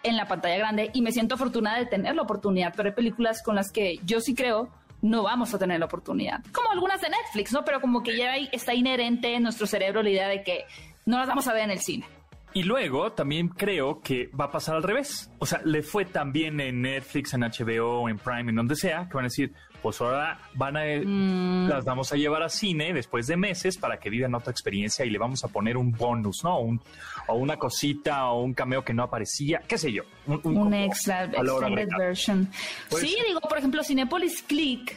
en 0.03 0.17
la 0.17 0.27
pantalla 0.27 0.57
grande 0.57 0.91
y 0.95 1.01
me 1.01 1.13
siento 1.13 1.37
afortunada 1.37 1.79
de 1.79 1.87
tener 1.87 2.17
la 2.17 2.23
oportunidad, 2.23 2.75
pero 2.77 2.89
hay 2.89 2.95
películas 2.97 3.41
con 3.41 3.55
las 3.55 3.71
que 3.71 4.01
yo 4.05 4.21
sí 4.21 4.35
creo 4.35 4.69
no 5.03 5.23
vamos 5.23 5.53
a 5.53 5.59
tener 5.59 5.79
la 5.79 5.87
oportunidad. 5.87 6.41
Como 6.53 6.71
algunas 6.71 7.01
de 7.01 7.11
Netflix, 7.11 7.53
¿no? 7.53 7.65
Pero 7.65 7.81
como 7.81 8.03
que 8.03 8.17
ya 8.17 8.37
está 8.37 8.73
inherente 8.75 9.35
en 9.35 9.43
nuestro 9.43 9.67
cerebro 9.67 10.03
la 10.03 10.11
idea 10.11 10.29
de 10.29 10.43
que 10.43 10.65
no 11.05 11.19
las 11.19 11.27
vamos 11.27 11.47
a 11.49 11.53
ver 11.53 11.65
en 11.65 11.73
el 11.73 11.81
cine. 11.81 12.07
Y 12.55 12.65
luego 12.65 13.13
también 13.13 13.49
creo 13.49 14.01
que 14.01 14.31
va 14.39 14.47
a 14.47 14.51
pasar 14.51 14.77
al 14.77 14.83
revés. 14.83 15.31
O 15.39 15.47
sea, 15.47 15.61
le 15.65 15.83
fue 15.83 16.05
también 16.05 16.61
en 16.61 16.83
Netflix, 16.83 17.33
en 17.35 17.41
HBO, 17.41 18.09
en 18.09 18.19
Prime, 18.19 18.51
en 18.51 18.57
donde 18.57 18.77
sea, 18.77 19.09
que 19.09 19.15
van 19.15 19.25
a 19.25 19.29
decir, 19.29 19.53
pues 19.83 20.01
ahora 20.01 20.39
van 20.55 20.77
a, 20.77 20.85
mm. 20.85 21.69
las 21.69 21.85
vamos 21.85 22.13
a 22.13 22.17
llevar 22.17 22.43
a 22.43 22.49
cine 22.49 22.93
después 22.93 23.27
de 23.27 23.37
meses 23.37 23.77
para 23.77 23.99
que 23.99 24.11
vivan 24.11 24.35
otra 24.35 24.53
experiencia 24.53 25.05
y 25.05 25.11
le 25.11 25.19
vamos 25.19 25.43
a 25.45 25.49
poner 25.49 25.77
un 25.77 25.93
bonus, 25.93 26.45
¿no? 26.45 26.61
Un, 26.61 26.81
o 27.27 27.35
una 27.35 27.57
cosita 27.57 28.27
o 28.31 28.43
un 28.43 28.55
cameo 28.55 28.85
que 28.85 28.95
no 28.95 29.03
aparecía, 29.03 29.63
qué 29.67 29.77
sé 29.77 29.93
yo. 29.93 30.05
Un, 30.27 30.73
extra, 30.75 31.25
extended 31.25 31.89
version. 31.99 32.49
sí, 32.91 33.17
digo, 33.27 33.41
por 33.41 33.59
ejemplo, 33.59 33.83
Cinepolis 33.83 34.43
Click 34.43 34.97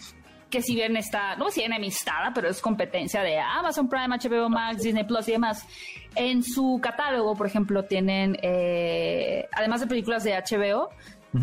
que 0.56 0.62
si 0.62 0.74
bien 0.74 0.96
está, 0.96 1.36
no 1.36 1.50
si 1.50 1.64
enemistada, 1.64 2.32
pero 2.34 2.48
es 2.48 2.62
competencia 2.62 3.22
de 3.22 3.38
Amazon 3.38 3.90
Prime, 3.90 4.08
HBO 4.08 4.50
Max, 4.50 4.84
Disney 4.84 5.04
Plus 5.04 5.28
y 5.28 5.34
demás. 5.34 5.68
En 6.16 6.44
su 6.44 6.80
catálogo, 6.82 7.36
por 7.36 7.46
ejemplo, 7.46 7.84
tienen, 7.84 8.38
eh, 8.42 9.50
además 9.52 9.82
de 9.82 9.88
películas 9.88 10.24
de 10.24 10.32
HBO, 10.32 10.92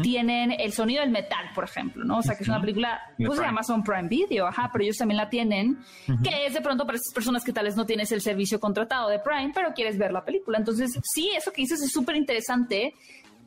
tienen 0.00 0.52
El 0.58 0.72
sonido 0.72 1.02
del 1.02 1.10
metal, 1.10 1.50
por 1.54 1.64
ejemplo, 1.64 2.02
¿no? 2.06 2.20
O 2.20 2.22
sea, 2.22 2.34
que 2.34 2.44
es 2.44 2.48
una 2.48 2.62
película 2.62 3.02
pues, 3.18 3.38
de 3.38 3.44
Amazon 3.44 3.84
Prime 3.84 4.08
Video, 4.08 4.46
ajá, 4.46 4.70
pero 4.72 4.82
ellos 4.84 4.96
también 4.96 5.18
la 5.18 5.28
tienen, 5.28 5.76
que 6.24 6.46
es 6.46 6.54
de 6.54 6.62
pronto 6.62 6.86
para 6.86 6.96
esas 6.96 7.12
personas 7.12 7.44
que 7.44 7.52
tal 7.52 7.66
vez 7.66 7.76
no 7.76 7.84
tienes 7.84 8.10
el 8.12 8.22
servicio 8.22 8.58
contratado 8.58 9.10
de 9.10 9.18
Prime, 9.18 9.52
pero 9.54 9.74
quieres 9.74 9.98
ver 9.98 10.10
la 10.10 10.24
película. 10.24 10.56
Entonces, 10.56 10.98
sí, 11.02 11.28
eso 11.36 11.52
que 11.52 11.60
dices 11.60 11.82
es 11.82 11.92
súper 11.92 12.16
interesante. 12.16 12.94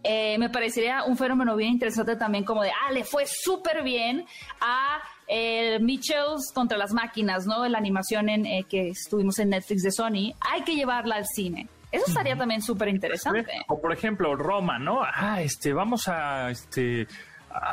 Eh, 0.04 0.38
me 0.38 0.52
parecería 0.52 1.06
un 1.06 1.18
fenómeno 1.18 1.56
bien 1.56 1.72
interesante 1.72 2.16
también 2.16 2.44
como 2.44 2.62
de, 2.62 2.70
ah, 2.70 2.92
le 2.92 3.04
fue 3.04 3.24
súper 3.26 3.82
bien 3.82 4.24
a 4.62 5.00
el 5.28 5.82
Mitchells 5.82 6.52
contra 6.54 6.78
las 6.78 6.94
máquinas, 6.94 7.46
¿no? 7.46 7.68
La 7.68 7.78
animación 7.78 8.30
en, 8.30 8.46
eh, 8.46 8.66
que 8.70 8.90
estuvimos 8.90 9.40
en 9.40 9.50
Netflix 9.50 9.84
de 9.84 9.92
Sony, 9.92 10.34
hay 10.40 10.64
que 10.66 10.76
llevarla 10.76 11.16
al 11.16 11.26
cine. 11.26 11.68
Eso 11.92 12.06
estaría 12.08 12.36
también 12.36 12.62
súper 12.62 12.90
interesante. 12.90 13.46
O 13.68 13.80
por 13.80 13.94
ejemplo, 13.94 14.36
Roma, 14.36 14.78
¿no? 14.78 15.02
Ah, 15.02 15.42
este, 15.42 15.72
vamos 15.72 16.08
a, 16.08 16.50
este, 16.52 17.08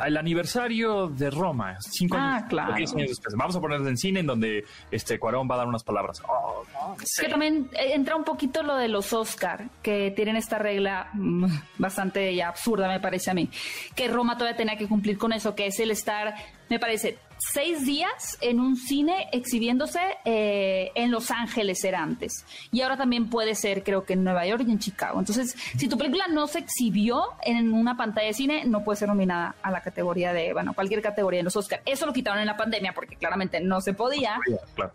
el 0.05 0.17
aniversario 0.17 1.07
de 1.07 1.29
Roma, 1.29 1.77
cinco 1.79 2.15
ah, 2.17 2.35
años, 2.35 2.49
claro. 2.49 2.73
después. 2.75 3.35
Vamos 3.35 3.55
a 3.55 3.61
ponerlo 3.61 3.87
en 3.89 3.97
cine 3.97 4.21
en 4.21 4.27
donde 4.27 4.65
este 4.91 5.19
Cuarón 5.19 5.47
va 5.49 5.55
a 5.55 5.57
dar 5.59 5.67
unas 5.67 5.83
palabras. 5.83 6.21
Oh, 6.27 6.63
que 7.19 7.27
también 7.27 7.69
eh, 7.73 7.93
entra 7.93 8.15
un 8.15 8.23
poquito 8.23 8.63
lo 8.63 8.75
de 8.75 8.87
los 8.87 9.13
Oscar, 9.13 9.69
que 9.81 10.11
tienen 10.11 10.35
esta 10.35 10.57
regla 10.57 11.09
mm, 11.13 11.45
bastante 11.77 12.33
ya 12.35 12.49
absurda, 12.49 12.87
me 12.87 12.99
parece 12.99 13.31
a 13.31 13.33
mí, 13.33 13.49
que 13.95 14.07
Roma 14.07 14.37
todavía 14.37 14.57
tenía 14.57 14.77
que 14.77 14.87
cumplir 14.87 15.17
con 15.17 15.33
eso, 15.33 15.55
que 15.55 15.67
es 15.67 15.79
el 15.79 15.91
estar, 15.91 16.35
me 16.69 16.79
parece, 16.79 17.17
seis 17.51 17.85
días 17.85 18.37
en 18.41 18.59
un 18.59 18.75
cine 18.75 19.27
exhibiéndose 19.31 19.99
eh, 20.25 20.91
en 20.95 21.11
Los 21.11 21.31
Ángeles 21.31 21.83
era 21.83 22.01
antes. 22.01 22.45
Y 22.71 22.81
ahora 22.81 22.97
también 22.97 23.29
puede 23.29 23.55
ser, 23.55 23.83
creo 23.83 24.05
que 24.05 24.13
en 24.13 24.23
Nueva 24.23 24.45
York 24.45 24.63
y 24.67 24.71
en 24.71 24.79
Chicago. 24.79 25.19
Entonces, 25.19 25.55
si 25.77 25.87
tu 25.87 25.97
película 25.97 26.25
no 26.27 26.47
se 26.47 26.59
exhibió 26.59 27.23
en 27.43 27.73
una 27.73 27.97
pantalla 27.97 28.27
de 28.27 28.33
cine, 28.33 28.63
no 28.65 28.83
puede 28.83 28.97
ser 28.97 29.09
nominada 29.09 29.55
a 29.61 29.71
la 29.71 29.81
categoría 29.81 30.33
de, 30.33 30.53
bueno, 30.53 30.73
cualquier 30.73 31.01
categoría 31.01 31.39
en 31.39 31.45
los 31.45 31.55
Oscars. 31.55 31.83
Eso 31.85 32.05
lo 32.05 32.13
quitaron 32.13 32.39
en 32.39 32.47
la 32.47 32.57
pandemia 32.57 32.93
porque 32.93 33.15
claramente 33.15 33.59
no 33.59 33.81
se 33.81 33.93
podía. 33.93 34.39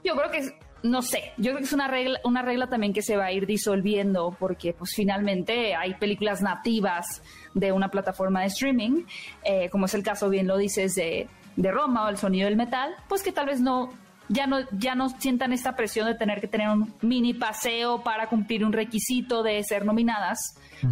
Yo 0.04 0.16
creo 0.16 0.30
que 0.30 0.54
no 0.82 1.02
sé, 1.02 1.32
yo 1.36 1.50
creo 1.50 1.58
que 1.58 1.64
es 1.64 1.72
una 1.72 1.88
regla, 1.88 2.20
una 2.22 2.42
regla 2.42 2.68
también 2.68 2.92
que 2.92 3.02
se 3.02 3.16
va 3.16 3.26
a 3.26 3.32
ir 3.32 3.46
disolviendo 3.46 4.36
porque 4.38 4.72
pues 4.72 4.92
finalmente 4.94 5.74
hay 5.74 5.94
películas 5.94 6.40
nativas 6.40 7.20
de 7.54 7.72
una 7.72 7.90
plataforma 7.90 8.42
de 8.42 8.46
streaming, 8.46 9.04
eh, 9.42 9.68
como 9.70 9.86
es 9.86 9.94
el 9.94 10.04
caso, 10.04 10.28
bien 10.28 10.46
lo 10.46 10.56
dices, 10.56 10.94
de 10.94 11.28
de 11.58 11.72
Roma 11.72 12.06
o 12.06 12.08
el 12.08 12.16
sonido 12.16 12.46
del 12.46 12.56
metal, 12.56 12.94
pues 13.08 13.22
que 13.22 13.32
tal 13.32 13.46
vez 13.46 13.60
no 13.60 13.90
ya 14.28 14.46
no 14.46 14.58
ya 14.70 14.94
no 14.94 15.08
sientan 15.08 15.52
esta 15.52 15.74
presión 15.74 16.06
de 16.06 16.14
tener 16.14 16.40
que 16.40 16.46
tener 16.46 16.68
un 16.68 16.94
mini 17.02 17.34
paseo 17.34 18.02
para 18.02 18.28
cumplir 18.28 18.64
un 18.64 18.72
requisito 18.72 19.42
de 19.42 19.62
ser 19.64 19.84
nominadas, 19.84 20.38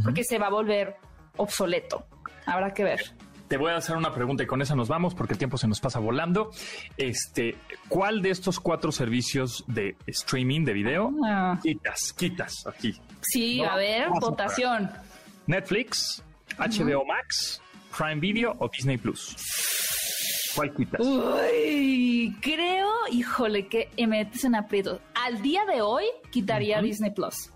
porque 0.03 0.25
se 0.25 0.39
va 0.39 0.49
a 0.49 0.51
volver 0.51 0.97
obsoleto. 1.37 2.07
Habrá 2.47 2.75
que 2.75 2.83
ver. 2.83 3.01
Te 3.47 3.59
voy 3.59 3.71
a 3.71 3.77
hacer 3.77 3.97
una 3.97 4.13
pregunta 4.13 4.43
y 4.43 4.47
con 4.47 4.61
esa 4.61 4.75
nos 4.75 4.89
vamos 4.89 5.15
porque 5.15 5.35
el 5.35 5.39
tiempo 5.39 5.57
se 5.57 5.69
nos 5.69 5.81
pasa 5.81 6.01
volando. 6.01 6.51
Este, 6.97 7.57
¿cuál 7.89 8.21
de 8.21 8.31
estos 8.31 8.59
cuatro 8.59 8.91
servicios 8.91 9.63
de 9.69 9.97
streaming 10.09 10.65
de 10.65 10.73
video 10.73 11.13
ah. 11.25 11.57
quitas, 11.63 12.13
quitas 12.19 12.67
aquí? 12.67 13.01
Sí, 13.21 13.63
a 13.63 13.77
ver, 13.77 14.09
votación. 14.21 14.91
Netflix, 15.47 16.25
HBO 16.59 17.05
Max, 17.07 17.63
Prime 17.97 18.17
Video 18.17 18.57
o 18.59 18.69
Disney 18.69 18.99
Plus. 18.99 19.37
¿Cuál 20.57 20.75
quitas? 20.75 21.01
Uy, 21.01 22.35
creo, 22.41 22.89
híjole, 23.13 23.69
que 23.69 23.91
me 23.99 24.07
metes 24.07 24.45
en 24.45 24.55
aprieto. 24.55 25.01
Al 25.15 25.43
día 25.43 25.67
de 25.67 25.83
hoy 25.83 26.05
quitaría 26.31 26.81
Disney 26.81 27.11
Plus. 27.11 27.53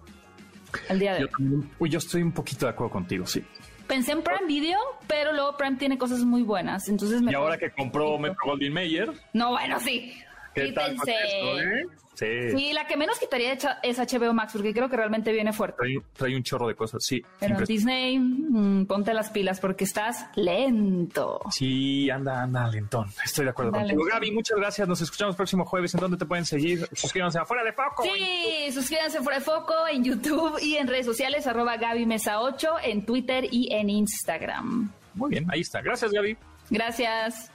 Al 0.88 0.98
día 0.98 1.14
de 1.14 1.24
hoy. 1.24 1.30
Uy, 1.78 1.88
yo 1.88 1.98
estoy 1.98 2.22
un 2.22 2.32
poquito 2.32 2.66
de 2.66 2.72
acuerdo 2.72 2.92
contigo, 2.92 3.26
sí. 3.26 3.42
Pensé 3.86 4.12
en 4.12 4.22
Prime 4.22 4.46
Video, 4.46 4.78
pero 5.08 5.32
luego 5.32 5.56
Prime 5.56 5.76
tiene 5.76 5.98
cosas 5.98 6.20
muy 6.20 6.42
buenas. 6.42 6.88
Entonces 6.88 7.22
y 7.22 7.34
ahora 7.34 7.58
que 7.58 7.70
compró 7.70 8.18
Metro 8.18 8.38
Goldwyn 8.44 8.72
Mayer. 8.72 9.10
No, 9.32 9.50
bueno, 9.50 9.80
sí. 9.80 10.12
¿Qué 10.54 10.72
tal 10.72 10.96
con 10.96 11.08
esto, 11.08 11.60
eh? 11.60 11.86
Sí. 12.20 12.72
la 12.74 12.86
que 12.86 12.96
menos 12.96 13.18
quitaría 13.18 13.56
es 13.82 13.98
HBO 13.98 14.34
Max, 14.34 14.52
porque 14.52 14.74
creo 14.74 14.90
que 14.90 14.96
realmente 14.96 15.32
viene 15.32 15.52
fuerte. 15.52 15.82
Trae, 16.12 16.36
un 16.36 16.42
chorro 16.42 16.68
de 16.68 16.74
cosas, 16.74 17.02
sí. 17.04 17.22
Pero 17.38 17.64
Disney, 17.64 18.18
mm, 18.18 18.86
ponte 18.86 19.14
las 19.14 19.30
pilas 19.30 19.58
porque 19.58 19.84
estás 19.84 20.26
lento. 20.34 21.40
Sí, 21.50 22.10
anda, 22.10 22.42
anda, 22.42 22.68
lentón. 22.68 23.08
Estoy 23.24 23.46
de 23.46 23.50
acuerdo 23.52 23.72
contigo. 23.72 24.04
Gaby, 24.04 24.32
muchas 24.32 24.58
gracias. 24.58 24.86
Nos 24.86 25.00
escuchamos 25.00 25.34
el 25.34 25.36
próximo 25.36 25.64
jueves. 25.64 25.94
¿En 25.94 26.00
dónde 26.00 26.18
te 26.18 26.26
pueden 26.26 26.44
seguir? 26.44 26.86
Suscríbanse 26.92 27.38
a 27.38 27.46
Fuera 27.46 27.64
de 27.64 27.72
Foco. 27.72 28.02
Sí, 28.02 28.70
suscríbanse 28.72 29.18
a 29.18 29.22
Fuera 29.22 29.38
de 29.38 29.44
Foco 29.44 29.74
en 29.90 30.04
YouTube 30.04 30.58
y 30.60 30.76
en 30.76 30.88
redes 30.88 31.06
sociales, 31.06 31.46
arroba 31.46 31.76
Gaby 31.78 32.04
Mesa 32.04 32.40
8, 32.40 32.76
en 32.82 33.06
Twitter 33.06 33.46
y 33.50 33.72
en 33.72 33.88
Instagram. 33.88 34.92
Muy 35.14 35.30
bien, 35.30 35.46
ahí 35.50 35.60
está. 35.60 35.80
Gracias, 35.80 36.12
Gaby. 36.12 36.36
Gracias. 36.70 37.50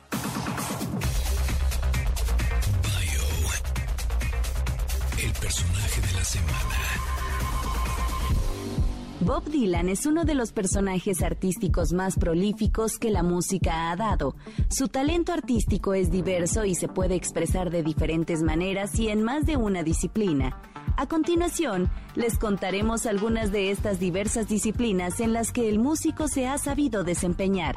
Bob 9.25 9.45
Dylan 9.45 9.89
es 9.89 10.05
uno 10.05 10.23
de 10.23 10.35
los 10.35 10.51
personajes 10.51 11.23
artísticos 11.23 11.93
más 11.93 12.15
prolíficos 12.15 12.99
que 12.99 13.09
la 13.09 13.23
música 13.23 13.89
ha 13.89 13.95
dado. 13.95 14.35
Su 14.69 14.87
talento 14.87 15.33
artístico 15.33 15.95
es 15.95 16.11
diverso 16.11 16.63
y 16.63 16.75
se 16.75 16.87
puede 16.87 17.15
expresar 17.15 17.71
de 17.71 17.81
diferentes 17.81 18.43
maneras 18.43 18.99
y 18.99 19.09
en 19.09 19.23
más 19.23 19.47
de 19.47 19.57
una 19.57 19.81
disciplina. 19.81 20.61
A 20.95 21.07
continuación, 21.07 21.89
les 22.13 22.37
contaremos 22.37 23.07
algunas 23.07 23.51
de 23.51 23.71
estas 23.71 23.99
diversas 23.99 24.47
disciplinas 24.47 25.19
en 25.19 25.33
las 25.33 25.51
que 25.51 25.69
el 25.69 25.79
músico 25.79 26.27
se 26.27 26.47
ha 26.47 26.59
sabido 26.59 27.03
desempeñar. 27.03 27.73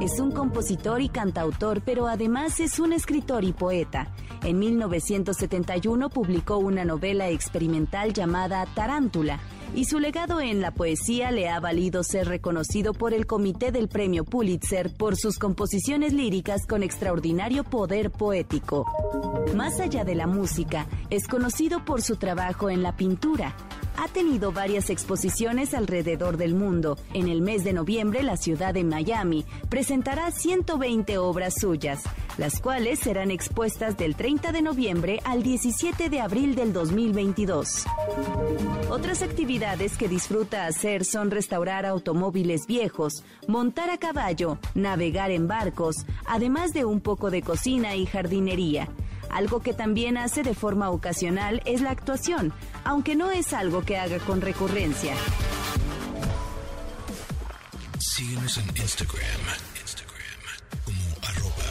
Es 0.00 0.20
un 0.20 0.30
compositor 0.30 1.02
y 1.02 1.08
cantautor, 1.08 1.82
pero 1.82 2.06
además 2.06 2.60
es 2.60 2.78
un 2.78 2.92
escritor 2.92 3.42
y 3.42 3.52
poeta. 3.52 4.14
En 4.44 4.60
1971 4.60 6.10
publicó 6.10 6.58
una 6.58 6.84
novela 6.84 7.28
experimental 7.28 8.12
llamada 8.12 8.64
Tarántula, 8.74 9.40
y 9.74 9.84
su 9.84 9.98
legado 9.98 10.40
en 10.40 10.60
la 10.60 10.72
poesía 10.72 11.30
le 11.30 11.48
ha 11.48 11.60
valido 11.60 12.02
ser 12.02 12.28
reconocido 12.28 12.92
por 12.92 13.14
el 13.14 13.26
Comité 13.26 13.72
del 13.72 13.88
Premio 13.88 14.24
Pulitzer 14.24 14.92
por 14.94 15.16
sus 15.16 15.38
composiciones 15.38 16.12
líricas 16.12 16.66
con 16.66 16.82
extraordinario 16.82 17.64
poder 17.64 18.10
poético. 18.10 18.86
Más 19.54 19.80
allá 19.80 20.04
de 20.04 20.14
la 20.14 20.26
música, 20.26 20.86
es 21.10 21.26
conocido 21.28 21.84
por 21.84 22.02
su 22.02 22.16
trabajo 22.16 22.70
en 22.70 22.82
la 22.82 22.96
pintura 22.96 23.54
ha 23.96 24.08
tenido 24.08 24.52
varias 24.52 24.90
exposiciones 24.90 25.74
alrededor 25.74 26.36
del 26.36 26.54
mundo. 26.54 26.98
En 27.14 27.28
el 27.28 27.40
mes 27.40 27.64
de 27.64 27.72
noviembre, 27.72 28.22
la 28.22 28.36
ciudad 28.36 28.74
de 28.74 28.84
Miami 28.84 29.44
presentará 29.68 30.30
120 30.30 31.18
obras 31.18 31.54
suyas, 31.60 32.02
las 32.38 32.60
cuales 32.60 32.98
serán 33.00 33.30
expuestas 33.30 33.96
del 33.96 34.16
30 34.16 34.52
de 34.52 34.62
noviembre 34.62 35.20
al 35.24 35.42
17 35.42 36.08
de 36.08 36.20
abril 36.20 36.54
del 36.54 36.72
2022. 36.72 37.84
Otras 38.90 39.22
actividades 39.22 39.96
que 39.96 40.08
disfruta 40.08 40.66
hacer 40.66 41.04
son 41.04 41.30
restaurar 41.30 41.86
automóviles 41.86 42.66
viejos, 42.66 43.24
montar 43.46 43.90
a 43.90 43.98
caballo, 43.98 44.58
navegar 44.74 45.30
en 45.30 45.48
barcos, 45.48 46.06
además 46.26 46.72
de 46.72 46.84
un 46.84 47.00
poco 47.00 47.30
de 47.30 47.42
cocina 47.42 47.96
y 47.96 48.06
jardinería. 48.06 48.88
Algo 49.30 49.60
que 49.60 49.72
también 49.72 50.16
hace 50.16 50.42
de 50.42 50.54
forma 50.54 50.90
ocasional 50.90 51.62
es 51.64 51.80
la 51.80 51.90
actuación, 51.90 52.52
aunque 52.84 53.14
no 53.16 53.30
es 53.30 53.52
algo 53.52 53.82
que 53.82 53.96
haga 53.96 54.18
con 54.18 54.40
recurrencia. 54.40 55.14
Síguenos 57.98 58.58
en 58.58 58.68
Instagram, 58.76 59.20
Instagram 59.80 60.20
como 60.84 61.00
arroba 61.26 61.64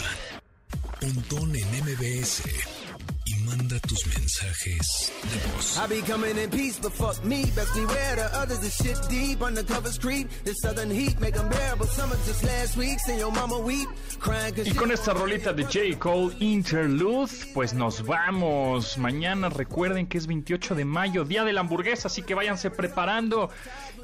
manda 3.49 3.79
tus 3.79 4.05
mensajes 4.07 5.11
de 5.23 5.51
voz. 5.51 5.77
I 5.77 5.87
be 5.87 6.01
coming 6.01 6.37
in 6.37 6.49
peace, 6.49 6.79
but 6.79 6.91
fuck 6.93 7.23
me. 7.23 7.45
Best 7.55 7.73
beware 7.73 8.15
the 8.15 8.29
others, 8.37 8.59
the 8.59 8.69
shit 8.69 8.97
deep. 9.09 9.39
Undercovers 9.39 9.99
creep. 9.99 10.27
The 10.43 10.53
southern 10.53 10.91
heat 10.91 11.19
make 11.19 11.35
them 11.35 11.49
bearable. 11.49 11.87
Summer 11.87 12.15
just 12.25 12.43
last 12.43 12.77
week. 12.77 12.99
Send 13.05 13.19
your 13.19 13.31
mama 13.31 13.59
weep. 13.59 13.87
Crying 14.19 14.53
y 14.65 14.71
con 14.71 14.91
esta 14.91 15.13
rolita 15.13 15.53
de 15.53 15.63
J. 15.63 15.97
Cole 15.99 16.35
Interlude, 16.39 17.31
pues 17.53 17.73
nos 17.73 18.05
vamos. 18.05 18.97
Mañana 18.97 19.49
recuerden 19.49 20.07
que 20.07 20.17
es 20.17 20.27
28 20.27 20.75
de 20.75 20.85
mayo, 20.85 21.23
día 21.23 21.43
de 21.43 21.53
la 21.53 21.61
hamburguesa, 21.61 22.07
así 22.07 22.21
que 22.21 22.35
váyanse 22.35 22.69
preparando. 22.69 23.49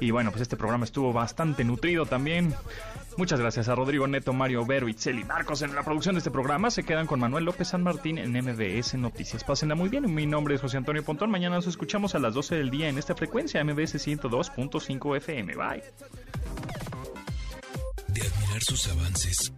Y 0.00 0.10
bueno, 0.10 0.30
pues 0.30 0.42
este 0.42 0.56
programa 0.56 0.84
estuvo 0.84 1.12
bastante 1.12 1.64
nutrido 1.64 2.06
también. 2.06 2.54
Muchas 3.16 3.40
gracias 3.40 3.68
a 3.68 3.74
Rodrigo 3.74 4.06
Neto, 4.06 4.34
Mario 4.34 4.66
Vero, 4.66 4.88
Itzel 4.88 5.18
y 5.18 5.24
Marcos 5.24 5.62
en 5.62 5.74
la 5.74 5.82
producción 5.82 6.14
de 6.14 6.18
este 6.18 6.30
programa. 6.30 6.70
Se 6.70 6.82
quedan 6.82 7.06
con 7.06 7.18
Manuel 7.18 7.44
López 7.44 7.68
San 7.68 7.82
Martín 7.82 8.18
en 8.18 8.32
MBS 8.32 8.94
Noticias. 8.94 9.42
Pásenla 9.42 9.74
muy 9.74 9.88
bien. 9.88 10.14
Mi 10.14 10.26
nombre 10.26 10.54
es 10.54 10.60
José 10.60 10.76
Antonio 10.76 11.02
Pontón. 11.02 11.30
Mañana 11.30 11.56
nos 11.56 11.66
escuchamos 11.66 12.14
a 12.14 12.18
las 12.18 12.34
12 12.34 12.56
del 12.56 12.70
día 12.70 12.88
en 12.88 12.98
esta 12.98 13.14
frecuencia 13.14 13.64
MBS 13.64 14.06
102.5 14.06 15.16
FM. 15.16 15.54
Bye. 15.54 15.82
De 18.08 18.20
admirar 18.20 18.62
sus 18.62 18.86
avances, 18.88 19.52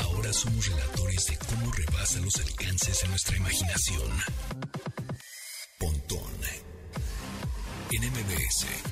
ahora 0.00 0.32
somos 0.32 0.66
relatores 0.66 1.26
de 1.26 1.38
cómo 1.38 1.72
rebasa 1.72 2.20
los 2.20 2.36
alcances 2.36 3.00
de 3.02 3.08
nuestra 3.08 3.36
imaginación. 3.36 4.10
Pontón 5.78 6.32
en 7.92 8.02
MBS 8.10 8.91